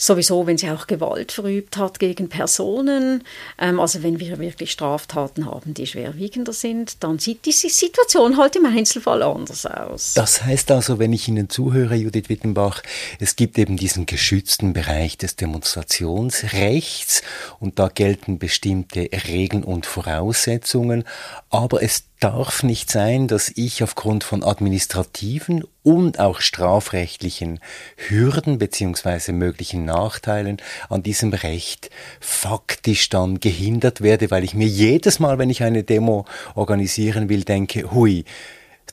Sowieso, 0.01 0.47
wenn 0.47 0.57
sie 0.57 0.71
auch 0.71 0.87
Gewalt 0.87 1.33
verübt 1.33 1.77
hat 1.77 1.99
gegen 1.99 2.29
Personen. 2.29 3.25
Ähm, 3.59 3.81
also 3.81 4.05
wenn 4.05 4.21
wir 4.21 4.39
wirklich 4.39 4.71
Straftaten 4.71 5.45
haben, 5.45 5.75
die 5.75 5.89
schwerwiegender 5.89 6.53
sind, 6.53 7.03
dann 7.03 7.19
sieht 7.19 7.45
die 7.47 7.53
Situation 7.53 8.37
halt 8.37 8.55
im 8.55 8.65
Einzelfall 8.65 9.25
anders 9.25 9.67
aus. 9.67 10.15
Das 10.15 10.45
heißt 10.45 10.71
also, 10.71 11.01
wenn 11.01 11.13
ich 11.13 11.27
Ihnen 11.27 11.51
zuhöre, 11.51 11.97
Judith 11.97 12.29
Wittenbach, 12.29 12.85
es 13.19 13.35
gibt 13.35 13.59
eben 13.59 13.77
diesen 13.77 14.07
geschützten 14.07 14.73
Bereich 14.73 15.19
des 15.19 15.35
Demonstrationsrechts 15.35 17.23
und 17.59 17.81
da 17.81 17.89
gelten 17.89 18.39
bestimmte 18.39 19.09
Regeln 19.27 19.65
und 19.65 19.85
Voraussetzungen, 19.85 21.03
aber 21.51 21.83
es 21.83 22.05
darf 22.21 22.63
nicht 22.63 22.91
sein, 22.91 23.29
dass 23.29 23.53
ich 23.55 23.83
aufgrund 23.83 24.25
von 24.25 24.43
administrativen 24.43 25.65
und 25.83 26.19
auch 26.19 26.41
strafrechtlichen 26.41 27.61
Hürden 27.97 28.59
beziehungsweise 28.59 29.33
möglichen 29.33 29.85
Nachteilen 29.85 30.59
an 30.89 31.03
diesem 31.03 31.33
Recht 31.33 31.91
faktisch 32.21 33.09
dann 33.09 33.41
gehindert 33.41 34.01
werde, 34.01 34.31
weil 34.31 34.45
ich 34.45 34.55
mir 34.55 34.67
jedes 34.67 35.21
Mal, 35.21 35.39
wenn 35.39 35.51
ich 35.51 35.63
eine 35.63 35.85
Demo 35.85 36.27
organisieren 36.55 37.29
will, 37.29 37.45
denke, 37.45 37.93
hui, 37.93 38.25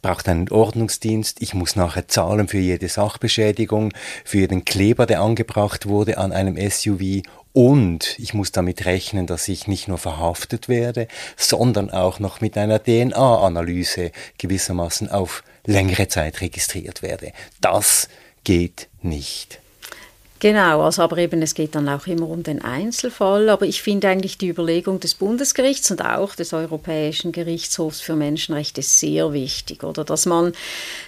braucht 0.06 0.30
einen 0.30 0.50
Ordnungsdienst, 0.50 1.42
ich 1.42 1.56
muss 1.56 1.76
nachher 1.76 2.08
zahlen 2.08 2.48
für 2.48 2.60
jede 2.60 2.88
Sachbeschädigung, 2.88 3.92
für 4.24 4.38
jeden 4.38 4.64
Kleber, 4.64 5.08
der 5.08 5.20
angebracht 5.22 5.88
wurde 5.88 6.20
an 6.20 6.32
einem 6.32 6.58
SUV 6.70 7.24
und 7.54 8.20
ich 8.20 8.36
muss 8.36 8.52
damit 8.52 8.86
rechnen, 8.86 9.26
dass 9.26 9.48
ich 9.48 9.66
nicht 9.66 9.88
nur 9.88 9.98
verhaftet 9.98 10.70
werde, 10.70 11.08
sondern 11.38 11.90
auch 11.90 12.20
noch 12.20 12.40
mit 12.40 12.56
einer 12.56 12.84
DNA-Analyse 12.84 14.12
gewissermaßen 14.38 15.10
auf 15.10 15.44
längere 15.66 16.08
Zeit 16.08 16.40
registriert 16.40 17.02
werde. 17.02 17.32
Das 17.60 18.08
geht 18.44 18.90
nicht. 19.02 19.60
Genau, 20.46 20.84
also 20.84 21.02
aber 21.02 21.18
eben 21.18 21.42
es 21.42 21.56
geht 21.56 21.74
dann 21.74 21.90
auch 21.90 22.06
immer 22.06 22.30
um 22.30 22.44
den 22.44 22.64
Einzelfall. 22.64 23.50
Aber 23.50 23.66
ich 23.66 23.82
finde 23.82 24.10
eigentlich 24.10 24.38
die 24.38 24.50
Überlegung 24.50 25.00
des 25.00 25.16
Bundesgerichts 25.16 25.90
und 25.90 26.06
auch 26.06 26.36
des 26.36 26.54
Europäischen 26.54 27.32
Gerichtshofs 27.32 28.00
für 28.00 28.16
Menschenrechte 28.16 28.84
sehr 28.84 29.34
wichtig, 29.34 29.84
oder 29.84 30.04
dass 30.04 30.28
man 30.28 30.54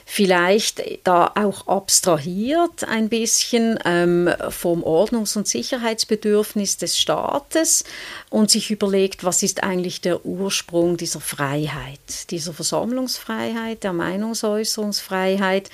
vielleicht 0.07 0.81
da 1.03 1.31
auch 1.35 1.67
abstrahiert 1.67 2.85
ein 2.85 3.09
bisschen 3.09 3.77
ähm, 3.85 4.27
vom 4.49 4.81
Ordnungs- 4.81 5.37
und 5.37 5.47
Sicherheitsbedürfnis 5.47 6.77
des 6.77 6.97
Staates 6.97 7.83
und 8.31 8.49
sich 8.49 8.71
überlegt, 8.71 9.23
was 9.23 9.43
ist 9.43 9.61
eigentlich 9.61 10.01
der 10.01 10.25
Ursprung 10.25 10.97
dieser 10.97 11.21
Freiheit, 11.21 12.31
dieser 12.31 12.53
Versammlungsfreiheit, 12.53 13.83
der 13.83 13.93
Meinungsäußerungsfreiheit 13.93 15.69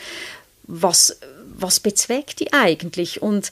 was, 0.65 1.19
was 1.63 1.79
bezweckt 1.79 2.39
die 2.41 2.53
eigentlich? 2.53 3.21
Und 3.21 3.51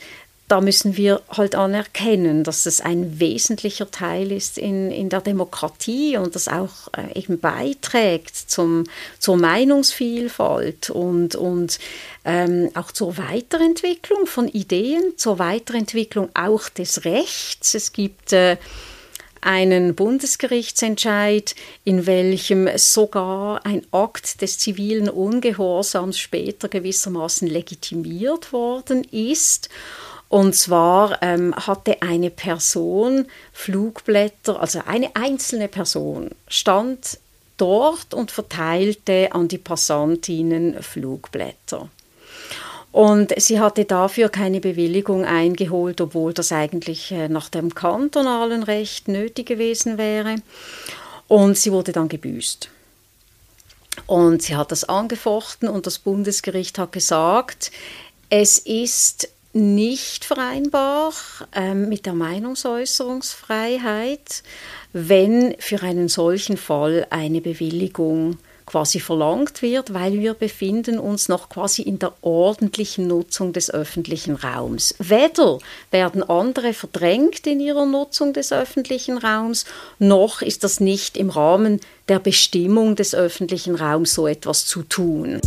da 0.51 0.59
müssen 0.59 0.97
wir 0.97 1.21
halt 1.29 1.55
anerkennen, 1.55 2.43
dass 2.43 2.65
es 2.65 2.81
ein 2.81 3.21
wesentlicher 3.21 3.89
Teil 3.89 4.33
ist 4.33 4.57
in, 4.57 4.91
in 4.91 5.07
der 5.07 5.21
Demokratie 5.21 6.17
und 6.17 6.35
das 6.35 6.49
auch 6.49 6.89
äh, 6.91 7.17
eben 7.17 7.39
beiträgt 7.39 8.35
zum, 8.35 8.83
zur 9.17 9.37
Meinungsvielfalt 9.37 10.89
und, 10.89 11.35
und 11.35 11.79
ähm, 12.25 12.69
auch 12.73 12.91
zur 12.91 13.17
Weiterentwicklung 13.17 14.25
von 14.25 14.49
Ideen, 14.49 15.13
zur 15.15 15.39
Weiterentwicklung 15.39 16.27
auch 16.33 16.67
des 16.67 17.05
Rechts. 17.05 17.73
Es 17.73 17.93
gibt 17.93 18.33
äh, 18.33 18.57
einen 19.41 19.95
Bundesgerichtsentscheid, 19.95 21.55
in 21.83 22.05
welchem 22.05 22.69
sogar 22.77 23.65
ein 23.65 23.85
Akt 23.91 24.41
des 24.41 24.59
zivilen 24.59 25.09
Ungehorsams 25.09 26.17
später 26.17 26.69
gewissermaßen 26.69 27.47
legitimiert 27.47 28.53
worden 28.53 29.03
ist. 29.03 29.69
Und 30.29 30.55
zwar 30.55 31.21
ähm, 31.21 31.53
hatte 31.55 32.01
eine 32.01 32.29
Person 32.29 33.25
Flugblätter, 33.51 34.61
also 34.61 34.81
eine 34.85 35.15
einzelne 35.15 35.67
Person 35.67 36.29
stand 36.47 37.19
dort 37.57 38.13
und 38.13 38.31
verteilte 38.31 39.29
an 39.33 39.47
die 39.47 39.57
Passantinnen 39.57 40.81
Flugblätter. 40.81 41.89
Und 42.91 43.33
sie 43.37 43.59
hatte 43.59 43.85
dafür 43.85 44.29
keine 44.29 44.59
Bewilligung 44.59 45.23
eingeholt, 45.23 46.01
obwohl 46.01 46.33
das 46.33 46.51
eigentlich 46.51 47.11
äh, 47.11 47.29
nach 47.29 47.49
dem 47.49 47.73
kantonalen 47.73 48.63
Recht 48.63 49.07
nötig 49.07 49.47
gewesen 49.47 49.97
wäre. 49.97 50.35
Und 51.27 51.57
sie 51.57 51.71
wurde 51.71 51.93
dann 51.93 52.09
gebüßt. 52.09 52.69
Und 54.07 54.41
sie 54.41 54.55
hat 54.55 54.71
das 54.71 54.83
angefochten 54.83 55.69
und 55.69 55.85
das 55.85 55.99
Bundesgericht 55.99 56.79
hat 56.79 56.91
gesagt, 56.91 57.71
es 58.29 58.57
ist 58.57 59.29
nicht 59.53 60.25
vereinbar 60.25 61.13
ähm, 61.53 61.89
mit 61.89 62.05
der 62.05 62.13
Meinungsäußerungsfreiheit, 62.13 64.43
wenn 64.93 65.55
für 65.59 65.81
einen 65.81 66.07
solchen 66.07 66.55
Fall 66.57 67.05
eine 67.09 67.41
Bewilligung 67.41 68.37
quasi 68.65 68.99
verlangt 68.99 69.61
wird, 69.61 69.93
weil 69.93 70.19
wir 70.19 70.33
befinden 70.33 70.99
uns 70.99 71.29
noch 71.29 71.49
quasi 71.49 71.81
in 71.81 71.99
der 71.99 72.13
ordentlichen 72.21 73.07
Nutzung 73.07 73.53
des 73.53 73.71
öffentlichen 73.71 74.35
Raums. 74.35 74.95
Weder 74.99 75.59
werden 75.91 76.23
andere 76.23 76.73
verdrängt 76.73 77.47
in 77.47 77.59
ihrer 77.59 77.85
Nutzung 77.85 78.33
des 78.33 78.51
öffentlichen 78.51 79.17
Raums, 79.17 79.65
noch 79.99 80.41
ist 80.41 80.63
das 80.63 80.79
nicht 80.79 81.17
im 81.17 81.29
Rahmen 81.29 81.79
der 82.07 82.19
Bestimmung 82.19 82.95
des 82.95 83.15
öffentlichen 83.15 83.75
Raums 83.75 84.13
so 84.13 84.27
etwas 84.27 84.65
zu 84.65 84.83
tun. 84.83 85.39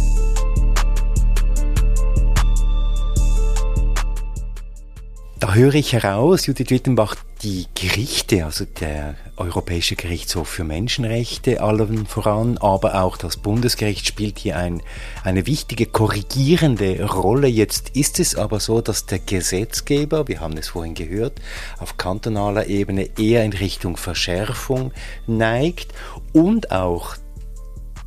Da 5.44 5.52
höre 5.52 5.74
ich 5.74 5.92
heraus, 5.92 6.46
Judith 6.46 6.70
Wittenbach, 6.70 7.16
die 7.42 7.66
Gerichte, 7.74 8.46
also 8.46 8.64
der 8.64 9.14
Europäische 9.37 9.94
Gerichtshof 9.94 10.48
für 10.48 10.64
Menschenrechte 10.64 11.61
allen 11.61 12.07
voran, 12.07 12.57
aber 12.57 13.02
auch 13.02 13.18
das 13.18 13.37
Bundesgericht 13.37 14.07
spielt 14.07 14.38
hier 14.38 14.57
ein, 14.57 14.83
eine 15.22 15.46
wichtige 15.46 15.85
korrigierende 15.85 17.04
Rolle. 17.04 17.46
Jetzt 17.46 17.90
ist 17.90 18.20
es 18.20 18.37
aber 18.37 18.59
so, 18.59 18.80
dass 18.80 19.04
der 19.04 19.18
Gesetzgeber, 19.18 20.28
wir 20.28 20.40
haben 20.40 20.57
es 20.57 20.68
vorhin 20.68 20.94
gehört, 20.94 21.42
auf 21.78 21.98
kantonaler 21.98 22.66
Ebene 22.68 23.11
eher 23.18 23.44
in 23.44 23.52
Richtung 23.52 23.98
Verschärfung 23.98 24.92
neigt 25.26 25.92
und 26.33 26.70
auch 26.70 27.16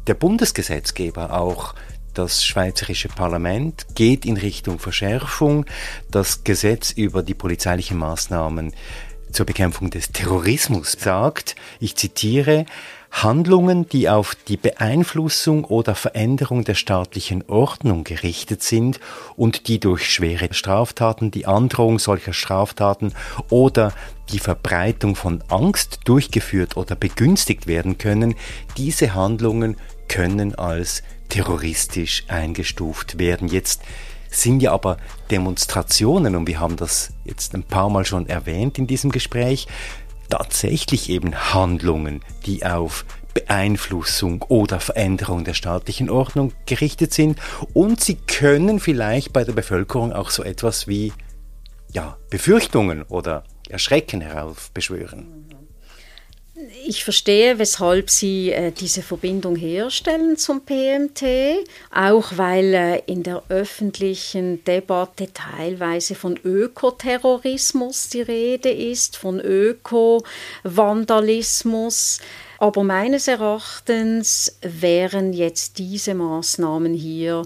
der 0.08 0.15
Bundesgesetzgeber 0.15 1.39
auch 1.39 1.76
das 2.17 2.43
schweizerische 2.43 3.10
Parlament 3.10 3.86
geht 3.95 4.25
in 4.25 4.38
Richtung 4.38 4.80
Verschärfung. 4.80 5.65
Das 6.10 6.43
Gesetz 6.43 6.91
über 6.91 7.21
die 7.21 7.36
polizeilichen 7.36 7.97
Maßnahmen 7.97 8.73
zur 9.32 9.45
Bekämpfung 9.45 9.89
des 9.89 10.12
Terrorismus 10.12 10.93
sagt, 10.93 11.56
ich 11.80 11.95
zitiere, 11.95 12.65
Handlungen, 13.12 13.88
die 13.88 14.10
auf 14.10 14.36
die 14.47 14.58
Beeinflussung 14.58 15.63
oder 15.63 15.95
Veränderung 15.95 16.63
der 16.63 16.75
staatlichen 16.75 17.43
Ordnung 17.47 18.03
gerichtet 18.03 18.63
sind 18.63 18.99
und 19.36 19.67
die 19.67 19.80
durch 19.80 20.10
schwere 20.10 20.53
Straftaten, 20.53 21.32
die 21.32 21.45
Androhung 21.45 21.99
solcher 21.99 22.34
Straftaten 22.34 23.13
oder 23.49 23.93
die 24.32 24.39
Verbreitung 24.39 25.15
von 25.15 25.43
Angst 25.49 25.99
durchgeführt 26.06 26.77
oder 26.77 26.95
begünstigt 26.95 27.67
werden 27.67 27.97
können, 27.97 28.36
diese 28.75 29.13
Handlungen 29.13 29.77
können 30.08 30.56
als 30.56 31.03
terroristisch 31.29 32.23
eingestuft 32.27 33.19
werden. 33.19 33.47
Jetzt 33.47 33.81
sind 34.29 34.61
ja 34.61 34.73
aber 34.73 34.97
Demonstrationen, 35.31 36.35
und 36.35 36.47
wir 36.47 36.59
haben 36.59 36.75
das 36.75 37.13
jetzt 37.25 37.53
ein 37.53 37.63
paar 37.63 37.89
Mal 37.89 38.05
schon 38.05 38.27
erwähnt 38.27 38.77
in 38.77 38.87
diesem 38.87 39.11
Gespräch, 39.11 39.67
tatsächlich 40.29 41.09
eben 41.09 41.53
Handlungen, 41.53 42.21
die 42.45 42.65
auf 42.65 43.05
Beeinflussung 43.33 44.41
oder 44.47 44.79
Veränderung 44.79 45.43
der 45.43 45.53
staatlichen 45.53 46.09
Ordnung 46.09 46.53
gerichtet 46.65 47.13
sind 47.13 47.39
und 47.73 48.01
sie 48.01 48.15
können 48.15 48.79
vielleicht 48.79 49.31
bei 49.31 49.43
der 49.43 49.53
Bevölkerung 49.53 50.11
auch 50.11 50.31
so 50.31 50.43
etwas 50.43 50.87
wie 50.87 51.13
ja, 51.93 52.17
Befürchtungen 52.31 53.03
oder 53.03 53.43
Erschrecken 53.69 54.21
heraufbeschwören. 54.21 55.57
Ich 56.88 57.04
verstehe, 57.04 57.60
weshalb 57.60 58.10
Sie 58.10 58.52
äh, 58.52 58.72
diese 58.72 59.04
Verbindung 59.04 59.56
herstellen 59.56 60.38
zum 60.38 60.62
PMT, 60.62 61.24
auch 61.93 62.32
weil 62.36 62.74
äh, 62.74 63.04
in 63.06 63.22
der 63.22 63.43
öffentlichen 63.50 64.63
Debatte 64.63 65.32
teilweise 65.32 66.15
von 66.15 66.36
Ökoterrorismus 66.43 68.10
die 68.10 68.24
Rede 68.24 68.72
ist, 68.72 69.17
von 69.17 69.39
Öko-Vandalismus. 69.39 72.22
Aber 72.58 72.84
meines 72.84 73.28
Erachtens 73.28 74.58
wären 74.62 75.34
jetzt 75.34 75.78
diese 75.78 76.15
Maßnahmen 76.15 76.96
hier 76.96 77.43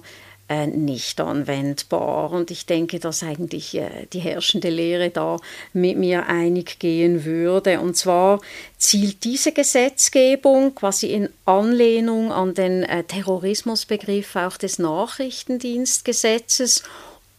äh, 0.51 0.67
nicht 0.67 1.19
anwendbar. 1.21 2.31
Und 2.31 2.51
ich 2.51 2.65
denke, 2.65 2.99
dass 2.99 3.23
eigentlich 3.23 3.77
äh, 3.77 4.07
die 4.11 4.19
herrschende 4.19 4.69
Lehre 4.69 5.09
da 5.09 5.37
mit 5.71 5.97
mir 5.97 6.27
einig 6.27 6.79
gehen 6.79 7.23
würde. 7.23 7.79
Und 7.79 7.95
zwar 7.95 8.41
zielt 8.77 9.23
diese 9.23 9.53
Gesetzgebung 9.53 10.75
quasi 10.75 11.07
in 11.07 11.29
Anlehnung 11.45 12.33
an 12.33 12.53
den 12.53 12.83
äh, 12.83 13.05
Terrorismusbegriff 13.05 14.35
auch 14.35 14.57
des 14.57 14.77
Nachrichtendienstgesetzes 14.77 16.83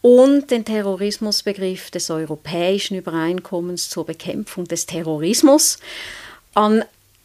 und 0.01 0.49
den 0.49 0.65
Terrorismusbegriff 0.65 1.91
des 1.91 2.09
Europäischen 2.09 2.97
Übereinkommens 2.97 3.89
zur 3.89 4.07
Bekämpfung 4.07 4.65
des 4.65 4.87
Terrorismus 4.87 5.77
an 6.55 6.83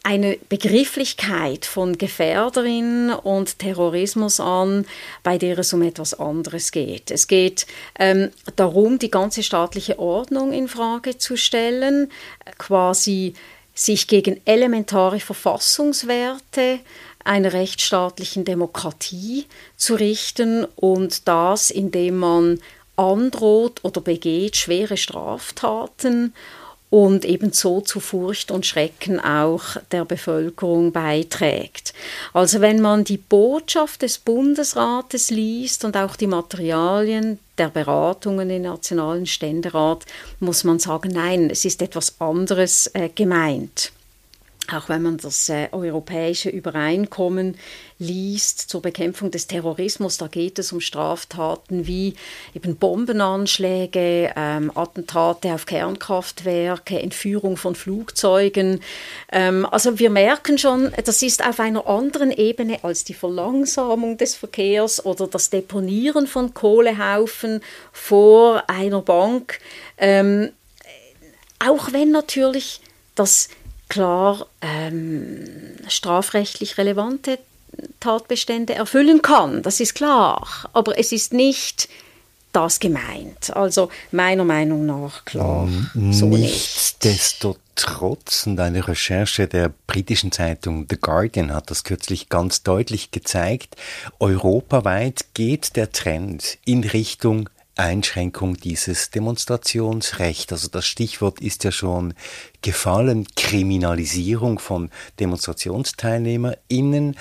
eine 0.09 0.39
Begrifflichkeit 0.49 1.67
von 1.67 1.99
Gefährderin 1.99 3.11
und 3.11 3.59
Terrorismus 3.59 4.39
an, 4.39 4.87
bei 5.21 5.37
der 5.37 5.59
es 5.59 5.71
um 5.71 5.83
etwas 5.83 6.19
anderes 6.19 6.71
geht. 6.71 7.11
Es 7.11 7.27
geht 7.27 7.67
ähm, 7.99 8.31
darum, 8.55 8.97
die 8.97 9.11
ganze 9.11 9.43
staatliche 9.43 9.99
Ordnung 9.99 10.51
in 10.51 10.67
Frage 10.67 11.19
zu 11.19 11.37
stellen, 11.37 12.11
quasi 12.57 13.35
sich 13.75 14.07
gegen 14.07 14.41
elementare 14.45 15.19
Verfassungswerte 15.19 16.79
einer 17.23 17.53
rechtsstaatlichen 17.53 18.45
Demokratie 18.45 19.45
zu 19.77 19.93
richten 19.93 20.65
und 20.75 21.27
das, 21.27 21.69
indem 21.69 22.17
man 22.17 22.59
androht 22.95 23.83
oder 23.83 24.01
begeht 24.01 24.55
schwere 24.55 24.97
Straftaten 24.97 26.33
und 26.89 27.25
ebenso 27.25 27.81
zu 27.81 27.99
Furcht 27.99 28.51
und 28.51 28.65
Schrecken 28.65 29.19
auch 29.19 29.77
der 29.91 30.05
Bevölkerung 30.05 30.91
beiträgt. 30.91 31.93
Also 32.33 32.61
wenn 32.61 32.81
man 32.81 33.03
die 33.03 33.17
Botschaft 33.17 34.01
des 34.01 34.17
Bundesrates 34.17 35.29
liest 35.29 35.85
und 35.85 35.95
auch 35.95 36.15
die 36.15 36.27
Materialien 36.27 37.39
der 37.57 37.69
Beratungen 37.69 38.49
im 38.49 38.63
Nationalen 38.63 39.27
Ständerat, 39.27 40.05
muss 40.39 40.63
man 40.63 40.79
sagen, 40.79 41.11
nein, 41.13 41.49
es 41.51 41.65
ist 41.65 41.81
etwas 41.81 42.19
anderes 42.19 42.87
äh, 42.93 43.09
gemeint 43.09 43.91
auch 44.73 44.89
wenn 44.89 45.01
man 45.01 45.17
das 45.17 45.49
äh, 45.49 45.69
europäische 45.71 46.49
Übereinkommen 46.49 47.57
liest 47.97 48.59
zur 48.69 48.81
Bekämpfung 48.81 49.29
des 49.29 49.47
Terrorismus, 49.47 50.17
da 50.17 50.27
geht 50.27 50.57
es 50.57 50.71
um 50.71 50.79
Straftaten 50.79 51.85
wie 51.85 52.15
eben 52.53 52.77
Bombenanschläge, 52.77 54.31
ähm, 54.35 54.71
Attentate 54.75 55.53
auf 55.53 55.65
Kernkraftwerke, 55.65 56.99
Entführung 56.99 57.57
von 57.57 57.75
Flugzeugen. 57.75 58.81
Ähm, 59.31 59.65
also 59.65 59.99
wir 59.99 60.09
merken 60.09 60.57
schon, 60.57 60.91
das 61.03 61.21
ist 61.21 61.45
auf 61.45 61.59
einer 61.59 61.87
anderen 61.87 62.31
Ebene 62.31 62.83
als 62.83 63.03
die 63.03 63.13
Verlangsamung 63.13 64.17
des 64.17 64.35
Verkehrs 64.35 65.05
oder 65.05 65.27
das 65.27 65.49
Deponieren 65.49 66.27
von 66.27 66.53
Kohlehaufen 66.53 67.61
vor 67.91 68.63
einer 68.67 69.01
Bank. 69.01 69.59
Ähm, 69.97 70.51
auch 71.59 71.91
wenn 71.91 72.11
natürlich 72.11 72.79
das 73.15 73.49
klar 73.89 74.45
ähm, 74.61 75.45
strafrechtlich 75.87 76.77
relevante 76.77 77.39
Tatbestände 77.99 78.75
erfüllen 78.75 79.21
kann. 79.21 79.61
Das 79.61 79.79
ist 79.79 79.95
klar. 79.95 80.47
Aber 80.73 80.97
es 80.97 81.11
ist 81.11 81.33
nicht 81.33 81.87
das 82.51 82.79
gemeint. 82.79 83.55
Also 83.55 83.89
meiner 84.11 84.43
Meinung 84.43 84.85
nach 84.85 85.23
klar. 85.25 85.67
So 86.11 86.27
Nichtsdestotrotz, 86.27 88.45
und 88.47 88.59
eine 88.59 88.87
Recherche 88.87 89.47
der 89.47 89.71
britischen 89.87 90.31
Zeitung 90.31 90.87
The 90.89 90.97
Guardian 90.99 91.53
hat 91.53 91.69
das 91.69 91.83
kürzlich 91.83 92.29
ganz 92.29 92.63
deutlich 92.63 93.11
gezeigt, 93.11 93.75
europaweit 94.19 95.25
geht 95.33 95.75
der 95.75 95.91
Trend 95.91 96.57
in 96.65 96.83
Richtung 96.83 97.49
Einschränkung 97.79 98.57
dieses 98.57 99.09
Demonstrationsrechts. 99.09 100.51
Also 100.51 100.67
das 100.67 100.85
Stichwort 100.85 101.39
ist 101.39 101.63
ja 101.63 101.71
schon 101.71 102.13
gefallen, 102.61 103.25
Kriminalisierung 103.35 104.59
von 104.59 104.91
DemonstrationsteilnehmerInnen, 105.19 107.15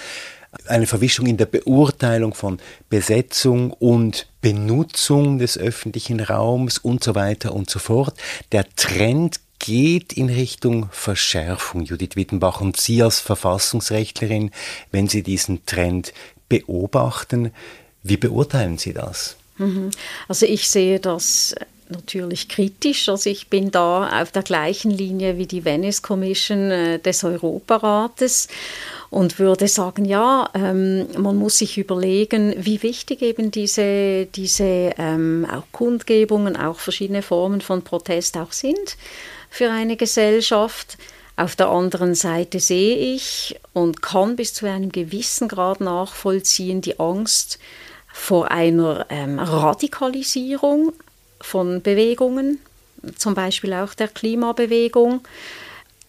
eine 0.66 0.86
Verwischung 0.86 1.26
in 1.26 1.36
der 1.36 1.46
Beurteilung 1.46 2.34
von 2.34 2.59
Besetzung 2.88 3.70
und 3.72 4.26
Benutzung 4.40 5.38
des 5.38 5.56
öffentlichen 5.56 6.20
Raums 6.20 6.78
und 6.78 7.04
so 7.04 7.14
weiter 7.14 7.54
und 7.54 7.70
so 7.70 7.78
fort. 7.78 8.16
Der 8.52 8.68
Trend 8.74 9.40
geht 9.59 10.12
in 10.12 10.28
Richtung 10.28 10.88
Verschärfung, 10.90 11.84
Judith 11.84 12.16
Wittenbach. 12.16 12.61
Und 12.61 12.76
Sie 12.76 13.02
als 13.02 13.20
Verfassungsrechtlerin, 13.20 14.50
wenn 14.90 15.09
Sie 15.09 15.22
diesen 15.22 15.64
Trend 15.66 16.12
beobachten, 16.48 17.52
wie 18.02 18.16
beurteilen 18.16 18.78
Sie 18.78 18.92
das? 18.92 19.38
Mhm. 19.59 19.90
Also 20.28 20.46
ich 20.46 20.68
sehe 20.68 21.00
das 21.00 21.54
natürlich 21.90 22.48
kritisch. 22.48 23.09
Also 23.09 23.30
ich 23.30 23.48
bin 23.48 23.70
da 23.70 24.22
auf 24.22 24.32
der 24.32 24.42
gleichen 24.42 24.90
Linie 24.90 25.38
wie 25.38 25.46
die 25.46 25.64
Venice 25.64 26.02
Commission 26.02 26.70
äh, 26.70 26.98
des 26.98 27.24
Europarates 27.24 28.48
und 29.11 29.38
würde 29.38 29.68
sagen, 29.68 30.04
ja, 30.04 30.50
ähm, 30.54 31.06
man 31.16 31.36
muss 31.36 31.59
sich 31.59 31.78
überlegen, 31.78 32.54
wie 32.59 32.82
wichtig 32.82 33.22
eben 33.22 33.50
diese, 33.50 34.26
diese 34.26 34.92
ähm, 34.98 35.46
auch 35.50 35.64
Kundgebungen, 35.72 36.56
auch 36.56 36.78
verschiedene 36.78 37.22
Formen 37.22 37.61
von 37.61 37.82
Protest 37.82 38.36
auch 38.36 38.52
sind 38.52 38.96
für 39.50 39.70
eine 39.70 39.96
Gesellschaft. 39.96 40.98
Auf 41.36 41.54
der 41.54 41.68
anderen 41.68 42.16
Seite 42.16 42.59
sehe 42.59 43.14
ich 43.14 43.59
und 43.72 44.02
kann 44.02 44.34
bis 44.34 44.54
zu 44.54 44.66
einem 44.66 44.90
gewissen 44.90 45.46
Grad 45.46 45.80
nachvollziehen 45.80 46.80
die 46.80 46.98
Angst 46.98 47.61
vor 48.12 48.50
einer 48.50 49.06
ähm, 49.11 49.38
Radikalisierung 49.38 50.92
von 51.40 51.82
Bewegungen, 51.82 52.59
zum 53.16 53.34
Beispiel 53.34 53.72
auch 53.74 53.94
der 53.94 54.09
Klimabewegung. 54.09 55.20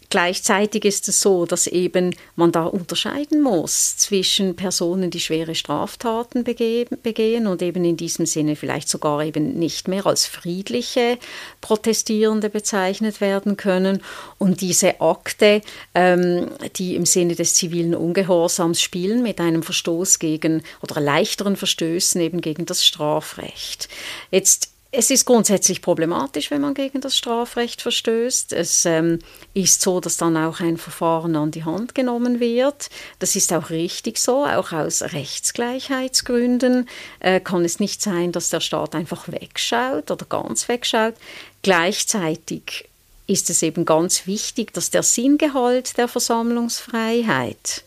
Gleichzeitig 0.09 0.85
ist 0.85 1.07
es 1.07 1.21
so, 1.21 1.45
dass 1.45 1.67
eben 1.67 2.15
man 2.35 2.51
da 2.51 2.63
unterscheiden 2.63 3.41
muss 3.41 3.95
zwischen 3.97 4.55
Personen, 4.55 5.11
die 5.11 5.19
schwere 5.19 5.53
Straftaten 5.53 6.43
begehen 6.43 7.45
und 7.45 7.61
eben 7.61 7.85
in 7.85 7.95
diesem 7.95 8.25
Sinne 8.25 8.55
vielleicht 8.55 8.89
sogar 8.89 9.23
eben 9.23 9.59
nicht 9.59 9.87
mehr 9.87 10.07
als 10.07 10.25
friedliche 10.25 11.19
Protestierende 11.61 12.49
bezeichnet 12.49 13.21
werden 13.21 13.55
können 13.55 14.01
und 14.39 14.61
diese 14.61 14.99
Akte, 14.99 15.61
ähm, 15.93 16.47
die 16.77 16.95
im 16.95 17.05
Sinne 17.05 17.35
des 17.35 17.53
zivilen 17.53 17.93
Ungehorsams 17.93 18.81
spielen, 18.81 19.21
mit 19.21 19.39
einem 19.39 19.61
Verstoß 19.61 20.17
gegen 20.17 20.63
oder 20.81 21.01
leichteren 21.01 21.55
Verstößen 21.55 22.19
eben 22.19 22.41
gegen 22.41 22.65
das 22.65 22.83
Strafrecht. 22.83 23.89
Jetzt 24.31 24.71
es 24.91 25.11
ist 25.11 25.25
grundsätzlich 25.25 25.83
problematisch, 25.83 26.49
wenn 26.49 26.61
man 26.61 26.73
gegen 26.73 26.99
das 26.99 27.15
Strafrecht 27.15 27.81
verstößt. 27.81 28.53
Es 28.53 28.85
ähm, 28.85 29.19
ist 29.53 29.81
so, 29.81 29.99
dass 29.99 30.17
dann 30.17 30.35
auch 30.35 30.61
ein 30.61 30.77
Verfahren 30.77 31.35
an 31.35 31.51
die 31.51 31.63
Hand 31.63 31.93
genommen 31.93 32.39
wird. 32.39 32.89
Das 33.19 33.35
ist 33.35 33.53
auch 33.53 33.69
richtig 33.69 34.17
so, 34.17 34.45
auch 34.45 34.71
aus 34.71 35.03
Rechtsgleichheitsgründen 35.03 36.89
äh, 37.19 37.39
kann 37.39 37.65
es 37.65 37.79
nicht 37.79 38.01
sein, 38.01 38.31
dass 38.31 38.49
der 38.49 38.61
Staat 38.61 38.95
einfach 38.95 39.31
wegschaut 39.31 40.09
oder 40.09 40.25
ganz 40.25 40.67
wegschaut. 40.67 41.13
Gleichzeitig 41.61 42.89
ist 43.27 43.51
es 43.51 43.61
eben 43.61 43.85
ganz 43.85 44.25
wichtig, 44.25 44.73
dass 44.73 44.89
der 44.89 45.03
Sinngehalt 45.03 45.99
der 45.99 46.07
Versammlungsfreiheit 46.07 47.83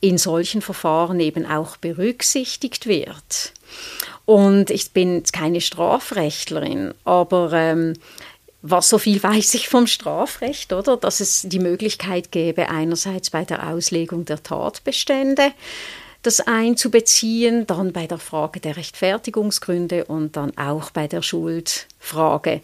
in 0.00 0.16
solchen 0.16 0.62
Verfahren 0.62 1.20
eben 1.20 1.44
auch 1.44 1.76
berücksichtigt 1.76 2.86
wird. 2.86 3.52
Und 4.30 4.70
ich 4.70 4.92
bin 4.92 5.24
keine 5.24 5.60
Strafrechtlerin, 5.60 6.94
aber 7.02 7.52
ähm, 7.52 7.94
was 8.62 8.88
so 8.88 8.98
viel 8.98 9.20
weiß 9.20 9.54
ich 9.54 9.68
vom 9.68 9.88
Strafrecht, 9.88 10.72
oder? 10.72 10.96
Dass 10.96 11.18
es 11.18 11.42
die 11.42 11.58
Möglichkeit 11.58 12.30
gäbe, 12.30 12.68
einerseits 12.68 13.30
bei 13.30 13.44
der 13.44 13.66
Auslegung 13.66 14.26
der 14.26 14.40
Tatbestände 14.40 15.50
das 16.22 16.38
einzubeziehen, 16.38 17.66
dann 17.66 17.92
bei 17.92 18.06
der 18.06 18.18
Frage 18.18 18.60
der 18.60 18.76
Rechtfertigungsgründe 18.76 20.04
und 20.04 20.36
dann 20.36 20.56
auch 20.56 20.90
bei 20.90 21.08
der 21.08 21.22
Schuldfrage. 21.22 22.60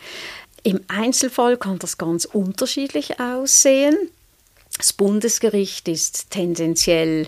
Im 0.62 0.78
Einzelfall 0.86 1.56
kann 1.56 1.80
das 1.80 1.98
ganz 1.98 2.26
unterschiedlich 2.26 3.18
aussehen. 3.18 3.96
Das 4.76 4.92
Bundesgericht 4.92 5.88
ist 5.88 6.30
tendenziell 6.30 7.26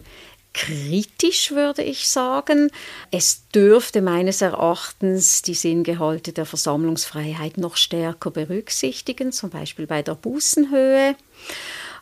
kritisch, 0.59 1.53
würde 1.53 1.83
ich 1.85 2.09
sagen. 2.09 2.71
Es 3.13 3.49
dürfte 3.55 4.03
meines 4.03 4.43
Erachtens 4.43 5.43
die 5.43 5.55
Sinngehalte 5.55 6.33
der 6.33 6.47
Versammlungsfreiheit 6.47 7.59
noch 7.59 7.77
stärker 7.77 8.33
berücksichtigen, 8.33 9.31
zum 9.31 9.51
Beispiel 9.51 9.87
bei 9.87 10.03
der 10.03 10.17
Bußenhöhe. 10.17 11.15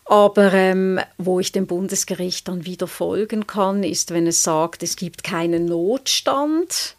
Aber 0.07 0.55
ähm, 0.55 1.01
wo 1.19 1.39
ich 1.39 1.53
dem 1.53 1.67
Bundesgericht 1.67 2.49
dann 2.49 2.65
wieder 2.65 2.87
folgen 2.87 3.47
kann, 3.47 3.83
ist, 3.83 4.15
wenn 4.15 4.27
es 4.27 4.43
sagt, 4.43 4.83
es 4.83 4.97
gibt 4.97 5.23
keinen 5.23 5.67
Notstand 5.67 6.97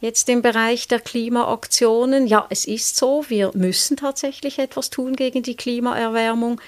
jetzt 0.00 0.28
im 0.28 0.40
Bereich 0.40 0.88
der 0.88 1.00
Klimaaktionen. 1.00 2.26
Ja, 2.26 2.46
es 2.48 2.64
ist 2.66 2.96
so, 2.96 3.24
wir 3.28 3.50
müssen 3.54 3.96
tatsächlich 3.96 4.58
etwas 4.58 4.90
tun 4.90 5.16
gegen 5.16 5.42
die 5.42 5.56
Klimaerwärmung. 5.56 6.60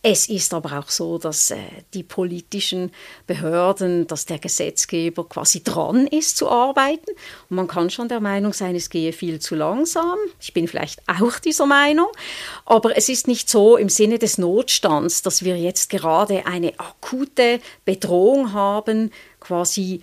Es 0.00 0.28
ist 0.28 0.54
aber 0.54 0.78
auch 0.78 0.88
so, 0.90 1.18
dass 1.18 1.50
äh, 1.50 1.56
die 1.92 2.04
politischen 2.04 2.92
Behörden, 3.26 4.06
dass 4.06 4.26
der 4.26 4.38
Gesetzgeber 4.38 5.28
quasi 5.28 5.64
dran 5.64 6.06
ist 6.06 6.36
zu 6.36 6.48
arbeiten. 6.48 7.10
Und 7.50 7.56
man 7.56 7.66
kann 7.66 7.90
schon 7.90 8.08
der 8.08 8.20
Meinung 8.20 8.52
sein, 8.52 8.76
es 8.76 8.90
gehe 8.90 9.12
viel 9.12 9.40
zu 9.40 9.56
langsam. 9.56 10.16
Ich 10.40 10.54
bin 10.54 10.68
vielleicht 10.68 11.02
auch 11.08 11.40
dieser 11.40 11.66
Meinung. 11.66 12.06
Aber 12.64 12.96
es 12.96 13.08
ist 13.08 13.26
nicht 13.26 13.50
so 13.50 13.76
im 13.76 13.88
Sinne 13.88 14.20
des 14.20 14.38
Notstands, 14.38 15.22
dass 15.22 15.42
wir 15.42 15.58
jetzt 15.58 15.90
gerade 15.90 16.46
eine 16.46 16.78
akute 16.78 17.60
Bedrohung 17.84 18.52
haben, 18.52 19.10
quasi 19.40 20.02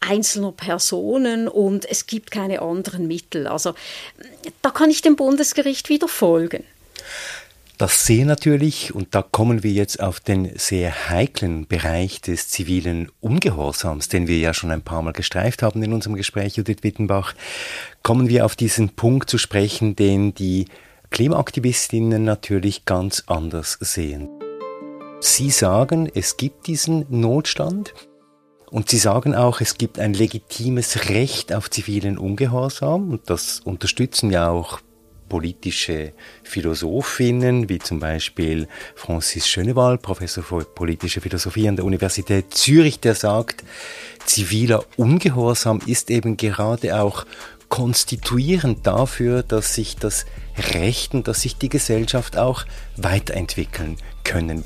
einzelner 0.00 0.52
Personen 0.52 1.48
und 1.48 1.84
es 1.90 2.06
gibt 2.06 2.30
keine 2.30 2.60
anderen 2.60 3.06
Mittel. 3.06 3.46
Also 3.46 3.74
da 4.60 4.70
kann 4.70 4.90
ich 4.90 5.02
dem 5.02 5.16
Bundesgericht 5.16 5.88
wieder 5.88 6.08
folgen. 6.08 6.64
Das 7.80 8.04
sehe 8.04 8.26
natürlich, 8.26 8.94
und 8.94 9.14
da 9.14 9.22
kommen 9.22 9.62
wir 9.62 9.72
jetzt 9.72 10.00
auf 10.00 10.20
den 10.20 10.52
sehr 10.58 11.08
heiklen 11.08 11.66
Bereich 11.66 12.20
des 12.20 12.50
zivilen 12.50 13.10
Ungehorsams, 13.20 14.10
den 14.10 14.28
wir 14.28 14.36
ja 14.36 14.52
schon 14.52 14.70
ein 14.70 14.82
paar 14.82 15.00
Mal 15.00 15.14
gestreift 15.14 15.62
haben 15.62 15.82
in 15.82 15.94
unserem 15.94 16.14
Gespräch, 16.14 16.56
Judith 16.58 16.82
Wittenbach, 16.82 17.34
kommen 18.02 18.28
wir 18.28 18.44
auf 18.44 18.54
diesen 18.54 18.90
Punkt 18.90 19.30
zu 19.30 19.38
sprechen, 19.38 19.96
den 19.96 20.34
die 20.34 20.66
Klimaaktivistinnen 21.08 22.22
natürlich 22.22 22.84
ganz 22.84 23.24
anders 23.28 23.78
sehen. 23.80 24.28
Sie 25.20 25.48
sagen, 25.48 26.06
es 26.14 26.36
gibt 26.36 26.66
diesen 26.66 27.06
Notstand, 27.08 27.94
und 28.70 28.90
sie 28.90 28.98
sagen 28.98 29.34
auch, 29.34 29.62
es 29.62 29.78
gibt 29.78 29.98
ein 29.98 30.12
legitimes 30.12 31.08
Recht 31.08 31.54
auf 31.54 31.70
zivilen 31.70 32.18
Ungehorsam 32.18 33.10
und 33.10 33.30
das 33.30 33.60
unterstützen 33.60 34.30
ja 34.30 34.50
auch 34.50 34.80
politische 35.30 36.12
Philosophinnen, 36.42 37.70
wie 37.70 37.78
zum 37.78 38.00
Beispiel 38.00 38.68
Francis 38.94 39.48
Schönewald, 39.48 40.02
Professor 40.02 40.44
für 40.44 40.64
politische 40.64 41.22
Philosophie 41.22 41.68
an 41.68 41.76
der 41.76 41.86
Universität 41.86 42.52
Zürich, 42.52 43.00
der 43.00 43.14
sagt, 43.14 43.64
ziviler 44.26 44.84
Ungehorsam 44.98 45.80
ist 45.86 46.10
eben 46.10 46.36
gerade 46.36 47.00
auch 47.00 47.24
konstituierend 47.70 48.86
dafür, 48.86 49.42
dass 49.42 49.74
sich 49.74 49.96
das 49.96 50.26
Recht 50.74 51.14
und 51.14 51.28
dass 51.28 51.42
sich 51.42 51.56
die 51.56 51.68
Gesellschaft 51.68 52.36
auch 52.36 52.66
weiterentwickeln 52.96 53.96
können. 54.24 54.64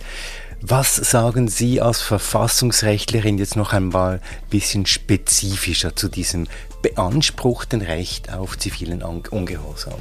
Was 0.67 0.97
sagen 0.97 1.49
Sie 1.49 1.83
als 1.83 2.01
Verfassungsrechtlerin 2.01 3.37
jetzt 3.37 3.55
noch 3.55 3.75
einmal 3.75 4.15
ein 4.15 4.49
bisschen 4.49 4.87
spezifischer 4.87 5.95
zu 5.95 6.09
diesem 6.09 6.47
beanspruchten 6.81 7.83
Recht 7.83 8.33
auf 8.33 8.57
zivilen 8.57 9.03
Ungehorsam? 9.03 9.99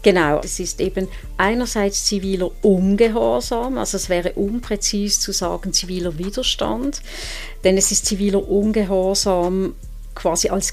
Genau, 0.00 0.40
es 0.42 0.58
ist 0.58 0.80
eben 0.80 1.08
einerseits 1.36 2.06
ziviler 2.06 2.50
Ungehorsam, 2.64 3.76
also 3.76 3.98
es 3.98 4.08
wäre 4.08 4.32
unpräzis 4.32 5.20
zu 5.20 5.32
sagen 5.32 5.74
ziviler 5.74 6.16
Widerstand, 6.16 7.02
denn 7.62 7.76
es 7.76 7.92
ist 7.92 8.06
ziviler 8.06 8.48
Ungehorsam 8.48 9.74
quasi 10.14 10.48
als 10.48 10.72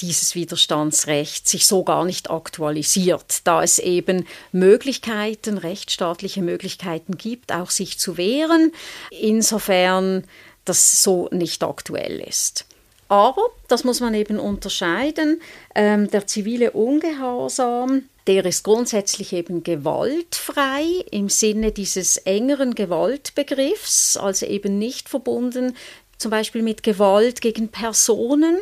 dieses 0.00 0.34
Widerstandsrecht 0.34 1.48
sich 1.48 1.66
so 1.66 1.84
gar 1.84 2.04
nicht 2.04 2.30
aktualisiert, 2.30 3.40
da 3.44 3.62
es 3.62 3.78
eben 3.78 4.26
Möglichkeiten, 4.52 5.58
rechtsstaatliche 5.58 6.42
Möglichkeiten 6.42 7.16
gibt, 7.16 7.52
auch 7.52 7.70
sich 7.70 7.98
zu 7.98 8.16
wehren, 8.16 8.72
insofern 9.10 10.24
das 10.64 11.02
so 11.02 11.28
nicht 11.30 11.62
aktuell 11.62 12.20
ist. 12.20 12.66
Aber, 13.08 13.42
das 13.68 13.84
muss 13.84 14.00
man 14.00 14.14
eben 14.14 14.38
unterscheiden, 14.38 15.40
ähm, 15.74 16.10
der 16.10 16.26
zivile 16.26 16.72
Ungehorsam, 16.72 18.04
der 18.26 18.46
ist 18.46 18.62
grundsätzlich 18.62 19.34
eben 19.34 19.62
gewaltfrei 19.62 20.84
im 21.10 21.28
Sinne 21.28 21.70
dieses 21.72 22.16
engeren 22.16 22.74
Gewaltbegriffs, 22.74 24.16
also 24.16 24.46
eben 24.46 24.78
nicht 24.78 25.10
verbunden 25.10 25.76
zum 26.16 26.30
Beispiel 26.30 26.62
mit 26.62 26.82
Gewalt 26.82 27.40
gegen 27.40 27.68
Personen, 27.68 28.58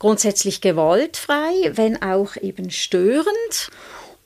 grundsätzlich 0.00 0.60
gewaltfrei, 0.60 1.70
wenn 1.74 2.02
auch 2.02 2.34
eben 2.36 2.72
störend 2.72 3.70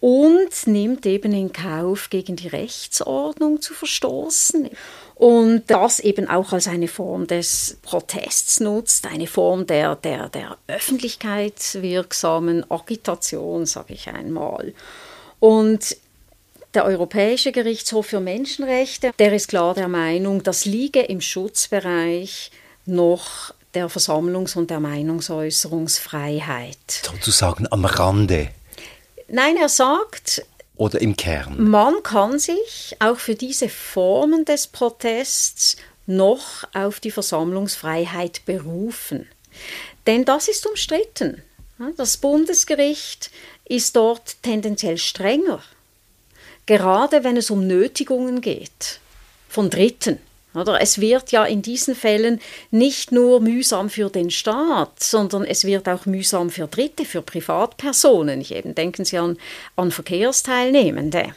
und 0.01 0.67
nimmt 0.67 1.05
eben 1.05 1.33
in 1.33 1.53
Kauf, 1.53 2.09
gegen 2.11 2.37
die 2.37 2.49
Rechtsordnung 2.49 3.61
zu 3.61 3.75
verstoßen 3.75 4.71
und 5.15 5.65
das 5.69 6.01
eben 6.01 6.29
auch 6.29 6.53
als 6.53 6.67
eine 6.69 6.89
Form 6.89 7.27
des 7.27 7.79
Protests 7.83 8.61
nutzt, 8.61 9.07
eine 9.07 9.27
Form 9.27 9.67
der, 9.67 9.97
der, 9.97 10.29
der 10.29 10.59
öffentlichkeitswirksamen 10.69 12.71
Agitation, 12.71 13.65
sage 13.67 13.95
ich 13.95 14.09
einmal. 14.09 14.75
Und 15.41 15.97
der 16.75 16.85
Europäische 16.85 17.51
Gerichtshof 17.53 18.07
für 18.07 18.21
Menschenrechte, 18.21 19.13
der 19.19 19.33
ist 19.33 19.49
klar 19.49 19.75
der 19.75 19.89
Meinung, 19.89 20.43
das 20.43 20.67
liege 20.67 21.01
im 21.01 21.21
Schutzbereich 21.21 22.51
noch 22.85 23.55
der 23.75 23.89
Versammlungs- 23.89 24.57
und 24.57 24.71
der 24.71 24.81
Meinungsäußerungsfreiheit. 24.81 26.77
Sozusagen 26.89 27.67
am 27.71 27.85
Rande. 27.85 28.51
Nein, 29.29 29.57
er 29.57 29.69
sagt, 29.69 30.43
oder 30.77 31.01
im 31.01 31.17
Kern? 31.17 31.71
Man 31.71 32.03
kann 32.03 32.39
sich 32.39 32.97
auch 32.99 33.19
für 33.19 33.35
diese 33.35 33.69
Formen 33.69 34.45
des 34.45 34.67
Protests 34.67 35.77
noch 36.07 36.65
auf 36.75 37.01
die 37.01 37.11
Versammlungsfreiheit 37.11 38.45
berufen. 38.45 39.29
Denn 40.07 40.25
das 40.25 40.49
ist 40.49 40.67
umstritten. 40.67 41.43
Das 41.97 42.17
Bundesgericht 42.17 43.31
ist 43.65 43.97
dort 43.97 44.43
tendenziell 44.43 44.99
strenger, 44.99 45.63
gerade 46.67 47.25
wenn 47.25 47.37
es 47.37 47.51
um 47.51 47.67
Nötigungen 47.67 48.41
geht 48.41 49.01
von 49.49 49.71
Dritten. 49.71 50.19
Oder? 50.55 50.81
Es 50.81 51.01
wird 51.01 51.33
ja 51.33 51.45
in 51.45 51.63
diesen 51.63 51.95
Fällen 51.95 52.41
nicht 52.71 53.13
nur 53.13 53.41
mühsam 53.41 53.91
für 53.91 54.11
den 54.11 54.31
Staat, 54.31 55.03
sondern 55.03 55.45
es 55.45 55.65
wird 55.65 55.89
auch 55.89 56.07
mühsam 56.07 56.51
für 56.51 56.67
Dritte, 56.67 57.05
für 57.05 57.23
Privatpersonen. 57.23 58.41
Ich 58.41 58.55
eben 58.55 58.75
denken 58.75 59.05
Sie 59.05 59.19
an, 59.19 59.37
an 59.77 59.91
Verkehrsteilnehmende. 59.91 61.35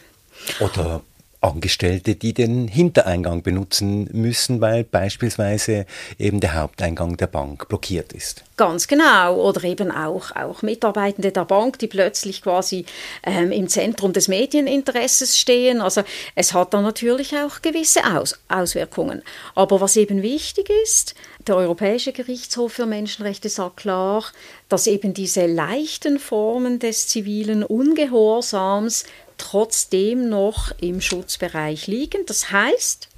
Oder 0.60 1.02
Angestellte, 1.40 2.16
die 2.16 2.34
den 2.34 2.68
Hintereingang 2.68 3.44
benutzen 3.44 4.10
müssen, 4.12 4.60
weil 4.60 4.84
beispielsweise 4.84 5.86
eben 6.18 6.40
der 6.40 6.56
Haupteingang 6.56 7.16
der 7.18 7.28
Bank 7.28 7.68
blockiert 7.70 8.12
ist. 8.14 8.44
Ganz 8.58 8.88
genau. 8.88 9.36
Oder 9.36 9.64
eben 9.64 9.92
auch, 9.92 10.36
auch 10.36 10.64
Mitarbeitende 10.64 11.32
der 11.32 11.46
Bank, 11.46 11.78
die 11.78 11.86
plötzlich 11.88 12.42
quasi 12.42 12.86
ähm, 13.24 13.52
im 13.52 13.68
Zentrum 13.68 14.14
des 14.14 14.28
Medieninteresses 14.28 15.38
stehen. 15.38 15.80
Also 15.80 16.02
es 16.34 16.54
hat 16.54 16.74
dann 16.74 16.84
natürlich 16.84 17.36
auch 17.38 17.62
gewisse 17.62 18.04
Aus 18.04 18.40
Auswirkungen. 18.48 19.22
Aber 19.54 19.80
was 19.80 19.96
eben 19.96 20.24
wichtig 20.24 20.72
ist, 20.84 21.14
der 21.46 21.56
Europäische 21.56 22.14
Gerichtshof 22.14 22.74
für 22.74 22.88
Menschenrechte 22.88 23.50
sagt 23.50 23.78
klar, 23.78 24.26
dass 24.70 24.88
eben 24.88 25.14
diese 25.14 25.46
leichten 25.46 26.18
Formen 26.18 26.80
des 26.80 27.08
zivilen 27.08 27.64
Ungehorsams 27.64 29.06
trotzdem 29.38 30.30
noch 30.30 30.72
im 30.80 31.02
Schutzbereich 31.02 31.88
liegen. 31.88 32.26
Das 32.26 32.52
heißt, 32.52 33.10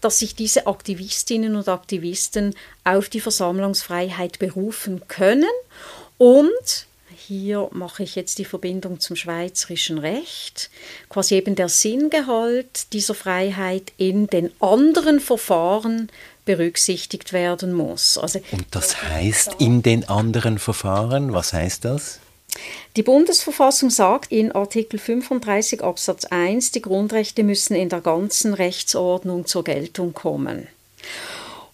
dass 0.00 0.18
sich 0.20 0.34
diese 0.34 0.66
Aktivistinnen 0.66 1.56
und 1.56 1.68
Aktivisten 1.68 2.54
auf 2.84 3.08
die 3.08 3.20
Versammlungsfreiheit 3.20 4.38
berufen 4.38 5.02
können 5.08 5.48
und 6.18 6.86
hier 7.28 7.68
mache 7.72 8.04
ich 8.04 8.14
jetzt 8.14 8.38
die 8.38 8.44
Verbindung 8.46 9.00
zum 9.00 9.14
schweizerischen 9.14 9.98
Recht, 9.98 10.70
quasi 11.10 11.34
eben 11.34 11.56
der 11.56 11.68
Sinngehalt 11.68 12.92
dieser 12.94 13.14
Freiheit 13.14 13.92
in 13.98 14.28
den 14.28 14.50
anderen 14.60 15.20
Verfahren 15.20 16.10
berücksichtigt 16.46 17.34
werden 17.34 17.74
muss. 17.74 18.16
Also, 18.16 18.40
und 18.52 18.64
das 18.70 19.02
heißt 19.02 19.56
in 19.58 19.82
den 19.82 20.08
anderen 20.08 20.58
Verfahren, 20.58 21.34
was 21.34 21.52
heißt 21.52 21.84
das? 21.84 22.20
Die 22.96 23.02
Bundesverfassung 23.02 23.90
sagt 23.90 24.32
in 24.32 24.52
Artikel 24.52 24.98
35 24.98 25.82
Absatz 25.82 26.24
1, 26.24 26.72
die 26.72 26.82
Grundrechte 26.82 27.44
müssen 27.44 27.74
in 27.74 27.88
der 27.88 28.00
ganzen 28.00 28.54
Rechtsordnung 28.54 29.46
zur 29.46 29.64
Geltung 29.64 30.14
kommen. 30.14 30.66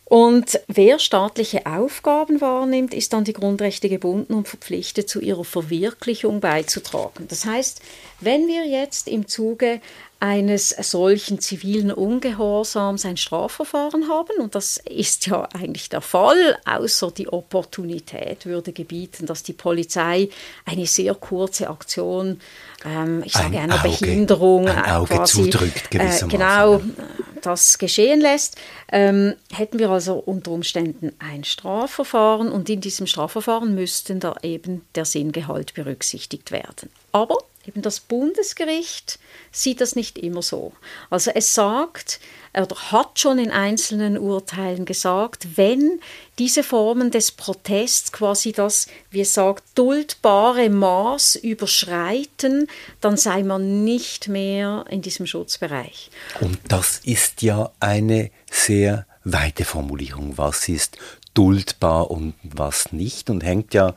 Und 0.04 0.60
wer 0.68 0.98
staatliche 0.98 1.66
Aufgaben 1.66 2.40
wahrnimmt, 2.40 2.92
ist 2.92 3.14
an 3.14 3.24
die 3.24 3.32
Grundrechte 3.32 3.88
gebunden 3.88 4.34
und 4.34 4.46
verpflichtet, 4.46 5.08
zu 5.08 5.20
ihrer 5.20 5.44
Verwirklichung 5.44 6.40
beizutragen. 6.40 7.26
Das 7.28 7.46
heißt, 7.46 7.80
wenn 8.24 8.46
wir 8.48 8.66
jetzt 8.66 9.08
im 9.08 9.28
Zuge 9.28 9.80
eines 10.24 10.70
solchen 10.70 11.38
zivilen 11.38 11.92
Ungehorsams 11.92 13.04
ein 13.04 13.18
Strafverfahren 13.18 14.08
haben. 14.08 14.38
Und 14.38 14.54
das 14.54 14.78
ist 14.78 15.26
ja 15.26 15.46
eigentlich 15.52 15.90
der 15.90 16.00
Fall, 16.00 16.56
außer 16.64 17.10
die 17.10 17.28
Opportunität 17.28 18.46
würde 18.46 18.72
gebieten, 18.72 19.26
dass 19.26 19.42
die 19.42 19.52
Polizei 19.52 20.30
eine 20.64 20.86
sehr 20.86 21.14
kurze 21.14 21.68
Aktion, 21.68 22.40
ähm, 22.86 23.22
ich 23.26 23.34
sage 23.34 23.58
ein 23.58 23.70
einer 23.70 23.84
Auge, 23.84 23.98
Behinderung, 23.98 24.66
ein 24.66 24.92
Auge 24.92 25.14
quasi, 25.14 25.50
zudrückt, 25.50 25.94
äh, 25.94 26.26
genau, 26.26 26.80
das 27.42 27.76
geschehen 27.76 28.22
lässt. 28.22 28.56
Ähm, 28.90 29.34
hätten 29.52 29.78
wir 29.78 29.90
also 29.90 30.14
unter 30.14 30.52
Umständen 30.52 31.12
ein 31.18 31.44
Strafverfahren 31.44 32.50
und 32.50 32.70
in 32.70 32.80
diesem 32.80 33.06
Strafverfahren 33.06 33.74
müsste 33.74 34.14
da 34.16 34.36
eben 34.42 34.86
der 34.94 35.04
Sinngehalt 35.04 35.74
berücksichtigt 35.74 36.50
werden. 36.50 36.88
Aber 37.12 37.36
Eben 37.66 37.82
das 37.82 38.00
Bundesgericht 38.00 39.18
sieht 39.50 39.80
das 39.80 39.96
nicht 39.96 40.18
immer 40.18 40.42
so. 40.42 40.72
Also 41.10 41.30
es 41.34 41.54
sagt, 41.54 42.20
oder 42.52 42.76
hat 42.92 43.18
schon 43.18 43.38
in 43.38 43.50
einzelnen 43.50 44.18
Urteilen 44.18 44.84
gesagt, 44.84 45.56
wenn 45.56 46.00
diese 46.38 46.62
Formen 46.62 47.10
des 47.10 47.32
Protests 47.32 48.12
quasi 48.12 48.52
das, 48.52 48.86
wie 49.10 49.22
es 49.22 49.34
sagt, 49.34 49.64
duldbare 49.74 50.68
Maß 50.68 51.36
überschreiten, 51.36 52.68
dann 53.00 53.16
sei 53.16 53.42
man 53.42 53.84
nicht 53.84 54.28
mehr 54.28 54.84
in 54.90 55.02
diesem 55.02 55.26
Schutzbereich. 55.26 56.10
Und 56.40 56.58
das 56.68 56.98
ist 57.04 57.42
ja 57.42 57.70
eine 57.80 58.30
sehr 58.50 59.06
weite 59.24 59.64
Formulierung. 59.64 60.36
Was 60.36 60.68
ist 60.68 60.98
duldbar 61.32 62.10
und 62.10 62.34
was 62.42 62.92
nicht? 62.92 63.30
Und 63.30 63.42
hängt 63.42 63.74
ja 63.74 63.94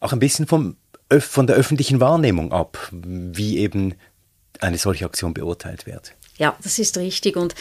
auch 0.00 0.12
ein 0.12 0.20
bisschen 0.20 0.46
vom 0.46 0.76
von 1.20 1.46
der 1.46 1.56
öffentlichen 1.56 2.00
Wahrnehmung 2.00 2.52
ab, 2.52 2.78
wie 2.92 3.58
eben 3.58 3.94
eine 4.60 4.78
solche 4.78 5.04
Aktion 5.04 5.34
beurteilt 5.34 5.86
wird. 5.86 6.14
Ja, 6.38 6.56
das 6.62 6.78
ist 6.78 6.96
richtig. 6.96 7.36
Und 7.36 7.56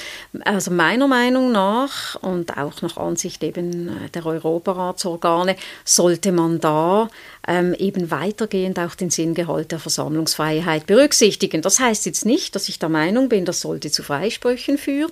also 0.46 0.70
meiner 0.70 1.08
Meinung 1.08 1.52
nach 1.52 2.16
und 2.22 2.58
auch 2.58 2.84
nach 2.84 2.96
Ansicht 2.98 3.44
eben 3.44 3.88
äh, 3.88 4.10
der 4.10 4.24
Europaratsorgane 4.24 5.56
sollte 5.84 6.32
man 6.32 6.60
da 6.60 7.10
ähm, 7.48 7.74
eben 7.74 8.12
weitergehend 8.12 8.78
auch 8.78 8.94
den 8.94 9.10
Sinngehalt 9.10 9.72
der 9.72 9.80
Versammlungsfreiheit 9.80 10.86
berücksichtigen. 10.86 11.64
Das 11.64 11.80
heißt 11.80 12.06
jetzt 12.06 12.26
nicht, 12.26 12.56
dass 12.56 12.70
ich 12.70 12.78
der 12.78 12.90
Meinung 12.90 13.30
bin, 13.30 13.46
das 13.46 13.62
sollte 13.62 13.90
zu 13.90 14.04
Freisprüchen 14.04 14.78
führen, 14.78 15.12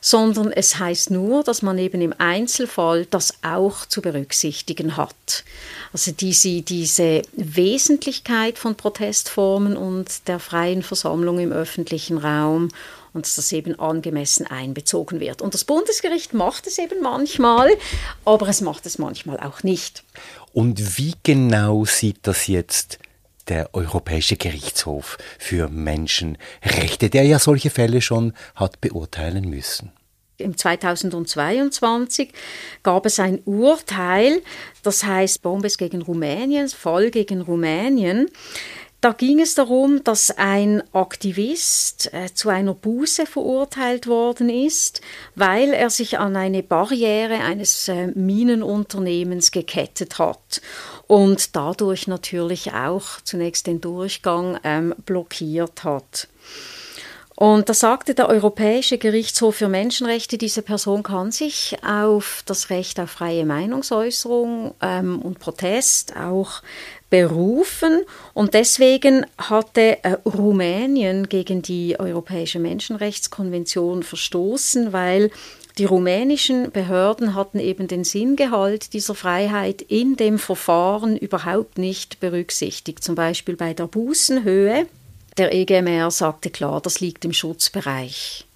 sondern 0.00 0.52
es 0.52 0.78
heißt 0.78 1.10
nur, 1.10 1.42
dass 1.42 1.62
man 1.62 1.78
eben 1.78 2.00
im 2.00 2.14
Einzelfall 2.18 3.06
das 3.06 3.34
auch 3.42 3.86
zu 3.86 4.02
berücksichtigen 4.02 4.96
hat. 4.96 5.44
Also 5.92 6.12
diese, 6.12 6.62
diese 6.62 7.22
Wesentlichkeit 7.34 8.58
von 8.58 8.74
Protestformen 8.74 9.76
und 9.76 10.28
der 10.28 10.38
freien 10.38 10.82
Versammlung 10.82 11.38
im 11.38 11.52
öffentlichen 11.52 12.18
Raum 12.18 12.68
und 13.16 13.24
dass 13.24 13.36
das 13.36 13.50
eben 13.52 13.80
angemessen 13.80 14.46
einbezogen 14.46 15.20
wird. 15.20 15.40
Und 15.42 15.54
das 15.54 15.64
Bundesgericht 15.64 16.34
macht 16.34 16.66
es 16.66 16.78
eben 16.78 17.00
manchmal, 17.02 17.70
aber 18.24 18.48
es 18.48 18.60
macht 18.60 18.86
es 18.86 18.98
manchmal 18.98 19.40
auch 19.40 19.62
nicht. 19.62 20.04
Und 20.52 20.98
wie 20.98 21.14
genau 21.22 21.84
sieht 21.84 22.18
das 22.22 22.46
jetzt 22.46 22.98
der 23.48 23.74
Europäische 23.74 24.36
Gerichtshof 24.36 25.18
für 25.38 25.68
Menschenrechte, 25.68 27.10
der 27.10 27.24
ja 27.24 27.38
solche 27.38 27.70
Fälle 27.70 28.00
schon 28.00 28.32
hat 28.54 28.80
beurteilen 28.80 29.48
müssen? 29.48 29.92
Im 30.38 30.56
2022 30.56 32.30
gab 32.82 33.06
es 33.06 33.18
ein 33.18 33.40
Urteil, 33.46 34.42
das 34.82 35.04
heißt 35.04 35.40
Bombes 35.40 35.78
gegen 35.78 36.02
Rumänien, 36.02 36.68
Fall 36.68 37.10
gegen 37.10 37.40
Rumänien. 37.40 38.28
da 39.00 39.12
ging 39.12 39.40
es 39.40 39.54
darum, 39.54 40.02
dass 40.04 40.36
ein 40.36 40.82
Aktivist 40.92 42.12
äh, 42.12 42.34
zu 42.34 42.48
einer 42.48 42.74
Buße 42.74 43.24
verurteilt 43.24 44.06
worden 44.08 44.50
ist, 44.50 45.00
weil 45.34 45.72
er 45.72 45.90
sich 45.90 46.18
an 46.18 46.34
eine 46.34 46.62
Barriere 46.62 47.38
eines 47.38 47.88
äh, 47.88 48.08
Minenunternehmens 48.08 49.52
gekettet 49.52 50.18
hat 50.18 50.60
und 51.06 51.54
dadurch 51.54 52.06
natürlich 52.06 52.72
auch 52.72 53.20
zunächst 53.22 53.66
den 53.66 53.80
Durchgang 53.80 54.58
ähm, 54.64 54.94
blockiert 55.04 55.84
hat. 55.84 56.28
Und 57.38 57.68
da 57.68 57.74
sagte 57.74 58.14
der 58.14 58.30
Europäische 58.30 58.96
Gerichtshof 58.96 59.56
für 59.56 59.68
Menschenrechte, 59.68 60.38
diese 60.38 60.62
Person 60.62 61.02
kann 61.02 61.30
sich 61.30 61.76
auf 61.86 62.42
das 62.46 62.70
Recht 62.70 62.98
auf 62.98 63.10
freie 63.10 63.44
Meinungsäußerung 63.44 64.74
ähm, 64.80 65.20
und 65.20 65.38
Protest 65.38 66.16
auch 66.16 66.62
berufen. 67.10 68.00
Und 68.32 68.54
deswegen 68.54 69.26
hatte 69.36 70.02
äh, 70.02 70.16
Rumänien 70.24 71.28
gegen 71.28 71.60
die 71.60 72.00
Europäische 72.00 72.58
Menschenrechtskonvention 72.58 74.02
verstoßen, 74.02 74.94
weil 74.94 75.30
die 75.78 75.84
rumänischen 75.84 76.70
Behörden 76.70 77.34
hatten 77.34 77.60
eben 77.60 77.86
den 77.86 78.04
Sinngehalt 78.04 78.94
dieser 78.94 79.14
Freiheit 79.14 79.82
in 79.82 80.16
dem 80.16 80.38
Verfahren 80.38 81.16
überhaupt 81.16 81.76
nicht 81.76 82.20
berücksichtigt. 82.20 83.04
Zum 83.04 83.14
Beispiel 83.14 83.56
bei 83.56 83.74
der 83.74 83.86
Bußenhöhe 83.86 84.86
der 85.36 85.54
EGMR 85.54 86.10
sagte 86.10 86.48
klar, 86.48 86.80
das 86.80 87.00
liegt 87.00 87.26
im 87.26 87.34
Schutzbereich 87.34 88.46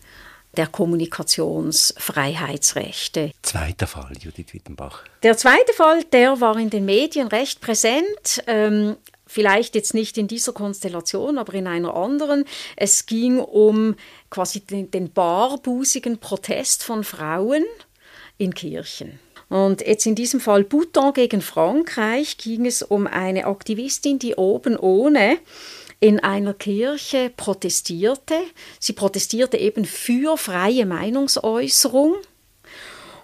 der 0.56 0.66
Kommunikationsfreiheitsrechte. 0.66 3.32
Zweiter 3.42 3.86
Fall, 3.86 4.12
Judith 4.18 4.52
Wittenbach. 4.52 5.04
Der 5.22 5.36
zweite 5.36 5.74
Fall, 5.74 6.02
der 6.04 6.40
war 6.40 6.58
in 6.58 6.70
den 6.70 6.86
Medien 6.86 7.28
recht 7.28 7.60
präsent. 7.60 8.42
Ähm, 8.46 8.96
vielleicht 9.30 9.76
jetzt 9.76 9.94
nicht 9.94 10.18
in 10.18 10.26
dieser 10.26 10.52
Konstellation, 10.52 11.38
aber 11.38 11.54
in 11.54 11.68
einer 11.68 11.94
anderen. 11.94 12.44
Es 12.76 13.06
ging 13.06 13.38
um 13.38 13.94
quasi 14.28 14.60
den, 14.60 14.90
den 14.90 15.12
barbusigen 15.12 16.18
Protest 16.18 16.82
von 16.82 17.04
Frauen 17.04 17.64
in 18.38 18.54
Kirchen. 18.54 19.20
Und 19.48 19.86
jetzt 19.86 20.06
in 20.06 20.14
diesem 20.14 20.40
Fall 20.40 20.64
Bouton 20.64 21.12
gegen 21.12 21.42
Frankreich 21.42 22.38
ging 22.38 22.66
es 22.66 22.82
um 22.82 23.06
eine 23.06 23.46
Aktivistin, 23.46 24.18
die 24.18 24.34
oben 24.34 24.76
ohne 24.76 25.38
in 26.00 26.18
einer 26.20 26.54
Kirche 26.54 27.30
protestierte. 27.36 28.34
Sie 28.78 28.94
protestierte 28.94 29.58
eben 29.58 29.84
für 29.84 30.36
freie 30.38 30.86
Meinungsäußerung 30.86 32.16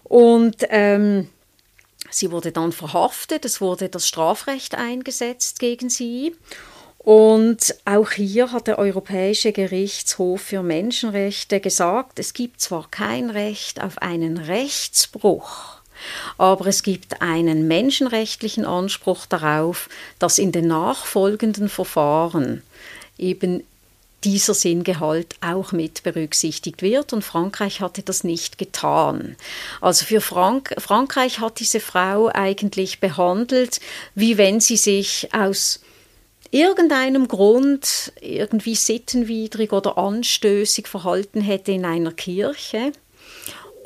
und 0.04 0.56
ähm, 0.68 1.28
sie 2.16 2.30
wurde 2.30 2.52
dann 2.52 2.72
verhaftet. 2.72 3.44
Es 3.44 3.60
wurde 3.60 3.88
das 3.88 4.08
Strafrecht 4.08 4.74
eingesetzt 4.74 5.58
gegen 5.58 5.90
sie. 5.90 6.34
Und 6.98 7.76
auch 7.84 8.10
hier 8.10 8.50
hat 8.50 8.66
der 8.66 8.80
Europäische 8.80 9.52
Gerichtshof 9.52 10.40
für 10.40 10.64
Menschenrechte 10.64 11.60
gesagt, 11.60 12.18
es 12.18 12.34
gibt 12.34 12.60
zwar 12.60 12.90
kein 12.90 13.30
Recht 13.30 13.80
auf 13.80 13.98
einen 13.98 14.38
Rechtsbruch, 14.38 15.76
aber 16.36 16.66
es 16.66 16.82
gibt 16.82 17.22
einen 17.22 17.68
menschenrechtlichen 17.68 18.64
Anspruch 18.64 19.24
darauf, 19.26 19.88
dass 20.18 20.38
in 20.38 20.50
den 20.50 20.66
nachfolgenden 20.66 21.68
Verfahren 21.68 22.64
eben 23.18 23.62
dieser 24.26 24.54
Sinngehalt 24.54 25.36
auch 25.40 25.70
mit 25.70 26.02
berücksichtigt 26.02 26.82
wird 26.82 27.12
und 27.12 27.22
Frankreich 27.22 27.80
hatte 27.80 28.02
das 28.02 28.24
nicht 28.24 28.58
getan. 28.58 29.36
Also 29.80 30.04
für 30.04 30.20
Frank 30.20 30.74
Frankreich 30.78 31.38
hat 31.38 31.60
diese 31.60 31.78
Frau 31.78 32.28
eigentlich 32.34 32.98
behandelt, 32.98 33.78
wie 34.16 34.36
wenn 34.36 34.58
sie 34.58 34.76
sich 34.76 35.28
aus 35.32 35.80
irgendeinem 36.50 37.28
Grund 37.28 38.12
irgendwie 38.20 38.74
sittenwidrig 38.74 39.72
oder 39.72 39.96
anstößig 39.96 40.88
verhalten 40.88 41.40
hätte 41.40 41.70
in 41.70 41.84
einer 41.84 42.12
Kirche 42.12 42.90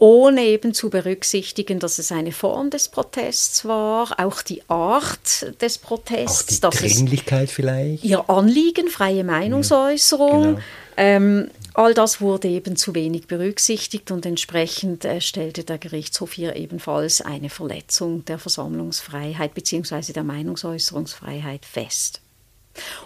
ohne 0.00 0.44
eben 0.44 0.72
zu 0.72 0.88
berücksichtigen, 0.88 1.78
dass 1.78 1.98
es 1.98 2.10
eine 2.10 2.32
Form 2.32 2.70
des 2.70 2.88
Protests 2.88 3.66
war, 3.66 4.18
auch 4.18 4.40
die 4.40 4.62
Art 4.66 5.60
des 5.60 5.76
Protests. 5.76 6.64
Auch 6.64 6.70
die 6.70 6.88
Dringlichkeit 6.88 7.50
vielleicht? 7.50 8.02
Ihr 8.02 8.28
Anliegen, 8.30 8.88
freie 8.88 9.24
Meinungsäußerung. 9.24 10.42
Genau. 10.42 10.60
Ähm, 10.96 11.50
all 11.74 11.92
das 11.92 12.22
wurde 12.22 12.48
eben 12.48 12.76
zu 12.76 12.94
wenig 12.94 13.26
berücksichtigt 13.26 14.10
und 14.10 14.24
entsprechend 14.24 15.04
äh, 15.04 15.20
stellte 15.20 15.64
der 15.64 15.76
Gerichtshof 15.76 16.32
hier 16.32 16.56
ebenfalls 16.56 17.20
eine 17.20 17.50
Verletzung 17.50 18.24
der 18.24 18.38
Versammlungsfreiheit 18.38 19.52
bzw. 19.52 20.14
der 20.14 20.24
Meinungsäußerungsfreiheit 20.24 21.66
fest. 21.66 22.22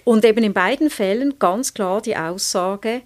Und 0.04 0.24
eben 0.24 0.44
in 0.44 0.52
beiden 0.52 0.90
Fällen 0.90 1.40
ganz 1.40 1.74
klar 1.74 2.00
die 2.00 2.16
Aussage, 2.16 3.02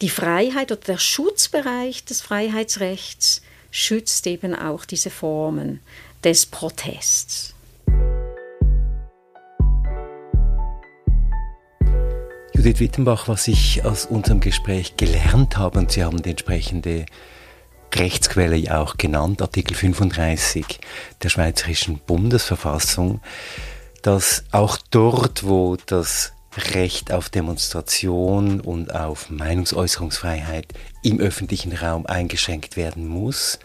die 0.00 0.08
Freiheit 0.08 0.72
oder 0.72 0.80
der 0.80 0.98
Schutzbereich 0.98 2.04
des 2.04 2.22
Freiheitsrechts 2.22 3.42
schützt 3.70 4.26
eben 4.26 4.54
auch 4.54 4.84
diese 4.84 5.10
Formen 5.10 5.80
des 6.24 6.46
Protests. 6.46 7.54
Judith 12.54 12.80
Wittenbach, 12.80 13.28
was 13.28 13.48
ich 13.48 13.84
aus 13.84 14.06
unserem 14.06 14.40
Gespräch 14.40 14.96
gelernt 14.96 15.56
habe, 15.56 15.78
und 15.78 15.92
Sie 15.92 16.04
haben 16.04 16.22
die 16.22 16.30
entsprechende 16.30 17.06
Rechtsquelle 17.94 18.56
ja 18.56 18.82
auch 18.82 18.96
genannt, 18.96 19.42
Artikel 19.42 19.74
35 19.74 20.80
der 21.22 21.28
Schweizerischen 21.28 21.98
Bundesverfassung, 22.06 23.20
dass 24.02 24.44
auch 24.52 24.78
dort, 24.90 25.44
wo 25.44 25.76
das 25.86 26.32
Recht 26.56 27.12
auf 27.12 27.28
Demonstration 27.28 28.60
und 28.60 28.94
auf 28.94 29.30
Meinungsäußerungsfreiheit 29.30 30.66
im 31.02 31.20
öffentlichen 31.20 31.72
Raum 31.72 32.06
eingeschränkt 32.06 32.76
werden 32.76 33.06
muss, 33.06 33.58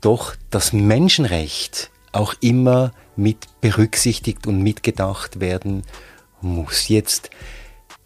doch 0.00 0.36
das 0.50 0.72
Menschenrecht 0.72 1.90
auch 2.12 2.34
immer 2.40 2.92
mit 3.16 3.46
berücksichtigt 3.60 4.46
und 4.46 4.62
mitgedacht 4.62 5.40
werden 5.40 5.82
muss. 6.40 6.88
Jetzt 6.88 7.30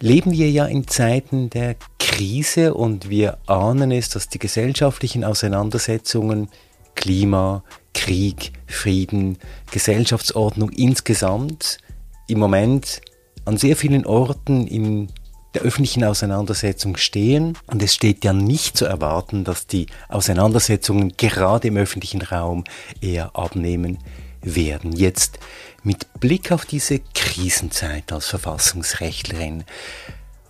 leben 0.01 0.33
wir 0.33 0.51
ja 0.51 0.65
in 0.67 0.87
Zeiten 0.87 1.51
der 1.51 1.77
Krise 1.99 2.75
und 2.75 3.11
wir 3.11 3.39
ahnen 3.47 3.91
es, 3.91 4.09
dass 4.09 4.29
die 4.29 4.39
gesellschaftlichen 4.39 5.25
Auseinandersetzungen 5.25 6.49
Klima, 6.95 7.63
Krieg, 7.95 8.53
Frieden, 8.67 9.39
Gesellschaftsordnung 9.71 10.71
insgesamt 10.71 11.79
im 12.27 12.39
Moment 12.39 13.01
an 13.49 13.57
sehr 13.57 13.77
vielen 13.77 14.05
Orten 14.05 14.67
in 14.67 15.09
der 15.55 15.63
öffentlichen 15.63 16.05
Auseinandersetzung 16.05 16.99
stehen. 16.99 17.57
Und 17.67 17.83
es 17.83 17.95
steht 17.95 18.23
ja 18.23 18.35
nicht 18.35 18.77
zu 18.77 18.85
erwarten, 18.85 19.43
dass 19.43 19.67
die 19.67 19.87
Auseinandersetzungen 20.11 21.15
gerade 21.17 21.69
im 21.69 21.79
öffentlichen 21.79 22.21
Raum 22.21 22.65
eher 23.01 23.35
abnehmen 23.35 23.99
werden. 24.43 24.93
Jetzt 24.93 25.39
mit 25.83 26.21
Blick 26.21 26.53
auf 26.53 26.67
diese 26.67 27.01
Krisenzeit 27.15 28.13
als 28.13 28.27
Verfassungsrechtlerin, 28.27 29.65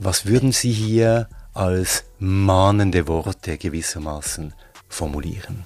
was 0.00 0.26
würden 0.26 0.50
Sie 0.50 0.72
hier 0.72 1.28
als 1.54 2.02
mahnende 2.18 3.06
Worte 3.06 3.58
gewissermaßen 3.58 4.54
formulieren? 4.88 5.64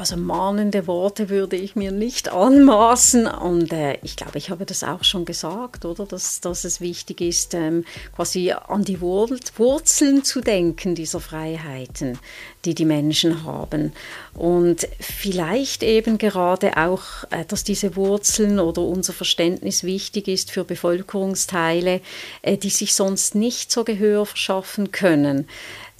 Also 0.00 0.16
mahnende 0.16 0.86
Worte 0.86 1.28
würde 1.28 1.56
ich 1.56 1.76
mir 1.76 1.92
nicht 1.92 2.32
anmaßen. 2.32 3.26
Und 3.26 3.70
äh, 3.70 3.98
ich 4.02 4.16
glaube, 4.16 4.38
ich 4.38 4.48
habe 4.48 4.64
das 4.64 4.82
auch 4.82 5.04
schon 5.04 5.26
gesagt, 5.26 5.84
oder? 5.84 6.06
Dass, 6.06 6.40
dass 6.40 6.64
es 6.64 6.80
wichtig 6.80 7.20
ist, 7.20 7.52
ähm, 7.52 7.84
quasi 8.16 8.50
an 8.52 8.82
die 8.82 9.02
Wurzeln 9.02 10.24
zu 10.24 10.40
denken 10.40 10.94
dieser 10.94 11.20
Freiheiten, 11.20 12.18
die 12.64 12.74
die 12.74 12.86
Menschen 12.86 13.44
haben. 13.44 13.92
Und 14.32 14.88
vielleicht 15.00 15.82
eben 15.82 16.16
gerade 16.16 16.78
auch, 16.78 17.02
äh, 17.28 17.44
dass 17.46 17.62
diese 17.62 17.94
Wurzeln 17.94 18.58
oder 18.58 18.80
unser 18.80 19.12
Verständnis 19.12 19.84
wichtig 19.84 20.28
ist 20.28 20.50
für 20.50 20.64
Bevölkerungsteile, 20.64 22.00
äh, 22.40 22.56
die 22.56 22.70
sich 22.70 22.94
sonst 22.94 23.34
nicht 23.34 23.70
so 23.70 23.84
Gehör 23.84 24.24
verschaffen 24.24 24.92
können. 24.92 25.46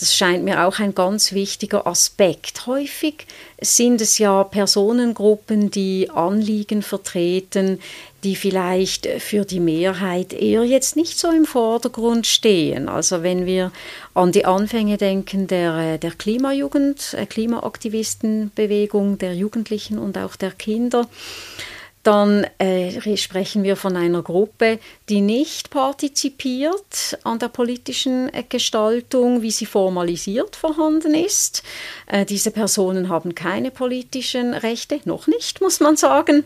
Das 0.01 0.17
scheint 0.17 0.45
mir 0.45 0.67
auch 0.67 0.79
ein 0.79 0.95
ganz 0.95 1.33
wichtiger 1.33 1.87
Aspekt. 1.87 2.67
Häufig 2.67 3.27
sind 3.61 4.01
es 4.01 4.17
ja 4.17 4.45
Personengruppen, 4.45 5.71
die 5.71 6.09
Anliegen 6.09 6.81
vertreten, 6.81 7.79
die 8.25 8.35
vielleicht 8.35 9.07
für 9.07 9.45
die 9.45 9.61
Mehrheit 9.61 10.33
eher 10.33 10.65
jetzt 10.65 10.97
nicht 10.97 11.19
so 11.19 11.31
im 11.31 11.45
Vordergrund 11.45 12.27
stehen. 12.27 12.89
Also 12.89 13.23
wenn 13.23 13.45
wir 13.45 13.73
an 14.15 14.33
die 14.33 14.47
Anfänge 14.47 14.97
denken 14.97 15.47
der, 15.49 15.99
der 15.99 16.13
Klimajugend, 16.13 17.15
äh, 17.19 17.27
Klimaaktivistenbewegung, 17.27 19.19
der 19.19 19.35
Jugendlichen 19.35 19.99
und 19.99 20.17
auch 20.17 20.37
der 20.37 20.53
Kinder, 20.53 21.09
dann 22.03 22.47
äh, 22.59 23.17
sprechen 23.17 23.63
wir 23.63 23.77
von 23.77 23.97
einer 23.97 24.23
Gruppe, 24.23 24.79
die 25.09 25.21
nicht 25.21 25.71
partizipiert 25.71 27.19
an 27.25 27.39
der 27.39 27.49
politischen 27.49 28.33
äh, 28.33 28.43
Gestaltung, 28.49 29.43
wie 29.43 29.51
sie 29.51 29.67
formalisiert 29.67 30.57
vorhanden 30.57 31.15
ist. 31.15 31.63
Äh, 32.07 32.25
diese 32.25 32.51
Personen 32.51 33.09
haben 33.09 33.35
keine 33.35 33.71
politischen 33.71 34.55
Rechte, 34.55 35.01
noch 35.05 35.27
nicht, 35.27 35.61
muss 35.61 35.81
man 35.81 35.97
sagen. 35.97 36.45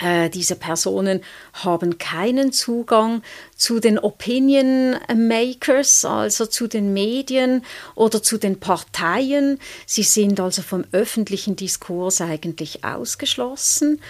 äh, 0.00 0.30
diese 0.30 0.54
Personen 0.54 1.22
haben 1.54 1.98
keinen 1.98 2.52
Zugang 2.52 3.22
zu 3.56 3.80
den 3.80 3.98
Opinion 3.98 4.96
Makers, 5.14 6.04
also 6.04 6.46
zu 6.46 6.68
den 6.68 6.92
Medien 6.92 7.64
oder 7.94 8.22
zu 8.22 8.38
den 8.38 8.60
Parteien. 8.60 9.58
Sie 9.86 10.04
sind 10.04 10.40
also 10.40 10.62
vom 10.62 10.84
öffentlichen 10.92 11.56
Diskurs 11.56 12.20
eigentlich 12.20 12.84
ausgeschlossen. 12.84 14.00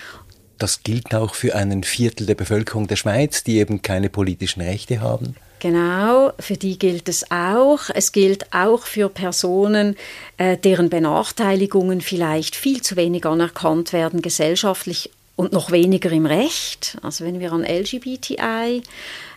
Das 0.59 0.83
gilt 0.83 1.15
auch 1.15 1.35
für 1.35 1.55
einen 1.55 1.85
Viertel 1.85 2.27
der 2.27 2.35
Bevölkerung 2.35 2.89
der 2.89 2.97
Schweiz, 2.97 3.45
die 3.45 3.59
eben 3.59 3.83
keine 3.83 4.11
politischen 4.11 4.61
Rechte 4.61 5.01
haben. 5.01 5.37
Genau, 5.61 6.33
für 6.39 6.57
die 6.57 6.79
gilt 6.79 7.09
es 7.09 7.31
auch. 7.31 7.91
Es 7.95 8.13
gilt 8.13 8.53
auch 8.53 8.83
für 8.83 9.09
Personen, 9.09 9.97
äh, 10.37 10.57
deren 10.57 10.89
Benachteiligungen 10.89 12.01
vielleicht 12.01 12.55
viel 12.55 12.81
zu 12.83 12.97
wenig 12.97 13.27
anerkannt 13.27 13.93
werden, 13.93 14.23
gesellschaftlich 14.23 15.11
und 15.35 15.53
noch 15.53 15.71
weniger 15.71 16.11
im 16.11 16.27
Recht. 16.27 16.99
Also 17.03 17.25
wenn 17.25 17.41
wir 17.41 17.53
an 17.53 17.65
LGBTI-Personen 17.65 18.83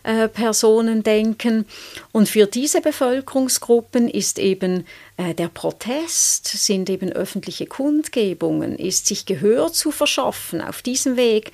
äh, 0.03 0.29
denken. 1.03 1.65
Und 2.11 2.29
für 2.29 2.45
diese 2.45 2.81
Bevölkerungsgruppen 2.81 4.09
ist 4.09 4.39
eben 4.39 4.85
äh, 5.17 5.33
der 5.33 5.47
Protest, 5.47 6.47
sind 6.47 6.89
eben 6.89 7.11
öffentliche 7.11 7.65
Kundgebungen, 7.65 8.77
ist 8.77 9.07
sich 9.07 9.25
Gehör 9.25 9.71
zu 9.71 9.91
verschaffen 9.91 10.61
auf 10.61 10.81
diesem 10.81 11.17
Weg 11.17 11.51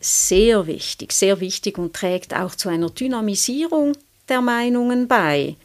sehr 0.00 0.66
wichtig, 0.66 1.12
sehr 1.12 1.40
wichtig 1.40 1.78
und 1.78 1.94
trägt 1.94 2.34
auch 2.34 2.54
zu 2.54 2.68
einer 2.68 2.90
Dynamisierung 2.90 3.96
der 4.28 4.40
Meinungen 4.40 5.08
bei. 5.08 5.56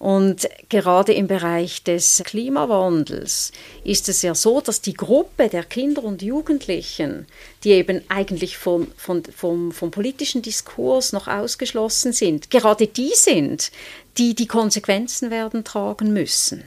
Und 0.00 0.48
gerade 0.70 1.12
im 1.12 1.26
Bereich 1.26 1.84
des 1.84 2.22
Klimawandels 2.24 3.52
ist 3.84 4.08
es 4.08 4.22
ja 4.22 4.34
so, 4.34 4.62
dass 4.62 4.80
die 4.80 4.94
Gruppe 4.94 5.50
der 5.50 5.62
Kinder 5.62 6.02
und 6.02 6.22
Jugendlichen, 6.22 7.26
die 7.64 7.72
eben 7.72 8.02
eigentlich 8.08 8.56
vom, 8.56 8.90
vom, 8.96 9.22
vom, 9.24 9.72
vom 9.72 9.90
politischen 9.90 10.40
Diskurs 10.40 11.12
noch 11.12 11.28
ausgeschlossen 11.28 12.14
sind, 12.14 12.50
gerade 12.50 12.86
die 12.86 13.12
sind, 13.14 13.70
die 14.16 14.34
die 14.34 14.46
Konsequenzen 14.46 15.30
werden 15.30 15.64
tragen 15.64 16.14
müssen. 16.14 16.64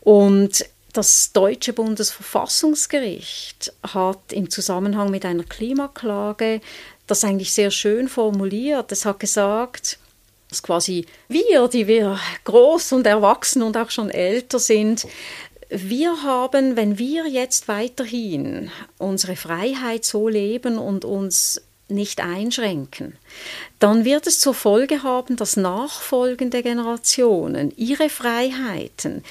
Und 0.00 0.64
das 0.94 1.32
deutsche 1.32 1.74
Bundesverfassungsgericht 1.74 3.74
hat 3.82 4.32
im 4.32 4.48
Zusammenhang 4.48 5.10
mit 5.10 5.26
einer 5.26 5.44
Klimaklage 5.44 6.62
das 7.06 7.22
eigentlich 7.22 7.52
sehr 7.52 7.70
schön 7.70 8.08
formuliert. 8.08 8.92
Es 8.92 9.04
hat 9.04 9.20
gesagt, 9.20 9.98
dass 10.48 10.62
quasi 10.62 11.06
wir, 11.28 11.68
die 11.68 11.86
wir 11.86 12.18
groß 12.44 12.92
und 12.92 13.06
erwachsen 13.06 13.62
und 13.62 13.76
auch 13.76 13.90
schon 13.90 14.10
älter 14.10 14.58
sind, 14.58 15.06
wir 15.70 16.22
haben, 16.22 16.76
wenn 16.76 16.98
wir 16.98 17.26
jetzt 17.26 17.68
weiterhin 17.68 18.70
unsere 18.96 19.36
Freiheit 19.36 20.04
so 20.04 20.28
leben 20.28 20.78
und 20.78 21.04
uns 21.04 21.60
nicht 21.88 22.22
einschränken, 22.22 23.16
dann 23.78 24.04
wird 24.04 24.26
es 24.26 24.40
zur 24.40 24.54
Folge 24.54 25.02
haben, 25.02 25.36
dass 25.36 25.56
nachfolgende 25.56 26.62
Generationen 26.62 27.72
ihre 27.76 28.08
Freiheiten 28.08 29.24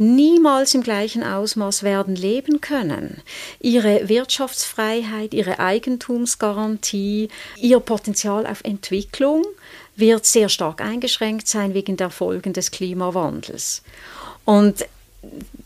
niemals 0.00 0.74
im 0.74 0.82
gleichen 0.82 1.22
Ausmaß 1.22 1.82
werden 1.82 2.16
leben 2.16 2.62
können. 2.62 3.22
Ihre 3.60 4.08
Wirtschaftsfreiheit, 4.08 5.34
ihre 5.34 5.58
Eigentumsgarantie, 5.58 7.28
ihr 7.58 7.80
Potenzial 7.80 8.46
auf 8.46 8.64
Entwicklung 8.64 9.44
wird 10.00 10.26
sehr 10.26 10.48
stark 10.48 10.80
eingeschränkt 10.80 11.48
sein 11.48 11.74
wegen 11.74 11.96
der 11.96 12.10
Folgen 12.10 12.52
des 12.52 12.70
Klimawandels. 12.70 13.82
Und 14.44 14.86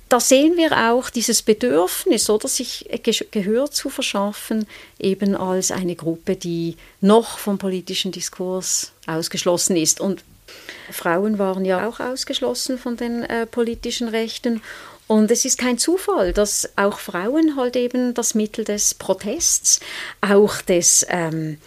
da 0.09 0.21
sehen 0.21 0.57
wir 0.57 0.91
auch 0.91 1.11
dieses 1.11 1.43
Bedürfnis, 1.43 2.29
oder 2.29 2.49
sich 2.49 2.89
Gehör 3.31 3.71
zu 3.71 3.89
verschaffen, 3.89 4.67
eben 4.99 5.35
als 5.35 5.71
eine 5.71 5.97
Gruppe, 5.97 6.37
die 6.37 6.77
noch 7.01 7.39
vom 7.39 7.59
politischen 7.59 8.13
Diskurs 8.13 8.93
ausgeschlossen 9.07 9.77
ist. 9.77 10.01
Und 10.01 10.25
Frauen 10.91 11.39
waren 11.39 11.65
ja 11.65 11.89
auch 11.89 12.01
ausgeschlossen 12.01 12.79
von 12.79 12.97
den 12.97 13.23
äh, 13.23 13.47
politischen 13.47 14.09
Rechten. 14.09 14.63
Und 15.07 15.31
es 15.31 15.45
ist 15.45 15.59
kein 15.59 15.79
Zufall, 15.79 16.33
dass 16.33 16.71
auch 16.77 16.99
Frauen 16.99 17.57
halt 17.57 17.77
eben 17.77 18.15
das 18.15 18.35
Mittel 18.35 18.65
des 18.65 18.95
Protests, 18.95 19.81
auch 20.21 20.63
des 20.63 21.05
ähm, 21.09 21.59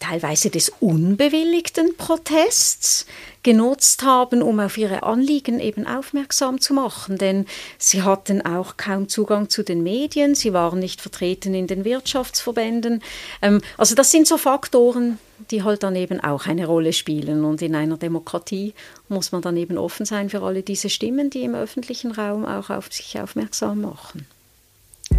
teilweise 0.00 0.50
des 0.50 0.70
unbewilligten 0.80 1.96
Protests 1.96 3.06
genutzt 3.42 4.02
haben, 4.02 4.42
um 4.42 4.58
auf 4.58 4.76
ihre 4.76 5.02
Anliegen 5.02 5.60
eben 5.60 5.86
aufmerksam 5.86 6.60
zu 6.60 6.74
machen. 6.74 7.16
Denn 7.16 7.46
sie 7.78 8.02
hatten 8.02 8.44
auch 8.44 8.76
kaum 8.76 9.08
Zugang 9.08 9.48
zu 9.48 9.62
den 9.62 9.82
Medien, 9.82 10.34
sie 10.34 10.52
waren 10.52 10.78
nicht 10.78 11.00
vertreten 11.00 11.54
in 11.54 11.66
den 11.66 11.84
Wirtschaftsverbänden. 11.84 13.02
Ähm, 13.40 13.60
also 13.78 13.94
das 13.94 14.10
sind 14.10 14.26
so 14.26 14.36
Faktoren, 14.36 15.18
die 15.50 15.62
halt 15.62 15.82
dann 15.82 15.96
eben 15.96 16.20
auch 16.20 16.46
eine 16.46 16.66
Rolle 16.66 16.92
spielen. 16.92 17.44
Und 17.44 17.62
in 17.62 17.74
einer 17.74 17.96
Demokratie 17.96 18.74
muss 19.08 19.32
man 19.32 19.42
dann 19.42 19.56
eben 19.56 19.78
offen 19.78 20.06
sein 20.06 20.28
für 20.28 20.42
alle 20.42 20.62
diese 20.62 20.90
Stimmen, 20.90 21.30
die 21.30 21.42
im 21.42 21.54
öffentlichen 21.54 22.12
Raum 22.12 22.44
auch 22.44 22.70
auf 22.70 22.92
sich 22.92 23.18
aufmerksam 23.20 23.82
machen. 23.82 24.26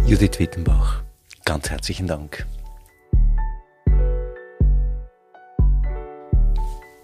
Judith 0.06 0.38
Wittenbach, 0.38 1.02
ganz 1.44 1.70
herzlichen 1.70 2.06
Dank. 2.06 2.46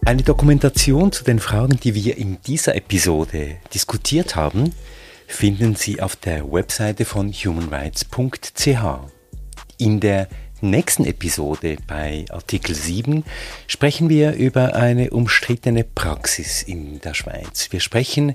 Eine 0.08 0.22
Dokumentation 0.22 1.12
zu 1.12 1.22
den 1.22 1.38
Fragen, 1.38 1.78
die 1.80 1.94
wir 1.94 2.16
in 2.16 2.40
dieser 2.40 2.74
Episode 2.74 3.56
diskutiert 3.74 4.36
haben, 4.36 4.72
finden 5.26 5.76
Sie 5.76 6.00
auf 6.00 6.16
der 6.16 6.50
Webseite 6.50 7.04
von 7.04 7.30
humanrights.ch. 7.30 8.84
In 9.76 10.00
der 10.00 10.28
nächsten 10.62 11.04
Episode 11.04 11.76
bei 11.86 12.24
Artikel 12.30 12.74
7 12.74 13.22
sprechen 13.66 14.08
wir 14.08 14.32
über 14.32 14.76
eine 14.76 15.10
umstrittene 15.10 15.84
Praxis 15.84 16.62
in 16.62 17.02
der 17.02 17.12
Schweiz. 17.12 17.68
Wir 17.70 17.80
sprechen 17.80 18.34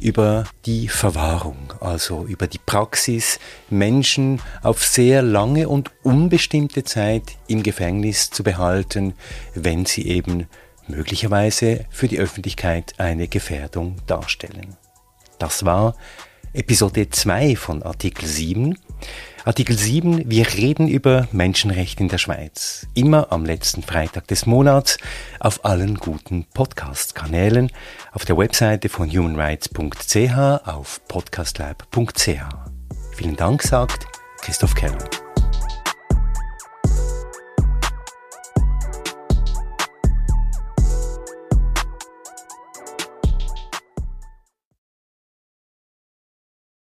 über 0.00 0.44
die 0.64 0.88
Verwahrung, 0.88 1.74
also 1.80 2.24
über 2.24 2.46
die 2.46 2.60
Praxis, 2.64 3.38
Menschen 3.68 4.40
auf 4.62 4.82
sehr 4.82 5.20
lange 5.20 5.68
und 5.68 5.90
unbestimmte 6.02 6.84
Zeit 6.84 7.36
im 7.48 7.62
Gefängnis 7.62 8.30
zu 8.30 8.42
behalten, 8.42 9.12
wenn 9.54 9.84
sie 9.84 10.06
eben 10.06 10.48
möglicherweise 10.88 11.86
für 11.90 12.08
die 12.08 12.18
Öffentlichkeit 12.18 12.94
eine 12.98 13.28
Gefährdung 13.28 13.96
darstellen. 14.06 14.76
Das 15.38 15.64
war 15.64 15.96
Episode 16.52 17.08
2 17.08 17.56
von 17.56 17.82
Artikel 17.82 18.26
7. 18.26 18.78
Artikel 19.44 19.76
7, 19.76 20.30
wir 20.30 20.46
reden 20.54 20.86
über 20.86 21.26
Menschenrechte 21.32 22.02
in 22.02 22.08
der 22.08 22.18
Schweiz. 22.18 22.86
Immer 22.94 23.32
am 23.32 23.44
letzten 23.44 23.82
Freitag 23.82 24.28
des 24.28 24.46
Monats 24.46 24.98
auf 25.40 25.64
allen 25.64 25.96
guten 25.96 26.44
Podcast-Kanälen, 26.54 27.72
auf 28.12 28.24
der 28.24 28.38
Webseite 28.38 28.88
von 28.88 29.10
humanrights.ch, 29.10 30.36
auf 30.64 31.00
podcastlab.ch. 31.08 32.28
Vielen 33.16 33.36
Dank, 33.36 33.62
sagt 33.62 34.06
Christoph 34.42 34.74
Keller. 34.74 35.21